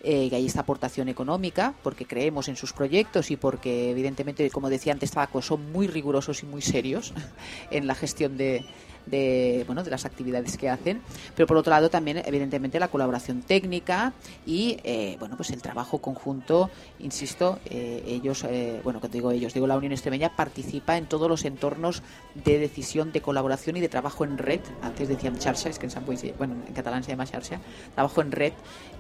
eh, 0.02 0.28
que 0.28 0.34
hay 0.34 0.46
esta 0.46 0.62
aportación 0.62 1.08
económica, 1.08 1.74
porque 1.84 2.06
creemos 2.06 2.48
en 2.48 2.56
sus 2.56 2.72
proyectos 2.72 3.30
y 3.30 3.36
porque, 3.36 3.92
evidentemente, 3.92 4.50
como 4.50 4.68
decía 4.68 4.94
antes, 4.94 5.12
son 5.42 5.70
muy 5.70 5.86
rigurosos 5.86 6.42
y 6.42 6.46
muy 6.46 6.60
serios 6.60 7.14
en 7.70 7.86
la 7.86 7.94
gestión 7.94 8.36
de, 8.36 8.64
de, 9.06 9.64
bueno, 9.66 9.82
de 9.82 9.90
las 9.90 10.04
actividades 10.04 10.56
que 10.56 10.68
hacen, 10.68 11.00
pero 11.34 11.46
por 11.46 11.56
otro 11.56 11.70
lado 11.70 11.90
también, 11.90 12.22
evidentemente, 12.24 12.78
la 12.78 12.88
colaboración 12.88 13.42
técnica 13.42 14.12
y, 14.46 14.78
eh, 14.84 15.16
bueno, 15.18 15.36
pues 15.36 15.50
el 15.50 15.62
trabajo 15.62 15.98
conjunto, 15.98 16.70
insisto, 16.98 17.58
eh, 17.66 18.02
ellos, 18.06 18.44
eh, 18.44 18.80
bueno, 18.84 19.00
que 19.00 19.08
digo 19.08 19.30
ellos, 19.30 19.54
digo 19.54 19.66
la 19.66 19.76
Unión 19.76 19.92
Extremeña 19.92 20.34
participa 20.34 20.96
en 20.96 21.06
todos 21.06 21.28
los 21.28 21.44
entornos 21.44 22.02
de 22.34 22.58
decisión, 22.58 23.12
de 23.12 23.20
colaboración 23.20 23.76
y 23.76 23.80
de 23.80 23.88
trabajo 23.88 24.24
en 24.24 24.38
red, 24.38 24.60
antes 24.82 25.08
decían 25.08 25.38
charcha, 25.38 25.68
es 25.68 25.78
que 25.78 25.86
en 25.86 25.90
San 25.90 26.04
Boy, 26.04 26.16
bueno, 26.38 26.54
en 26.66 26.74
catalán 26.74 27.02
se 27.04 27.10
llama 27.10 27.26
charcha, 27.26 27.60
trabajo 27.94 28.20
en 28.20 28.32
red, 28.32 28.52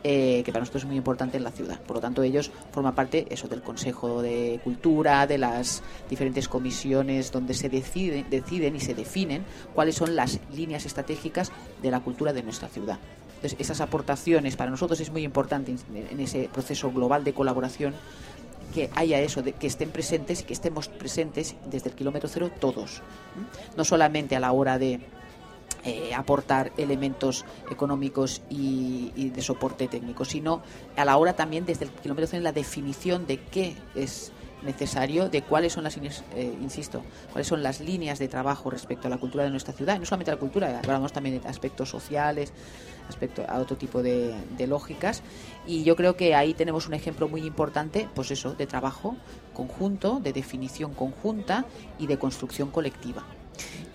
que 0.02 0.44
para 0.46 0.60
nosotros 0.60 0.84
es 0.84 0.86
muy 0.86 0.96
importante 0.96 1.36
en 1.36 1.42
la 1.42 1.50
ciudad. 1.50 1.80
Por 1.80 1.96
lo 1.96 2.00
tanto, 2.00 2.22
ellos 2.22 2.52
forman 2.70 2.94
parte, 2.94 3.26
eso, 3.28 3.48
del 3.48 3.62
Consejo 3.62 4.22
de 4.22 4.60
Cultura, 4.62 5.26
de 5.26 5.36
las 5.36 5.82
diferentes 6.08 6.48
comisiones 6.48 7.32
donde 7.32 7.54
se 7.54 7.68
deciden, 7.68 8.26
deciden 8.30 8.76
y 8.76 8.80
se 8.80 8.94
definen 8.94 9.44
cuáles 9.74 9.95
son 9.96 10.14
las 10.14 10.40
líneas 10.54 10.84
estratégicas 10.84 11.50
de 11.82 11.90
la 11.90 12.00
cultura 12.00 12.32
de 12.32 12.42
nuestra 12.42 12.68
ciudad. 12.68 12.98
Entonces, 13.36 13.56
esas 13.58 13.80
aportaciones 13.80 14.56
para 14.56 14.70
nosotros 14.70 15.00
es 15.00 15.10
muy 15.10 15.22
importante 15.22 15.74
en 15.94 16.20
ese 16.20 16.48
proceso 16.52 16.90
global 16.90 17.24
de 17.24 17.32
colaboración 17.32 17.94
que 18.74 18.90
haya 18.94 19.20
eso, 19.20 19.42
de 19.42 19.52
que 19.52 19.66
estén 19.66 19.90
presentes 19.90 20.40
y 20.40 20.44
que 20.44 20.52
estemos 20.52 20.88
presentes 20.88 21.56
desde 21.70 21.90
el 21.90 21.94
kilómetro 21.94 22.28
cero 22.28 22.50
todos. 22.60 23.02
No 23.76 23.84
solamente 23.84 24.36
a 24.36 24.40
la 24.40 24.52
hora 24.52 24.78
de 24.78 25.00
eh, 25.84 26.14
aportar 26.14 26.72
elementos 26.76 27.44
económicos 27.70 28.42
y, 28.50 29.30
de 29.30 29.42
soporte 29.42 29.86
técnico, 29.88 30.24
sino 30.24 30.62
a 30.96 31.04
la 31.04 31.16
hora 31.16 31.34
también 31.34 31.64
desde 31.64 31.84
el 31.84 31.90
kilómetro 31.90 32.26
cero 32.26 32.38
en 32.38 32.44
la 32.44 32.52
definición 32.52 33.26
de 33.26 33.38
qué 33.38 33.76
es 33.94 34.32
necesario 34.62 35.28
de 35.28 35.42
cuáles 35.42 35.72
son 35.72 35.84
las, 35.84 35.96
eh, 35.96 36.56
insisto, 36.60 37.02
cuáles 37.32 37.46
son 37.46 37.62
las 37.62 37.80
líneas 37.80 38.18
de 38.18 38.28
trabajo 38.28 38.70
respecto 38.70 39.06
a 39.06 39.10
la 39.10 39.18
cultura 39.18 39.44
de 39.44 39.50
nuestra 39.50 39.72
ciudad, 39.72 39.98
no 39.98 40.06
solamente 40.06 40.30
a 40.30 40.34
la 40.34 40.40
cultura, 40.40 40.80
hablamos 40.82 41.12
también 41.12 41.40
de 41.40 41.48
aspectos 41.48 41.90
sociales, 41.90 42.52
aspecto 43.08 43.44
a 43.48 43.58
otro 43.58 43.76
tipo 43.76 44.02
de, 44.02 44.34
lógicas, 44.66 45.22
y 45.66 45.84
yo 45.84 45.96
creo 45.96 46.16
que 46.16 46.34
ahí 46.34 46.54
tenemos 46.54 46.88
un 46.88 46.94
ejemplo 46.94 47.28
muy 47.28 47.42
importante, 47.42 48.08
pues 48.14 48.30
eso, 48.30 48.54
de 48.54 48.66
trabajo 48.66 49.16
conjunto, 49.52 50.20
de 50.20 50.32
definición 50.32 50.94
conjunta 50.94 51.64
y 51.98 52.06
de 52.06 52.18
construcción 52.18 52.70
colectiva. 52.70 53.24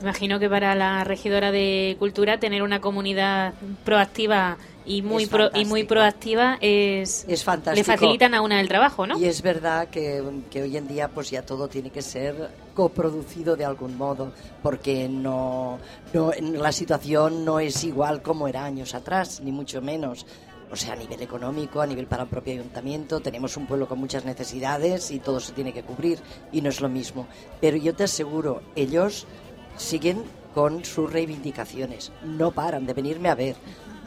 Imagino 0.02 0.40
que 0.40 0.50
para 0.50 0.74
la 0.74 1.04
regidora 1.04 1.52
de 1.52 1.96
Cultura 2.00 2.40
tener 2.40 2.64
una 2.64 2.82
comunidad 2.82 3.54
proactiva 3.86 4.58
y 4.86 5.02
muy 5.02 5.30
y 5.54 5.66
muy 5.66 5.84
proactiva 5.84 6.58
es, 6.62 7.26
es 7.28 7.44
fantástico. 7.44 7.76
le 7.76 7.98
facilitan 7.98 8.34
a 8.34 8.42
una 8.42 8.60
el 8.60 8.68
trabajo, 8.68 9.06
¿no? 9.06 9.18
Y 9.18 9.26
es 9.26 9.42
verdad 9.42 9.90
que, 9.90 10.24
que, 10.50 10.64
hoy 10.64 10.78
en 10.78 10.88
día 10.88 11.08
pues 11.08 11.30
ya 11.30 11.44
todo 11.44 11.68
tiene 11.68 11.90
que 11.90 12.02
ser 12.02 12.50
coproducido 12.74 13.56
de 13.56 13.66
algún 13.66 13.98
modo, 13.98 14.32
porque 14.64 15.08
no, 15.08 15.80
no 16.14 16.32
la 16.40 16.72
situación 16.72 17.46
no 17.46 17.60
es 17.60 17.84
igual 17.84 18.22
como 18.22 18.48
era 18.48 18.64
años 18.64 18.96
atrás, 18.96 19.42
ni 19.44 19.52
mucho 19.52 19.82
menos. 19.82 20.26
O 20.72 20.76
sea, 20.78 20.94
a 20.94 20.96
nivel 20.96 21.22
económico, 21.22 21.82
a 21.82 21.86
nivel 21.86 22.08
para 22.08 22.24
el 22.24 22.30
propio 22.30 22.54
ayuntamiento, 22.54 23.20
tenemos 23.20 23.58
un 23.58 23.68
pueblo 23.68 23.90
con 23.90 24.00
muchas 24.00 24.24
necesidades 24.24 25.12
y 25.12 25.20
todo 25.20 25.42
se 25.42 25.52
tiene 25.52 25.74
que 25.74 25.84
cubrir 25.84 26.20
y 26.54 26.62
no 26.62 26.70
es 26.70 26.80
lo 26.80 26.88
mismo. 26.88 27.28
Pero 27.60 27.76
yo 27.76 27.94
te 27.94 28.06
aseguro, 28.06 28.62
ellos 28.74 29.28
siguen 29.76 30.24
con 30.54 30.86
sus 30.86 31.12
reivindicaciones, 31.12 32.14
no 32.24 32.52
paran 32.52 32.86
de 32.86 32.94
venirme 32.94 33.30
a 33.30 33.36
ver 33.36 33.58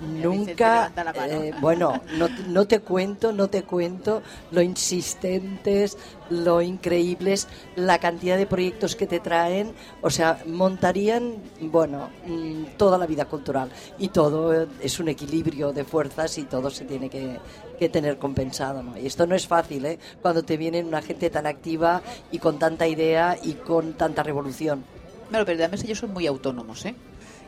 nunca, 0.00 0.92
eh, 1.28 1.52
bueno, 1.60 2.00
no, 2.16 2.28
no, 2.48 2.66
te 2.66 2.80
cuento, 2.80 3.32
no 3.32 3.48
te 3.48 3.62
cuento 3.62 4.22
lo 4.50 4.62
insistentes, 4.62 5.96
lo 6.30 6.62
increíbles, 6.62 7.48
la 7.76 7.98
cantidad 7.98 8.36
de 8.36 8.46
proyectos 8.46 8.96
que 8.96 9.06
te 9.06 9.20
traen, 9.20 9.72
o 10.02 10.10
sea, 10.10 10.42
montarían, 10.46 11.34
bueno, 11.60 12.10
mm, 12.26 12.76
toda 12.76 12.98
la 12.98 13.06
vida 13.06 13.26
cultural 13.26 13.70
y 13.98 14.08
todo 14.08 14.66
es 14.80 14.98
un 14.98 15.08
equilibrio 15.08 15.72
de 15.72 15.84
fuerzas 15.84 16.36
y 16.38 16.44
todo 16.44 16.70
se 16.70 16.84
tiene 16.84 17.08
que, 17.08 17.38
que 17.78 17.88
tener 17.88 18.18
compensado, 18.18 18.82
¿no? 18.82 18.98
Y 18.98 19.06
esto 19.06 19.26
no 19.26 19.34
es 19.34 19.46
fácil, 19.46 19.84
¿eh? 19.86 19.98
Cuando 20.22 20.42
te 20.42 20.56
viene 20.56 20.82
una 20.82 21.02
gente 21.02 21.30
tan 21.30 21.46
activa 21.46 22.02
y 22.30 22.38
con 22.38 22.58
tanta 22.58 22.86
idea 22.86 23.36
y 23.42 23.54
con 23.54 23.94
tanta 23.94 24.22
revolución. 24.22 24.84
Bueno, 25.30 25.46
pero 25.46 25.58
además 25.58 25.82
ellos 25.84 25.98
son 25.98 26.12
muy 26.12 26.26
autónomos, 26.26 26.84
¿eh? 26.84 26.94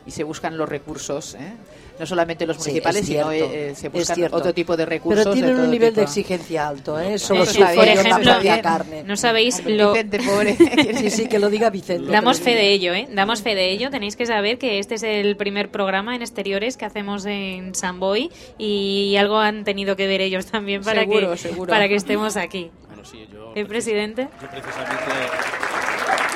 Y 0.07 0.11
se 0.11 0.23
buscan 0.23 0.57
los 0.57 0.67
recursos, 0.69 1.35
¿eh? 1.35 1.53
no 1.99 2.05
solamente 2.05 2.45
los 2.45 2.57
municipales, 2.59 3.05
sino 3.05 3.31
eh, 3.31 3.73
se 3.75 3.89
buscan 3.89 4.23
otro 4.31 4.53
tipo 4.53 4.77
de 4.77 4.85
recursos. 4.85 5.23
Pero 5.23 5.33
tienen 5.33 5.59
un 5.59 5.71
nivel 5.71 5.93
de 5.93 6.03
exigencia 6.03 6.67
alto, 6.67 6.99
¿eh? 6.99 7.17
Solo 7.17 7.45
si 7.45 7.59
por 7.59 7.87
ejemplo, 7.87 8.33
carne. 8.61 9.03
No 9.03 9.17
sabéis 9.17 9.63
lo... 9.65 9.93
Vicente, 9.93 10.19
pobre. 10.19 10.55
sí, 10.97 11.09
sí, 11.09 11.27
que 11.27 11.39
lo 11.39 11.49
diga 11.49 11.69
Vicente. 11.69 12.11
Damos 12.11 12.39
fe 12.39 12.55
de 12.55 12.71
ello, 12.71 12.93
¿eh? 12.93 13.07
Damos 13.11 13.41
fe 13.41 13.55
de 13.55 13.71
ello. 13.71 13.89
Tenéis 13.89 14.15
que 14.15 14.25
saber 14.25 14.57
que 14.57 14.79
este 14.79 14.95
es 14.95 15.03
el 15.03 15.35
primer 15.37 15.69
programa 15.69 16.15
en 16.15 16.21
exteriores 16.21 16.77
que 16.77 16.85
hacemos 16.85 17.25
en 17.25 17.73
Samboy 17.75 18.31
y 18.57 19.15
algo 19.17 19.39
han 19.39 19.63
tenido 19.63 19.95
que 19.95 20.07
ver 20.07 20.21
ellos 20.21 20.45
también 20.45 20.83
para, 20.83 21.05
que, 21.05 21.37
para 21.67 21.87
que 21.87 21.95
estemos 21.95 22.37
aquí. 22.37 22.71
Bueno, 22.87 23.03
sí, 23.05 23.27
yo, 23.31 23.53
¿El 23.55 23.67
presidente? 23.67 24.27
Yo 24.41 24.49
precisamente 24.49 25.05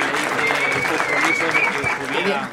le 0.02 0.20
hice 0.20 0.82
compromiso 0.90 1.46
de 1.46 1.52
que 1.52 1.88
estuviera 1.88 2.50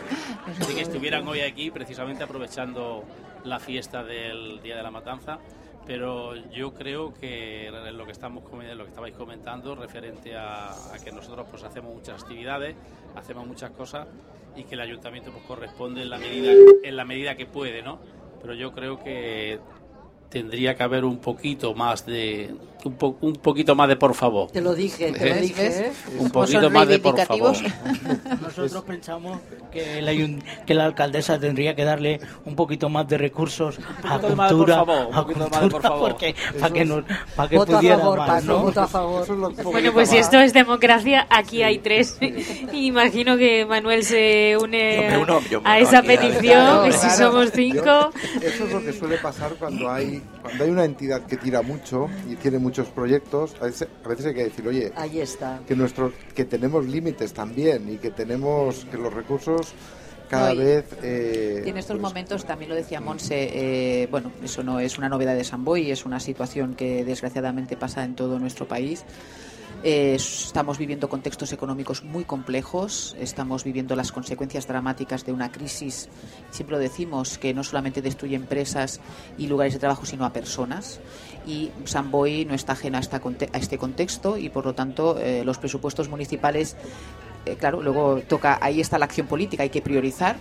de 0.67 0.75
que 0.75 0.81
estuvieran 0.81 1.27
hoy 1.29 1.41
aquí 1.41 1.71
precisamente 1.71 2.25
aprovechando 2.25 3.05
la 3.45 3.59
fiesta 3.59 4.03
del 4.03 4.61
Día 4.63 4.77
de 4.77 4.83
la 4.83 4.91
Matanza. 4.91 5.39
Pero 5.87 6.37
yo 6.51 6.75
creo 6.75 7.15
que 7.15 7.71
lo 7.93 8.05
que 8.05 8.13
estamos 8.13 8.45
lo 8.45 8.85
que 8.85 8.91
estabais 8.91 9.15
comentando 9.15 9.75
referente 9.75 10.37
a, 10.37 10.71
que 11.03 11.11
nosotros 11.13 11.47
pues 11.51 11.63
hacemos 11.63 11.95
muchas 11.95 12.23
actividades, 12.23 12.77
hacemos 13.17 13.47
muchas 13.47 13.71
cosas 13.71 14.07
y 14.55 14.65
que 14.65 14.75
el 14.75 14.81
ayuntamiento 14.81 15.31
pues 15.31 15.45
corresponde 15.45 16.03
en 16.03 16.11
la 16.11 16.19
medida 16.19 16.53
en 16.83 16.97
la 16.97 17.05
medida 17.05 17.37
que 17.37 17.47
puede, 17.47 17.83
¿no? 17.83 18.01
Pero 18.43 18.55
yo 18.55 18.73
creo 18.73 18.99
que 19.03 19.59
tendría 20.29 20.75
que 20.75 20.83
haber 20.83 21.07
un 21.07 21.19
poquito 21.19 21.75
más 21.75 22.05
de 22.05 22.55
un, 22.89 23.17
un 23.21 23.33
poquito 23.35 23.75
más 23.75 23.89
de 23.89 23.97
por 23.97 24.15
favor. 24.15 24.51
Te 24.51 24.61
lo 24.61 24.75
dije, 24.75 25.13
te 25.13 25.29
lo 25.29 25.35
¿Eh? 25.35 25.41
dije. 25.41 25.67
¿Eh? 25.67 25.93
Un 26.19 26.31
poquito 26.31 26.71
más 26.71 26.89
de 26.89 26.99
por 26.99 27.19
favor. 27.19 27.57
Nosotros 28.43 28.85
pensamos 28.85 29.41
que 29.71 30.03
la, 30.03 30.13
que 30.67 30.75
la 30.75 30.87
alcaldesa 30.87 31.39
tendría 31.39 31.75
que 31.75 31.85
darle 31.85 32.21
un 32.45 32.57
poquito 32.57 32.89
más 32.89 33.07
de 33.09 33.19
recursos 33.19 33.79
a 34.03 34.19
cultura, 34.19 34.81
a 35.13 35.25
cultura, 35.25 35.69
por 35.69 35.83
favor. 35.83 36.11
Porque, 36.11 36.35
para 36.59 36.73
que, 36.73 36.85
nos, 36.85 37.05
para 37.37 37.49
que 37.49 37.57
pudiera 37.57 37.97
a 37.97 37.99
favor, 37.99 38.19
más, 38.19 38.45
¿no? 38.45 38.69
a 38.69 38.87
favor. 38.87 39.63
Bueno, 39.65 39.93
pues 39.93 40.11
si 40.11 40.17
esto 40.17 40.39
es 40.39 40.53
democracia, 40.53 41.27
aquí 41.31 41.63
hay 41.63 41.79
tres. 41.79 42.19
Imagino 42.73 43.37
que 43.37 43.67
Manuel 43.67 44.05
se 44.05 44.57
une 44.61 45.25
a, 45.65 45.79
esa 45.79 46.03
petición, 46.03 46.85
que 46.85 46.93
si 46.93 47.11
somos 47.11 47.51
cinco. 47.53 48.11
eso 48.43 48.65
es 48.65 48.73
lo 48.73 48.81
que 48.81 48.93
suele 48.93 49.19
pasar 49.19 49.53
cuando 49.59 49.91
hay 49.91 50.23
cuando 50.43 50.65
hay 50.65 50.71
una 50.71 50.85
entidad 50.85 51.27
que 51.27 51.37
tira 51.37 51.63
mucho 51.63 52.09
y 52.29 52.37
tiene 52.37 52.59
muchos 52.79 52.95
proyectos, 52.95 53.57
a 53.61 53.65
veces, 53.65 53.89
hay 54.27 54.35
que 54.35 54.45
decir, 54.45 54.69
oye, 54.69 54.93
Ahí 54.95 55.21
está. 55.21 55.61
que 55.67 55.75
nuestro, 55.75 56.13
que 56.35 56.45
tenemos 56.45 56.87
límites 56.87 57.33
también 57.33 57.89
y 57.93 57.97
que 57.97 58.11
tenemos 58.11 58.87
que 58.91 58.97
los 58.97 59.13
recursos 59.13 59.73
cada 60.29 60.55
vez. 60.55 60.85
Eh, 61.03 61.65
y 61.67 61.71
en 61.71 61.77
estos 61.77 61.97
pues, 61.97 62.03
momentos, 62.03 62.45
también 62.45 62.69
lo 62.69 62.77
decía 62.77 63.01
Monse, 63.01 63.51
eh, 63.53 64.09
bueno, 64.11 64.31
eso 64.45 64.63
no 64.63 64.79
es 64.79 64.97
una 64.97 65.09
novedad 65.09 65.35
de 65.35 65.43
Samboy, 65.43 65.91
es 65.91 66.05
una 66.05 66.21
situación 66.21 66.75
que 66.75 67.05
desgraciadamente 67.05 67.77
pasa 67.77 68.05
en 68.05 68.15
todo 68.15 68.39
nuestro 68.39 68.69
país. 68.69 69.05
Eh, 69.85 70.17
estamos 70.17 70.77
viviendo 70.77 71.09
contextos 71.09 71.53
económicos 71.53 72.03
muy 72.03 72.25
complejos, 72.25 73.15
estamos 73.21 73.63
viviendo 73.63 73.95
las 73.95 74.11
consecuencias 74.11 74.67
dramáticas 74.67 75.25
de 75.25 75.33
una 75.33 75.53
crisis, 75.53 76.09
siempre 76.51 76.77
lo 76.77 76.81
decimos, 76.81 77.39
que 77.39 77.55
no 77.55 77.63
solamente 77.63 78.03
destruye 78.03 78.35
empresas 78.35 79.01
y 79.39 79.47
lugares 79.47 79.75
de 79.75 79.79
trabajo, 79.79 80.05
sino 80.05 80.25
a 80.25 80.33
personas. 80.33 80.99
Y 81.47 81.71
Samboy 81.85 82.45
no 82.45 82.55
está 82.55 82.73
ajena 82.73 82.99
a, 82.99 83.59
este 83.59 83.79
contexto 83.79 84.37
y, 84.37 84.49
por 84.49 84.67
lo 84.67 84.75
tanto, 84.75 85.17
eh, 85.19 85.45
los 85.45 85.59
presupuestos 85.59 86.09
municipales, 86.09 86.77
eh, 87.47 87.55
claro, 87.55 87.81
luego 87.81 88.21
toca, 88.27 88.59
ahí 88.61 88.81
está 88.81 88.99
la 88.99 89.05
acción 89.05 89.29
política, 89.29 89.63
hay 89.63 89.71
que 89.71 89.81
priorizar 89.81 90.39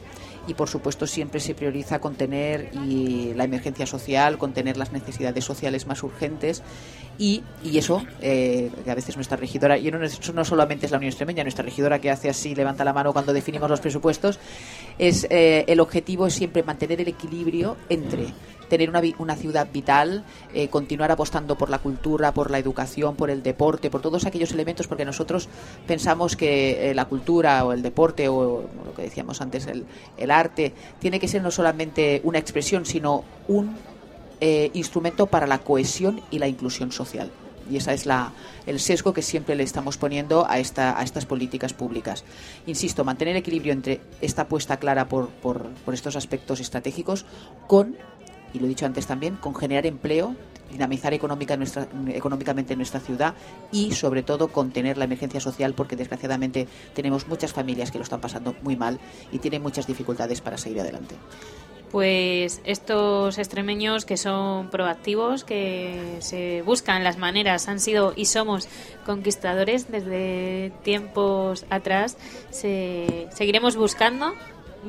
y 0.47 0.53
por 0.53 0.69
supuesto 0.69 1.05
siempre 1.05 1.39
se 1.39 1.53
prioriza 1.53 1.99
contener 1.99 2.71
y 2.73 3.33
la 3.35 3.43
emergencia 3.43 3.85
social, 3.85 4.37
contener 4.37 4.77
las 4.77 4.91
necesidades 4.91 5.43
sociales 5.43 5.85
más 5.85 6.01
urgentes 6.03 6.63
y, 7.19 7.43
y 7.63 7.77
eso, 7.77 8.03
eh, 8.21 8.69
a 8.87 8.95
veces 8.95 9.15
nuestra 9.15 9.37
regidora, 9.37 9.77
y 9.77 9.91
no, 9.91 9.99
no 9.99 10.45
solamente 10.45 10.85
es 10.85 10.91
la 10.91 10.97
Unión 10.97 11.09
Extremeña, 11.09 11.43
nuestra 11.43 11.65
regidora 11.65 11.99
que 11.99 12.11
hace 12.11 12.29
así, 12.29 12.55
levanta 12.55 12.83
la 12.85 12.93
mano 12.93 13.11
cuando 13.11 13.33
definimos 13.33 13.69
los 13.69 13.81
presupuestos, 13.81 14.39
es 14.97 15.27
eh, 15.29 15.65
el 15.67 15.79
objetivo 15.79 16.27
es 16.27 16.33
siempre 16.33 16.63
mantener 16.63 17.01
el 17.01 17.07
equilibrio 17.07 17.75
entre 17.89 18.27
tener 18.69 18.89
una, 18.89 19.01
una 19.17 19.35
ciudad 19.35 19.67
vital, 19.71 20.23
eh, 20.53 20.67
continuar 20.69 21.11
apostando 21.11 21.57
por 21.57 21.69
la 21.69 21.79
cultura, 21.79 22.33
por 22.33 22.51
la 22.51 22.59
educación, 22.59 23.15
por 23.15 23.29
el 23.29 23.43
deporte, 23.43 23.89
por 23.89 24.01
todos 24.01 24.25
aquellos 24.25 24.51
elementos, 24.51 24.87
porque 24.87 25.05
nosotros 25.05 25.49
pensamos 25.85 26.35
que 26.35 26.91
la 26.95 27.05
cultura 27.05 27.65
o 27.65 27.73
el 27.73 27.81
deporte 27.81 28.27
o 28.29 28.63
lo 28.85 28.93
que 28.95 29.03
decíamos 29.03 29.41
antes, 29.41 29.67
el, 29.67 29.85
el 30.17 30.31
arte, 30.31 30.73
tiene 30.99 31.19
que 31.19 31.27
ser 31.27 31.41
no 31.41 31.51
solamente 31.51 32.21
una 32.23 32.39
expresión, 32.39 32.85
sino 32.85 33.23
un 33.47 33.75
eh, 34.39 34.69
instrumento 34.73 35.25
para 35.25 35.47
la 35.47 35.59
cohesión 35.59 36.21
y 36.29 36.39
la 36.39 36.47
inclusión 36.47 36.91
social. 36.91 37.31
Y 37.69 37.77
esa 37.77 37.91
es 37.93 38.05
la, 38.05 38.31
el 38.65 38.79
sesgo 38.79 39.13
que 39.13 39.21
siempre 39.21 39.55
le 39.55 39.63
estamos 39.63 39.97
poniendo 39.97 40.45
a, 40.47 40.59
esta, 40.59 40.97
a 40.97 41.03
estas 41.03 41.25
políticas 41.25 41.73
públicas. 41.73 42.23
Insisto, 42.65 43.03
mantener 43.03 43.35
equilibrio 43.35 43.73
entre 43.73 43.99
esta 44.21 44.43
apuesta 44.43 44.77
clara 44.77 45.09
por, 45.09 45.29
por, 45.29 45.67
por 45.83 45.93
estos 45.93 46.15
aspectos 46.15 46.59
estratégicos 46.59 47.25
con, 47.67 47.97
y 48.53 48.59
lo 48.59 48.65
he 48.65 48.69
dicho 48.69 48.85
antes 48.85 49.07
también, 49.07 49.35
con 49.35 49.55
generar 49.55 49.85
empleo, 49.85 50.35
dinamizar 50.71 51.13
económica 51.13 51.55
nuestra, 51.57 51.87
económicamente 52.09 52.75
nuestra 52.75 52.99
ciudad 52.99 53.35
y, 53.71 53.91
sobre 53.91 54.23
todo, 54.23 54.49
contener 54.49 54.97
la 54.97 55.05
emergencia 55.05 55.39
social 55.39 55.73
porque, 55.73 55.95
desgraciadamente, 55.95 56.67
tenemos 56.93 57.27
muchas 57.27 57.53
familias 57.53 57.91
que 57.91 57.97
lo 57.97 58.03
están 58.03 58.21
pasando 58.21 58.55
muy 58.61 58.75
mal 58.75 58.99
y 59.31 59.39
tienen 59.39 59.61
muchas 59.61 59.87
dificultades 59.87 60.41
para 60.41 60.57
seguir 60.57 60.81
adelante. 60.81 61.15
Pues 61.91 62.61
estos 62.65 63.37
extremeños 63.37 64.03
que 64.03 64.17
son 64.17 64.69
proactivos, 64.69 65.45
que 65.45 66.17
se 66.19 66.61
buscan 66.63 67.05
las 67.05 67.17
maneras, 67.17 67.69
han 67.69 67.79
sido 67.79 68.11
y 68.13 68.25
somos 68.25 68.67
conquistadores 69.05 69.89
desde 69.89 70.73
tiempos 70.83 71.65
atrás, 71.69 72.17
se, 72.49 73.29
seguiremos 73.31 73.77
buscando 73.77 74.33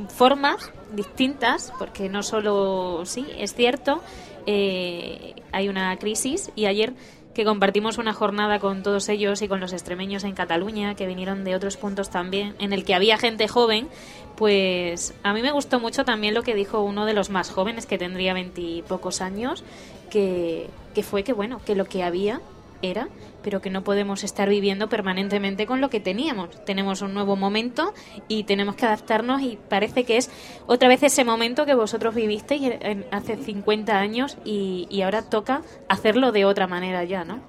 formas 0.09 0.73
distintas, 0.93 1.73
porque 1.79 2.09
no 2.09 2.23
solo, 2.23 3.03
sí, 3.05 3.27
es 3.39 3.55
cierto, 3.55 4.03
eh, 4.47 5.35
hay 5.53 5.69
una 5.69 5.97
crisis 5.99 6.51
y 6.57 6.67
ayer 6.67 6.95
que 7.35 7.45
compartimos 7.45 7.99
una 7.99 8.13
jornada 8.13 8.59
con 8.59 8.83
todos 8.83 9.09
ellos 9.09 9.43
y 9.43 9.49
con 9.49 9.61
los 9.61 9.73
extremeños 9.73 10.25
en 10.25 10.33
Cataluña, 10.35 10.97
que 10.97 11.07
vinieron 11.07 11.45
de 11.45 11.55
otros 11.55 11.77
puntos 11.77 12.11
también, 12.11 12.57
en 12.59 12.73
el 12.73 12.85
que 12.85 12.95
había 12.95 13.17
gente 13.17 13.47
joven, 13.47 13.89
pues 14.37 15.15
a 15.23 15.33
mí 15.33 15.43
me 15.43 15.53
gustó 15.53 15.79
mucho 15.79 16.05
también 16.05 16.35
lo 16.35 16.43
que 16.43 16.55
dijo 16.55 16.81
uno 16.81 17.07
de 17.07 17.13
los 17.13 17.31
más 17.31 17.51
jóvenes, 17.51 17.87
que 17.87 17.97
tendría 17.97 18.35
veintipocos 18.35 19.21
años, 19.21 19.63
que, 20.11 20.69
que 20.95 21.03
fue 21.05 21.23
que, 21.23 21.33
bueno, 21.33 21.61
que 21.65 21.77
lo 21.77 21.85
que 21.85 22.03
había 22.03 22.41
era, 22.83 23.09
pero 23.43 23.61
que 23.61 23.71
no 23.71 23.85
podemos 23.85 24.25
estar 24.25 24.49
viviendo 24.49 24.89
permanentemente 24.89 25.67
con 25.67 25.81
lo 25.81 25.91
que 25.91 26.01
teníamos. 26.01 26.65
Tenemos 26.65 27.03
un 27.03 27.15
nuevo 27.15 27.37
momento 27.37 27.93
y 28.29 28.45
tenemos 28.45 28.77
que 28.77 28.87
adaptarnos 28.87 29.43
y 29.43 29.59
parece 29.69 30.05
que 30.05 30.17
es 30.17 30.31
otra 30.67 30.89
vez 30.89 31.03
ese 31.03 31.25
momento 31.25 31.67
que 31.67 31.75
vosotros 31.75 32.15
vivisteis 32.15 32.73
hace 33.11 33.37
50 33.37 33.99
años 33.99 34.37
y, 34.45 34.87
ahora 35.03 35.23
toca 35.23 35.63
hacerlo 35.89 36.33
de 36.33 36.45
otra 36.45 36.67
manera 36.67 37.05
ya, 37.05 37.25
¿no? 37.25 37.41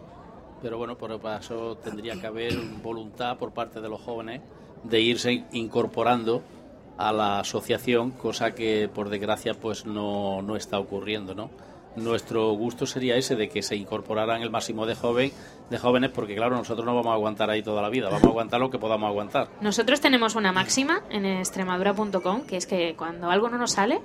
Pero 0.61 0.77
bueno, 0.77 0.97
por 0.97 1.11
eso 1.11 1.77
tendría 1.77 2.19
que 2.19 2.27
haber 2.27 2.55
voluntad 2.83 3.37
por 3.37 3.53
parte 3.53 3.81
de 3.81 3.89
los 3.89 4.01
jóvenes 4.01 4.41
de 4.83 5.01
irse 5.01 5.45
incorporando 5.51 6.43
a 6.97 7.11
la 7.11 7.39
asociación, 7.39 8.11
cosa 8.11 8.53
que 8.53 8.89
por 8.93 9.09
desgracia 9.09 9.53
pues 9.53 9.85
no, 9.85 10.41
no 10.41 10.55
está 10.55 10.79
ocurriendo, 10.79 11.33
¿no? 11.33 11.49
Nuestro 12.03 12.51
gusto 12.51 12.85
sería 12.85 13.15
ese 13.15 13.35
de 13.35 13.49
que 13.49 13.61
se 13.61 13.75
incorporaran 13.75 14.41
el 14.41 14.49
máximo 14.49 14.85
de 14.85 14.95
joven 14.95 15.31
de 15.69 15.77
jóvenes 15.77 16.11
porque 16.11 16.35
claro 16.35 16.55
nosotros 16.55 16.85
no 16.85 16.95
vamos 16.95 17.11
a 17.11 17.13
aguantar 17.13 17.49
ahí 17.49 17.61
toda 17.61 17.81
la 17.81 17.89
vida 17.89 18.07
vamos 18.07 18.23
a 18.23 18.27
aguantar 18.27 18.59
lo 18.59 18.69
que 18.69 18.79
podamos 18.79 19.07
aguantar. 19.07 19.49
Nosotros 19.61 20.01
tenemos 20.01 20.35
una 20.35 20.51
máxima 20.51 21.01
en 21.09 21.25
extremadura.com 21.25 22.41
que 22.45 22.57
es 22.57 22.65
que 22.65 22.95
cuando 22.97 23.29
algo 23.29 23.49
no 23.49 23.57
nos 23.57 23.71
sale 23.71 24.01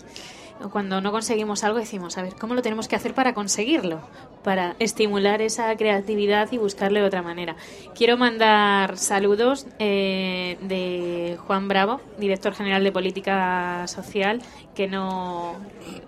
cuando 0.70 1.00
no 1.00 1.12
conseguimos 1.12 1.64
algo 1.64 1.78
decimos, 1.78 2.16
a 2.16 2.22
ver, 2.22 2.34
¿cómo 2.34 2.54
lo 2.54 2.62
tenemos 2.62 2.88
que 2.88 2.96
hacer 2.96 3.14
para 3.14 3.34
conseguirlo? 3.34 4.00
Para 4.42 4.76
estimular 4.78 5.42
esa 5.42 5.76
creatividad 5.76 6.50
y 6.52 6.58
buscarle 6.58 7.02
otra 7.02 7.22
manera. 7.22 7.56
Quiero 7.94 8.16
mandar 8.16 8.96
saludos 8.96 9.66
eh, 9.78 10.56
de 10.62 11.38
Juan 11.46 11.68
Bravo, 11.68 12.00
director 12.18 12.54
general 12.54 12.84
de 12.84 12.92
Política 12.92 13.84
Social, 13.88 14.42
que 14.74 14.86
no, 14.86 15.56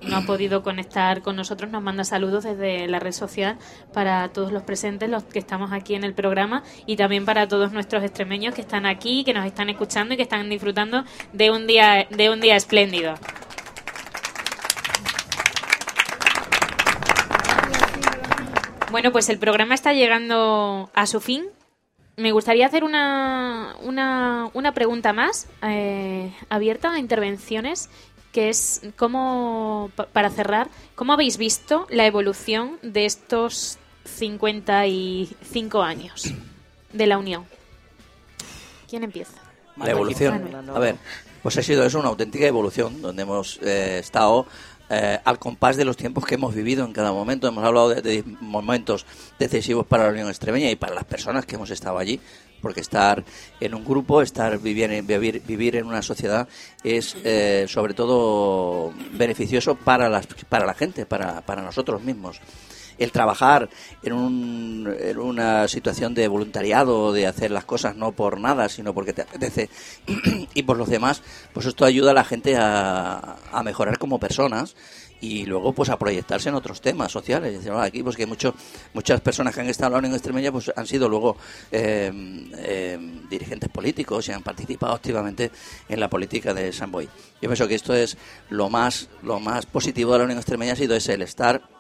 no 0.03 0.17
ha 0.17 0.23
podido 0.23 0.63
conectar 0.63 1.23
con 1.23 1.37
nosotros. 1.37 1.71
Nos 1.71 1.83
manda 1.83 2.05
saludos 2.05 2.45
desde 2.45 2.87
la 2.89 2.99
red 2.99 3.13
social 3.13 3.59
para 3.93 4.29
todos 4.29 4.53
los 4.53 4.63
presentes, 4.63 5.09
los 5.11 5.25
que 5.25 5.39
estamos 5.39 5.73
aquí 5.73 5.95
en 5.95 6.05
el 6.05 6.15
programa 6.15 6.63
y 6.87 6.97
también 6.97 7.25
para 7.25 7.49
todos 7.49 7.73
nuestros 7.73 8.03
extremeños 8.05 8.55
que 8.55 8.61
están 8.61 8.87
aquí, 8.87 9.25
que 9.25 9.35
nos 9.35 9.45
están 9.47 9.69
escuchando 9.71 10.15
y 10.15 10.17
que 10.17 10.23
están 10.23 10.49
disfrutando 10.49 11.05
de 11.33 11.51
un 11.51 11.67
día, 11.67 12.07
de 12.11 12.31
un 12.31 12.41
día 12.41 12.57
espléndido. 12.57 13.15
Bueno, 18.97 19.13
pues 19.13 19.29
el 19.29 19.39
programa 19.39 19.75
está 19.75 19.93
llegando 19.93 20.89
a 20.95 21.07
su 21.07 21.21
fin. 21.21 21.45
Me 22.17 22.33
gustaría 22.33 22.65
hacer 22.65 22.83
una, 22.83 23.77
una, 23.83 24.49
una 24.55 24.73
pregunta 24.73 25.13
más 25.13 25.49
eh, 25.63 26.33
abierta 26.49 26.93
a 26.95 26.99
intervenciones, 26.99 27.91
que 28.33 28.49
es 28.49 28.81
cómo, 28.97 29.91
para 30.15 30.31
cerrar, 30.31 30.71
¿cómo 30.95 31.13
habéis 31.13 31.37
visto 31.37 31.87
la 31.91 32.07
evolución 32.07 32.79
de 32.81 33.05
estos 33.05 33.77
55 34.07 35.83
años 35.83 36.33
de 36.95 37.07
la 37.07 37.19
Unión? 37.19 37.45
¿Quién 38.89 39.05
empieza? 39.05 39.35
La 39.77 39.91
evolución. 39.91 40.71
A 40.75 40.79
ver, 40.79 40.97
pues 41.43 41.59
ha 41.59 41.63
sido 41.63 41.85
eso 41.85 41.99
una 41.99 42.09
auténtica 42.09 42.47
evolución, 42.47 43.03
donde 43.03 43.25
hemos 43.25 43.61
eh, 43.61 43.99
estado 43.99 44.47
eh, 44.89 45.19
al 45.25 45.39
compás 45.39 45.77
de 45.77 45.85
los 45.85 45.97
tiempos 45.97 46.25
que 46.25 46.37
hemos 46.37 46.55
vivido 46.55 46.85
en 46.85 46.93
cada 46.93 47.13
momento. 47.13 47.49
Hemos 47.49 47.65
hablado 47.65 47.89
de, 47.91 48.23
momentos 48.41 49.07
decisivos 49.39 49.87
para 49.87 50.05
la 50.05 50.11
Unión 50.11 50.29
Extremeña 50.29 50.71
y 50.71 50.77
para 50.77 50.95
las 50.95 51.05
personas 51.05 51.47
que 51.47 51.57
hemos 51.57 51.71
estado 51.71 51.99
allí, 51.99 52.21
porque 52.61 52.81
estar 52.81 53.25
en 53.61 53.75
un 53.75 53.85
grupo, 53.85 54.23
estar 54.23 54.59
vivir 54.59 55.03
vivir, 55.03 55.43
vivir 55.47 55.77
en 55.77 55.87
una 55.87 56.03
sociedad 56.03 56.49
es 56.85 57.17
eh, 57.25 57.67
sobre 57.69 57.95
todo 57.95 58.93
beneficioso 59.13 59.75
para, 59.75 60.09
las, 60.09 60.27
para 60.49 60.67
la 60.67 60.75
gente, 60.75 61.07
para, 61.07 61.41
para 61.41 61.63
nosotros 61.63 62.03
mismos 62.03 62.41
el 62.99 63.13
trabajar 63.13 63.69
en, 64.03 64.13
un, 64.13 64.95
en 64.99 65.19
una 65.19 65.69
situación 65.69 66.15
de 66.15 66.29
voluntariado, 66.29 67.13
de 67.13 67.27
hacer 67.27 67.51
las 67.51 67.65
cosas 67.65 67.97
no 67.97 68.13
por 68.13 68.41
nada, 68.41 68.69
sino 68.69 68.95
porque 68.95 69.13
te 69.13 69.23
apetece 69.23 69.69
y 70.55 70.63
por 70.63 70.77
los 70.77 70.89
demás, 70.89 71.23
pues 71.53 71.67
esto 71.67 71.85
ayuda 71.85 72.13
a 72.13 72.15
la 72.15 72.25
gente 72.25 72.57
a, 72.57 73.37
a 73.53 73.63
mejorar 73.63 73.99
como 73.99 74.19
personas 74.19 74.77
y 75.21 75.47
luego 75.47 75.73
pues 75.73 75.89
a 75.89 75.99
proyectarse 75.99 76.49
en 76.49 76.55
otros 76.55 76.81
temas 76.81 77.13
sociales. 77.13 77.67
Aquí 77.81 78.03
pues 78.03 78.17
que 78.17 78.27
mucho, 78.27 78.55
muchas 78.95 79.21
personas 79.21 79.55
que 79.55 79.61
han 79.61 79.69
estado 79.69 79.99
en 79.99 80.13
Extremeña 80.13 80.53
pues 80.53 80.71
han 80.75 80.87
sido 80.87 81.09
luego 81.09 81.37
eh, 81.73 82.13
eh, 82.59 82.99
dirigentes 83.31 83.69
políticos 83.71 84.29
y 84.29 84.33
han 84.33 84.43
participado 84.43 84.95
activamente 84.95 85.51
en 85.89 86.01
la 86.01 86.09
política 86.09 86.53
de 86.53 86.73
San 86.73 86.91
Boy. 86.91 87.07
Yo 87.41 87.49
pienso 87.49 87.67
que 87.67 87.75
esto 87.75 87.95
es 87.95 88.17
lo 88.51 88.69
más, 88.69 89.09
lo 89.23 89.41
más 89.41 89.67
positivo 89.67 90.13
de 90.13 90.19
la 90.19 90.25
Unión 90.25 90.39
Extremeña 90.39 90.73
ha 90.73 90.77
sido 90.77 90.95
ese 90.95 91.15
el 91.15 91.23
estar 91.23 91.76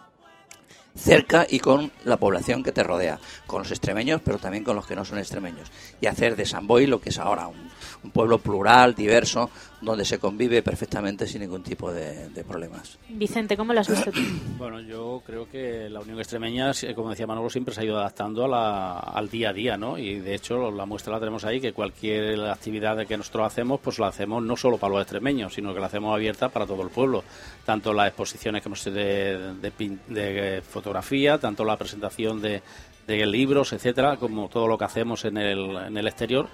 cerca 0.97 1.47
y 1.49 1.61
con 1.61 1.93
la 2.05 2.17
población 2.17 2.63
que 2.63 2.73
te 2.73 2.83
rodea, 2.83 3.19
con 3.47 3.63
los 3.63 3.71
extremeños, 3.71 4.21
pero 4.25 4.39
también 4.39 4.65
con 4.65 4.77
los 4.77 4.87
que 4.87 4.97
no 4.97 5.05
son 5.05 5.19
extremeños, 5.19 5.71
y 6.01 6.07
hacer 6.07 6.37
de 6.37 6.47
San 6.47 6.67
Boy 6.67 6.87
lo 6.87 7.01
que 7.01 7.11
es 7.11 7.19
ahora, 7.19 7.47
un, 7.47 7.71
un 8.03 8.11
pueblo 8.11 8.39
plural, 8.39 8.95
diverso, 8.95 9.51
donde 9.81 10.05
se 10.05 10.19
convive 10.19 10.63
perfectamente 10.63 11.27
sin 11.27 11.43
ningún 11.43 11.63
tipo 11.63 11.93
de, 11.93 12.29
de, 12.31 12.45
problemas. 12.45 12.99
Vicente, 13.09 13.57
¿cómo 13.57 13.73
lo 13.73 13.81
has 13.81 13.89
visto 13.89 14.11
tú? 14.11 14.21
Bueno, 14.59 14.81
yo 14.81 15.23
creo 15.27 15.49
que 15.49 15.89
la 15.91 16.01
Unión 16.01 16.19
Extremeña, 16.19 16.73
como 16.95 17.11
decía 17.11 17.27
Manolo, 17.27 17.51
siempre 17.51 17.75
se 17.75 17.83
ha 17.83 17.85
ido 17.85 17.99
adaptando 17.99 18.47
a 18.47 18.49
la, 18.49 18.99
al 18.99 19.29
día 19.29 19.51
a 19.51 19.53
día, 19.53 19.77
¿no? 19.77 19.99
Y 19.99 20.19
de 20.19 20.35
hecho 20.35 20.71
la 20.71 20.87
muestra 20.87 21.13
la 21.13 21.21
tenemos 21.21 21.45
ahí, 21.45 21.61
que 21.61 21.73
cualquier 21.73 22.41
actividad 22.49 23.07
que 23.07 23.17
nosotros 23.17 23.47
hacemos, 23.47 23.81
pues 23.81 23.99
la 23.99 24.09
hacemos 24.09 24.43
no 24.43 24.57
solo 24.57 24.79
para 24.79 24.95
los 24.95 25.03
extremeños, 25.03 25.53
sino 25.55 25.75
que 25.75 25.81
la 25.81 25.87
hacemos 25.87 26.15
abierta 26.15 26.49
para 26.49 26.67
todo 26.67 26.83
el 26.83 26.89
pueblo. 26.89 27.23
Tanto 27.65 27.93
las 27.93 28.09
exposiciones 28.09 28.63
que 28.63 28.69
hemos 28.69 28.85
de, 28.85 28.93
de, 28.93 29.73
de, 29.79 29.99
de 30.09 30.63
fotografía, 30.63 31.39
tanto 31.39 31.65
la 31.65 31.77
presentación 31.77 32.41
de, 32.41 32.63
de 33.07 33.27
libros, 33.27 33.73
etcétera, 33.73 34.17
como 34.17 34.49
todo 34.49 34.67
lo 34.67 34.79
que 34.79 34.85
hacemos 34.85 35.25
en 35.25 35.37
el, 35.37 35.77
en 35.77 35.97
el 35.97 36.07
exterior, 36.07 36.49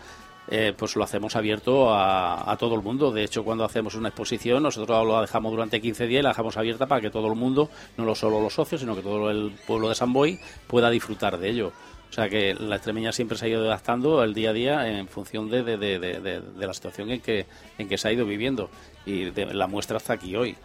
eh, 0.49 0.75
pues 0.77 0.97
lo 0.97 1.05
hacemos 1.05 1.37
abierto 1.37 1.91
a, 1.91 2.51
a, 2.51 2.57
todo 2.57 2.75
el 2.75 2.83
mundo. 2.83 3.13
De 3.13 3.23
hecho, 3.25 3.45
cuando 3.45 3.65
hacemos 3.65 3.95
una 3.95 4.09
exposición, 4.09 4.63
nosotros 4.63 5.07
la 5.07 5.21
dejamos 5.21 5.53
durante 5.53 5.81
15 5.81 6.07
días 6.07 6.21
y 6.21 6.23
la 6.23 6.31
dejamos 6.31 6.57
abierta 6.57 6.87
para 6.87 7.01
que 7.01 7.11
todo 7.11 7.29
el 7.29 7.37
mundo, 7.37 7.71
no 7.97 8.05
lo 8.05 8.15
solo 8.15 8.41
los 8.41 8.55
socios, 8.55 8.81
sino 8.81 8.97
que 8.97 9.03
todo 9.03 9.31
el 9.31 9.53
pueblo 9.67 9.89
de 9.89 9.95
San 9.95 10.13
Boy 10.13 10.39
pueda 10.67 10.91
disfrutar 10.91 11.39
de 11.39 11.49
ello. 11.49 11.73
O 12.11 12.13
sea 12.13 12.29
que 12.29 12.55
la 12.55 12.77
extremeña 12.77 13.13
siempre 13.13 13.39
se 13.39 13.47
ha 13.47 13.49
ido 13.49 13.65
adaptando 13.65 14.23
el 14.23 14.35
día 14.35 14.51
a 14.51 14.53
día 14.53 14.89
en 14.89 15.09
función 15.09 15.49
de, 15.49 15.63
de, 15.63 15.79
de, 15.79 16.21
de 16.21 16.67
la 16.67 16.75
situación 16.75 17.11
en 17.11 17.21
que, 17.21 17.47
en 17.79 17.89
que 17.89 17.97
se 17.97 18.09
ha 18.09 18.13
ido 18.13 18.27
viviendo. 18.27 18.69
Y 19.07 19.31
la 19.31 19.67
muestra 19.67 19.97
hasta 19.97 20.13
aquí 20.13 20.37
hoy. 20.37 20.57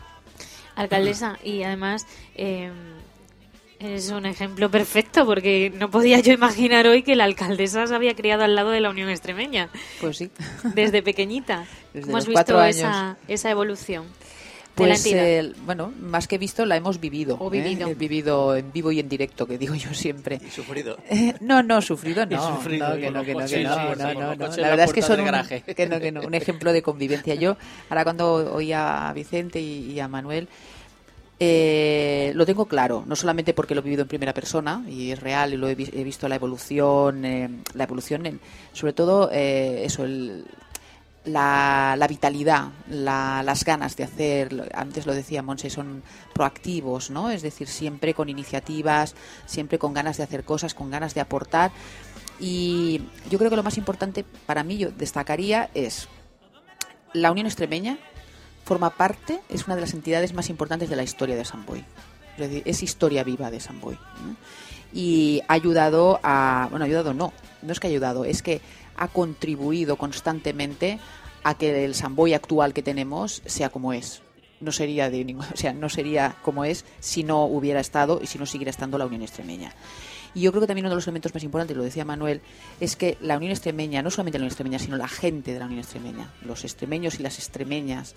Alcaldesa, 0.75 1.37
y 1.43 1.63
además. 1.63 2.05
Eh 2.35 2.71
es 3.79 4.09
un 4.09 4.25
ejemplo 4.25 4.71
perfecto 4.71 5.25
porque 5.25 5.71
no 5.75 5.91
podía 5.91 6.19
yo 6.19 6.33
imaginar 6.33 6.87
hoy 6.87 7.03
que 7.03 7.15
la 7.15 7.25
alcaldesa 7.25 7.85
se 7.87 7.95
había 7.95 8.15
criado 8.15 8.43
al 8.43 8.55
lado 8.55 8.71
de 8.71 8.81
la 8.81 8.89
Unión 8.89 9.09
Extremeña. 9.09 9.69
Pues 10.01 10.17
sí. 10.17 10.31
Desde 10.75 11.03
pequeñita. 11.03 11.65
Desde 11.93 12.09
hemos 12.09 12.27
los 12.27 12.35
visto 12.35 12.59
años. 12.59 12.77
esa, 12.77 13.17
esa 13.27 13.51
evolución. 13.51 14.05
Pues, 14.77 15.03
de 15.03 15.15
la 15.15 15.27
eh, 15.27 15.53
bueno, 15.65 15.91
más 15.99 16.27
que 16.27 16.37
visto, 16.37 16.63
la 16.65 16.75
hemos 16.75 16.99
vivido. 16.99 17.35
O 17.39 17.49
vivido. 17.49 17.87
¿eh? 17.87 17.95
vivido 17.95 18.55
en 18.55 18.71
vivo 18.71 18.91
y 18.91 18.99
en 18.99 19.09
directo, 19.09 19.47
que 19.47 19.57
digo 19.57 19.73
yo 19.73 19.91
siempre. 19.93 20.39
Y 20.45 20.51
sufrido. 20.51 20.97
Eh, 21.09 21.33
no, 21.41 21.63
no, 21.63 21.81
sufrido 21.81 22.25
no. 22.29 22.57
Sufrido, 22.57 22.89
no, 22.89 22.95
que 22.95 23.09
no, 23.09 23.23
que 23.23 23.33
no, 23.33 23.45
que 23.47 23.63
no, 23.63 24.35
La 24.57 24.69
verdad 24.69 24.85
es 24.85 24.93
que 24.93 25.01
son 25.01 25.19
un, 25.19 25.25
que 25.75 25.87
no, 25.87 25.99
que 25.99 26.11
no, 26.11 26.21
un 26.21 26.35
ejemplo 26.35 26.73
de 26.73 26.83
convivencia. 26.83 27.33
Yo, 27.33 27.57
ahora 27.89 28.03
cuando 28.03 28.53
oía 28.53 29.09
a 29.09 29.13
Vicente 29.13 29.59
y, 29.59 29.93
y 29.93 29.99
a 29.99 30.07
Manuel, 30.07 30.47
Eh, 31.39 32.31
lo 32.33 32.45
tengo 32.47 32.65
claro, 32.65 33.03
no 33.05 33.15
solamente 33.15 33.53
porque 33.53 33.75
lo 33.75 33.81
he 33.81 33.83
vivido 33.83 34.01
en 34.01 34.07
primera 34.07 34.33
persona 34.33 34.83
y 34.89 35.11
es 35.11 35.19
real 35.19 35.53
y 35.53 35.57
lo 35.57 35.67
he, 35.67 35.75
vi- 35.75 35.89
he 35.93 36.03
visto 36.03 36.27
la 36.27 36.35
evolución, 36.35 37.23
eh, 37.25 37.49
la 37.75 37.83
evolución, 37.83 38.39
sobre 38.73 38.93
todo 38.93 39.29
eh, 39.31 39.83
eso, 39.85 40.03
la, 41.25 42.07
vitalidad, 42.09 42.69
la- 42.89 43.43
las 43.43 43.63
ganas 43.65 43.95
de 43.95 44.05
hacer, 44.05 44.71
antes 44.73 45.05
lo 45.05 45.13
decía 45.13 45.43
Monse, 45.43 45.69
son 45.69 46.01
proactivos, 46.33 47.11
¿no? 47.11 47.29
Es 47.29 47.43
decir, 47.43 47.67
siempre 47.67 48.15
con 48.15 48.29
iniciativas, 48.29 49.13
siempre 49.45 49.77
con 49.77 49.93
ganas 49.93 50.17
de 50.17 50.23
hacer 50.23 50.43
cosas, 50.43 50.73
con 50.73 50.89
ganas 50.89 51.13
de 51.13 51.21
aportar. 51.21 51.69
Y 52.39 53.01
yo 53.29 53.37
creo 53.37 53.51
que 53.51 53.57
lo 53.57 53.63
más 53.63 53.77
importante 53.77 54.25
para 54.47 54.63
mí, 54.63 54.77
yo 54.77 54.89
destacaría, 54.91 55.69
es 55.75 56.07
la 57.13 57.31
Unión 57.31 57.45
Extremeña 57.45 57.97
forma 58.67 58.91
parte, 58.91 59.39
es 59.49 59.65
una 59.65 59.75
de 59.75 59.81
las 59.81 59.93
entidades 59.93 60.33
más 60.33 60.49
importantes 60.49 60.89
de 60.89 60.95
la 60.95 61.03
historia 61.03 61.35
de 61.35 61.45
San 61.45 61.65
Boi. 61.65 61.83
Es 62.33 62.37
decir, 62.37 62.63
es 62.65 62.83
historia 62.83 63.23
viva 63.23 63.49
de. 63.49 63.59
¿no? 63.59 64.35
Y 64.93 65.41
ha 65.47 65.53
ayudado 65.53 66.19
a. 66.21 66.67
Bueno, 66.69 66.83
ha 66.83 66.87
ayudado 66.87 67.13
no, 67.13 67.33
no 67.61 67.71
es 67.71 67.79
que 67.79 67.87
ha 67.87 67.89
ayudado, 67.89 68.25
es 68.25 68.41
que 68.41 68.61
ha 68.95 69.07
contribuido 69.07 69.95
constantemente 69.95 70.99
a 71.43 71.55
que 71.55 71.85
el 71.85 71.95
San 71.95 72.15
Boi 72.15 72.33
actual 72.33 72.73
que 72.73 72.83
tenemos 72.83 73.41
sea 73.45 73.69
como 73.69 73.93
es. 73.93 74.21
No 74.59 74.71
sería 74.71 75.09
de 75.09 75.23
ningún- 75.23 75.45
o 75.53 75.57
sea, 75.57 75.73
no 75.73 75.87
sería 75.89 76.35
como 76.43 76.65
es 76.65 76.83
si 76.99 77.23
no 77.23 77.45
hubiera 77.45 77.79
estado 77.79 78.19
y 78.21 78.27
si 78.27 78.37
no 78.37 78.45
siguiera 78.45 78.69
estando 78.71 78.97
la 78.97 79.05
Unión 79.05 79.21
Extremeña. 79.21 79.71
Y 80.33 80.41
yo 80.41 80.51
creo 80.51 80.61
que 80.61 80.67
también 80.67 80.85
uno 80.85 80.91
de 80.91 80.95
los 80.97 81.07
elementos 81.07 81.33
más 81.33 81.43
importantes, 81.43 81.75
lo 81.75 81.83
decía 81.83 82.05
Manuel, 82.05 82.41
es 82.79 82.95
que 82.95 83.17
la 83.21 83.37
Unión 83.37 83.51
Extremeña, 83.51 84.03
no 84.03 84.11
solamente 84.11 84.37
la 84.37 84.43
Unión 84.43 84.51
Extremeña, 84.51 84.77
sino 84.77 84.95
la 84.97 85.07
gente 85.07 85.53
de 85.53 85.59
la 85.59 85.65
Unión 85.65 85.79
Extremeña, 85.79 86.31
los 86.43 86.63
extremeños 86.63 87.19
y 87.19 87.23
las 87.23 87.39
extremeñas, 87.39 88.13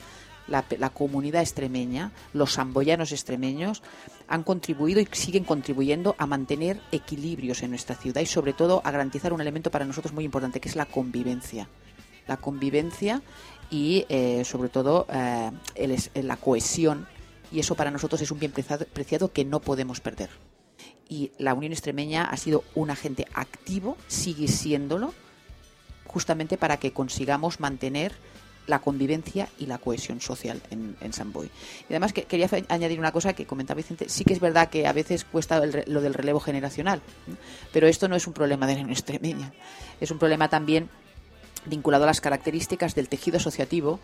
la, 0.49 0.91
comunidad 0.91 1.43
extremeña, 1.43 2.13
los 2.33 2.53
samboyanos 2.55 3.13
extremeños, 3.13 3.83
han 4.29 4.43
contribuido 4.43 5.01
y 5.01 5.09
siguen 5.13 5.45
contribuyendo 5.45 6.15
a 6.19 6.27
mantener 6.27 6.81
equilibrios 6.93 7.63
en 7.63 7.71
nuestra 7.71 7.97
ciudad 7.97 8.21
y 8.21 8.27
sobre 8.27 8.53
todo 8.53 8.81
a 8.85 8.91
garantizar 8.91 9.33
un 9.33 9.41
elemento 9.41 9.71
para 9.71 9.85
nosotros 9.85 10.13
muy 10.13 10.25
importante, 10.25 10.61
que 10.61 10.69
es 10.69 10.77
la 10.77 10.87
convivencia. 10.87 11.69
La 12.27 12.37
convivencia 12.37 13.23
y 13.71 14.05
eh, 14.09 14.45
sobre 14.45 14.69
todo 14.69 15.07
eh, 15.13 15.51
el 15.75 15.91
es- 15.93 16.11
la 16.15 16.37
cohesión 16.37 17.07
y 17.53 17.59
eso 17.61 17.75
para 17.75 17.91
nosotros 17.91 18.21
es 18.23 18.31
un 18.31 18.39
bien 18.39 18.53
preciado, 18.53 18.87
preciado 18.93 19.33
que 19.33 19.45
no 19.45 19.61
podemos 19.61 20.01
perder 20.01 20.31
y 21.09 21.33
la 21.39 21.55
Unión 21.55 21.73
Extremeña 21.73 22.23
ha 22.25 22.37
sido 22.37 22.63
un 22.77 22.89
agente 22.89 23.27
activo, 23.35 23.97
sigue 24.07 24.47
siéndolo, 24.47 25.13
justamente 26.07 26.57
para 26.57 26.77
que 26.79 26.93
consigamos 26.93 27.59
mantener 27.59 28.13
la 28.71 28.79
convivencia 28.79 29.49
y 29.59 29.67
la 29.67 29.79
cohesión 29.79 30.21
social 30.21 30.63
en, 30.71 31.13
San 31.13 31.33
Boi. 31.33 31.51
Y 31.89 31.93
además 31.93 32.13
que, 32.13 32.25
quería 32.25 32.49
añadir 32.69 32.99
una 32.99 33.13
cosa 33.13 33.35
que 33.35 33.45
comentaba 33.45 33.77
Vicente, 33.77 34.09
sí 34.09 34.25
que 34.25 34.33
es 34.33 34.41
verdad 34.41 34.71
que 34.71 34.87
a 34.87 34.93
veces 34.93 35.25
cuesta 35.25 35.61
lo 35.87 36.01
del 36.01 36.15
relevo 36.15 36.41
generacional, 36.41 37.03
pero 37.73 37.87
esto 37.87 38.09
no 38.09 38.17
es 38.17 38.27
un 38.27 38.33
problema 38.33 38.67
de 38.67 38.75
la 38.75 38.81
Unión 38.81 38.93
Extremeña, 38.93 39.53
es 40.01 40.11
un 40.11 40.19
problema 40.19 40.49
también 40.49 40.89
vinculado 41.67 42.05
a 42.05 42.07
las 42.07 42.21
características 42.21 42.95
del 42.95 43.09
tejido 43.09 43.37
asociativo 43.37 44.01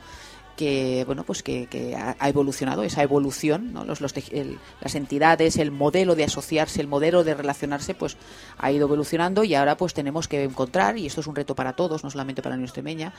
que 0.57 1.05
bueno 1.07 1.25
pues 1.25 1.43
que, 1.43 1.67
que 1.67 1.95
ha, 1.95 2.17
evolucionado 2.29 2.83
esa 2.83 3.03
evolución 3.03 3.73
¿no? 3.73 3.85
los, 3.85 4.01
los 4.01 4.15
el- 4.33 4.59
las 4.81 4.95
entidades 4.95 5.57
el 5.59 5.71
modelo 5.71 6.15
de 6.15 6.25
asociarse 6.25 6.81
el 6.81 6.87
modelo 6.89 7.25
de 7.25 7.35
relacionarse 7.35 7.95
pues 7.95 8.17
ha 8.59 8.73
ido 8.73 8.87
evolucionando 8.87 9.45
y 9.45 9.55
ahora 9.55 9.77
pues 9.77 9.93
tenemos 9.95 10.29
que 10.29 10.43
encontrar 10.45 10.97
y 10.99 11.07
esto 11.07 11.21
es 11.21 11.27
un 11.27 11.37
reto 11.37 11.55
para 11.55 11.75
todos 11.75 12.03
no 12.03 12.11
solamente 12.11 12.43
para 12.43 12.55
la 12.55 12.57
Unión 12.57 12.67
Extremeña 12.69 13.13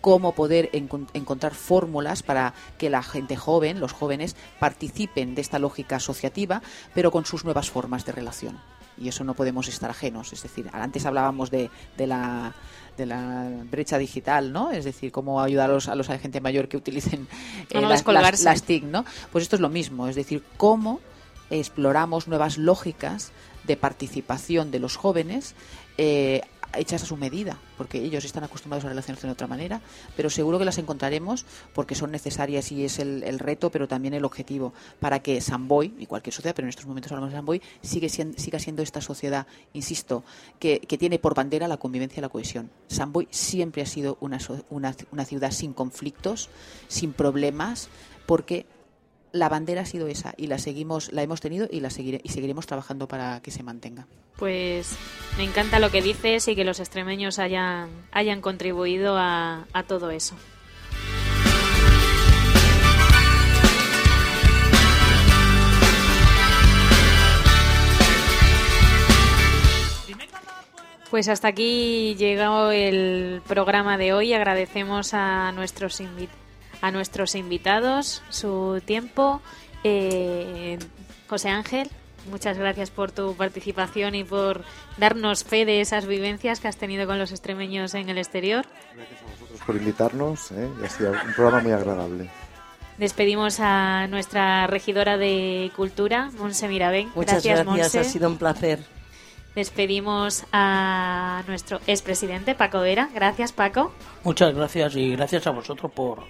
cómo 0.00 0.32
poder 0.34 0.70
encon- 0.72 1.08
encontrar 1.12 1.54
fórmulas 1.54 2.22
para 2.22 2.54
que 2.78 2.90
la 2.90 3.02
gente 3.02 3.36
joven 3.36 3.80
los 3.80 3.92
jóvenes 3.92 4.34
participen 4.58 5.34
de 5.34 5.42
esta 5.42 5.58
lógica 5.58 5.96
asociativa 5.96 6.62
pero 6.94 7.10
con 7.10 7.24
sus 7.26 7.44
nuevas 7.44 7.70
formas 7.70 8.04
de 8.06 8.12
relación 8.12 8.58
y 9.00 9.08
eso 9.08 9.24
no 9.24 9.34
podemos 9.34 9.68
estar 9.68 9.90
ajenos. 9.90 10.32
Es 10.32 10.42
decir, 10.42 10.68
antes 10.72 11.06
hablábamos 11.06 11.50
de, 11.50 11.70
de 11.96 12.06
la 12.06 12.54
de 12.98 13.06
la 13.06 13.48
brecha 13.70 13.96
digital, 13.96 14.52
¿no? 14.52 14.72
Es 14.72 14.84
decir, 14.84 15.12
cómo 15.12 15.40
ayudar 15.40 15.70
a, 15.70 15.72
los, 15.72 15.88
a, 15.88 15.94
los, 15.94 16.10
a 16.10 16.18
gente 16.18 16.40
mayor 16.40 16.68
que 16.68 16.76
utilicen 16.76 17.28
no 17.72 17.80
las, 17.82 18.04
las, 18.04 18.42
las 18.42 18.62
TIC, 18.64 18.82
¿no? 18.84 19.04
Pues 19.30 19.42
esto 19.42 19.54
es 19.54 19.60
lo 19.60 19.68
mismo, 19.68 20.08
es 20.08 20.16
decir, 20.16 20.42
cómo 20.56 21.00
exploramos 21.48 22.26
nuevas 22.26 22.58
lógicas 22.58 23.30
de 23.64 23.76
participación 23.76 24.70
de 24.70 24.80
los 24.80 24.96
jóvenes 24.96 25.54
eh, 25.96 26.42
hechas 26.76 27.02
a 27.02 27.06
su 27.06 27.16
medida, 27.16 27.58
porque 27.76 27.98
ellos 27.98 28.24
están 28.24 28.44
acostumbrados 28.44 28.84
a 28.84 28.88
relacionarse 28.88 29.26
de 29.26 29.32
otra 29.32 29.46
manera, 29.46 29.80
pero 30.16 30.30
seguro 30.30 30.58
que 30.58 30.64
las 30.64 30.78
encontraremos 30.78 31.46
porque 31.74 31.94
son 31.94 32.10
necesarias 32.10 32.70
y 32.72 32.84
es 32.84 32.98
el, 32.98 33.22
el 33.22 33.38
reto, 33.38 33.70
pero 33.70 33.88
también 33.88 34.14
el 34.14 34.24
objetivo 34.24 34.72
para 35.00 35.20
que 35.20 35.40
Samboy 35.40 35.94
y 35.98 36.06
cualquier 36.06 36.34
sociedad, 36.34 36.54
pero 36.54 36.66
en 36.66 36.70
estos 36.70 36.86
momentos 36.86 37.12
hablamos 37.12 37.30
de 37.30 37.36
Samboy, 37.36 37.62
sigue 37.82 38.08
siendo, 38.08 38.38
siga 38.38 38.58
siendo 38.58 38.82
esta 38.82 39.00
sociedad, 39.00 39.46
insisto, 39.72 40.24
que, 40.58 40.80
que, 40.80 40.98
tiene 40.98 41.18
por 41.18 41.34
bandera 41.34 41.68
la 41.68 41.76
convivencia 41.76 42.20
y 42.20 42.22
la 42.22 42.28
cohesión. 42.28 42.70
Samboy 42.88 43.28
siempre 43.30 43.82
ha 43.82 43.86
sido 43.86 44.18
una, 44.20 44.38
una, 44.70 44.94
una 45.12 45.24
ciudad 45.24 45.50
sin 45.50 45.72
conflictos, 45.72 46.50
sin 46.88 47.12
problemas, 47.12 47.88
porque 48.26 48.66
la 49.32 49.48
bandera 49.48 49.82
ha 49.82 49.86
sido 49.86 50.06
esa 50.08 50.34
y 50.36 50.46
la 50.46 50.58
seguimos, 50.58 51.12
la 51.12 51.22
hemos 51.22 51.40
tenido 51.40 51.68
y 51.70 51.80
la 51.80 51.90
seguire, 51.90 52.20
y 52.22 52.30
seguiremos 52.30 52.66
trabajando 52.66 53.08
para 53.08 53.40
que 53.40 53.50
se 53.50 53.62
mantenga. 53.62 54.06
Pues 54.36 54.96
me 55.36 55.44
encanta 55.44 55.78
lo 55.78 55.90
que 55.90 56.02
dices 56.02 56.46
y 56.48 56.54
que 56.54 56.64
los 56.64 56.80
extremeños 56.80 57.38
hayan, 57.38 57.90
hayan 58.12 58.40
contribuido 58.40 59.16
a, 59.18 59.66
todo 59.86 60.10
eso. 60.10 60.36
Pues 71.10 71.28
hasta 71.28 71.48
aquí 71.48 72.16
llegó 72.16 72.70
el 72.70 73.40
programa 73.48 73.96
de 73.96 74.12
hoy. 74.12 74.34
Agradecemos 74.34 75.14
a 75.14 75.52
nuestros, 75.52 76.00
invi 76.00 76.28
a 76.80 76.90
nuestros 76.90 77.34
invitados 77.34 78.22
su 78.28 78.80
tiempo. 78.84 79.40
Eh, 79.84 80.78
José 81.28 81.50
Ángel, 81.50 81.90
muchas 82.30 82.58
gracias 82.58 82.90
por 82.90 83.12
tu 83.12 83.34
participación 83.34 84.14
y 84.14 84.24
por 84.24 84.64
darnos 84.96 85.44
fe 85.44 85.64
de 85.64 85.80
esas 85.80 86.06
vivencias 86.06 86.60
que 86.60 86.68
has 86.68 86.76
tenido 86.76 87.06
con 87.06 87.18
los 87.18 87.30
extremeños 87.30 87.94
en 87.94 88.08
el 88.08 88.18
exterior. 88.18 88.66
Gracias 88.94 89.20
a 89.22 89.30
vosotros 89.32 89.60
por 89.66 89.76
invitarnos. 89.76 90.52
¿eh? 90.52 90.68
Ha 90.84 90.88
sido 90.88 91.12
un 91.12 91.32
programa 91.34 91.62
muy 91.62 91.72
agradable. 91.72 92.30
Despedimos 92.98 93.60
a 93.60 94.08
nuestra 94.08 94.66
regidora 94.66 95.16
de 95.16 95.70
Cultura, 95.76 96.30
Monse 96.36 96.66
Mirabén. 96.66 97.10
Muchas 97.14 97.44
gracias, 97.44 97.64
gracias, 97.64 97.66
Monse. 97.66 97.98
ha 98.00 98.04
sido 98.04 98.28
un 98.28 98.38
placer. 98.38 98.80
Despedimos 99.54 100.44
a 100.52 101.42
nuestro 101.46 101.80
expresidente 101.86 102.54
Paco 102.54 102.80
Vera. 102.80 103.08
Gracias, 103.14 103.52
Paco. 103.52 103.92
Muchas 104.24 104.54
gracias 104.54 104.96
y 104.96 105.12
gracias 105.12 105.46
a 105.46 105.50
vosotros 105.50 105.90
por 105.92 106.24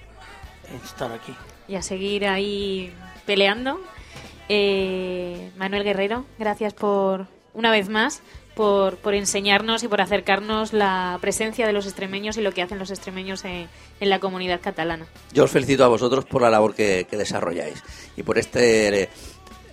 estar 0.85 1.13
aquí. 1.13 1.35
Y 1.67 1.77
a 1.77 1.83
seguir 1.83 2.27
ahí 2.27 2.93
peleando. 3.27 3.81
Eh, 4.49 5.51
Manuel 5.57 5.85
Guerrero, 5.85 6.25
gracias 6.39 6.73
por, 6.73 7.27
una 7.53 7.71
vez 7.71 7.89
más, 7.91 8.23
por, 8.55 8.97
por, 8.97 9.15
enseñarnos 9.15 9.83
y 9.83 9.89
por 9.89 10.01
acercarnos 10.01 10.73
la 10.73 11.19
presencia 11.21 11.67
de 11.67 11.73
los 11.73 11.85
extremeños 11.85 12.39
y 12.39 12.41
lo 12.41 12.53
que 12.53 12.63
hacen 12.63 12.79
los 12.79 12.91
extremeños 12.91 13.45
en, 13.45 13.69
en 14.01 14.11
la 14.11 14.19
comunidad 14.19 14.61
catalana. 14.63 15.07
Yo 15.33 15.45
os 15.45 15.51
felicito 15.51 15.85
a 15.85 15.89
vosotros 15.89 16.25
por 16.25 16.41
la 16.43 16.51
labor 16.51 16.75
que, 16.75 17.07
que 17.11 17.17
desarrolláis 17.19 17.83
y 18.17 18.23
por 18.23 18.39
este 18.39 19.03
eh, 19.03 19.09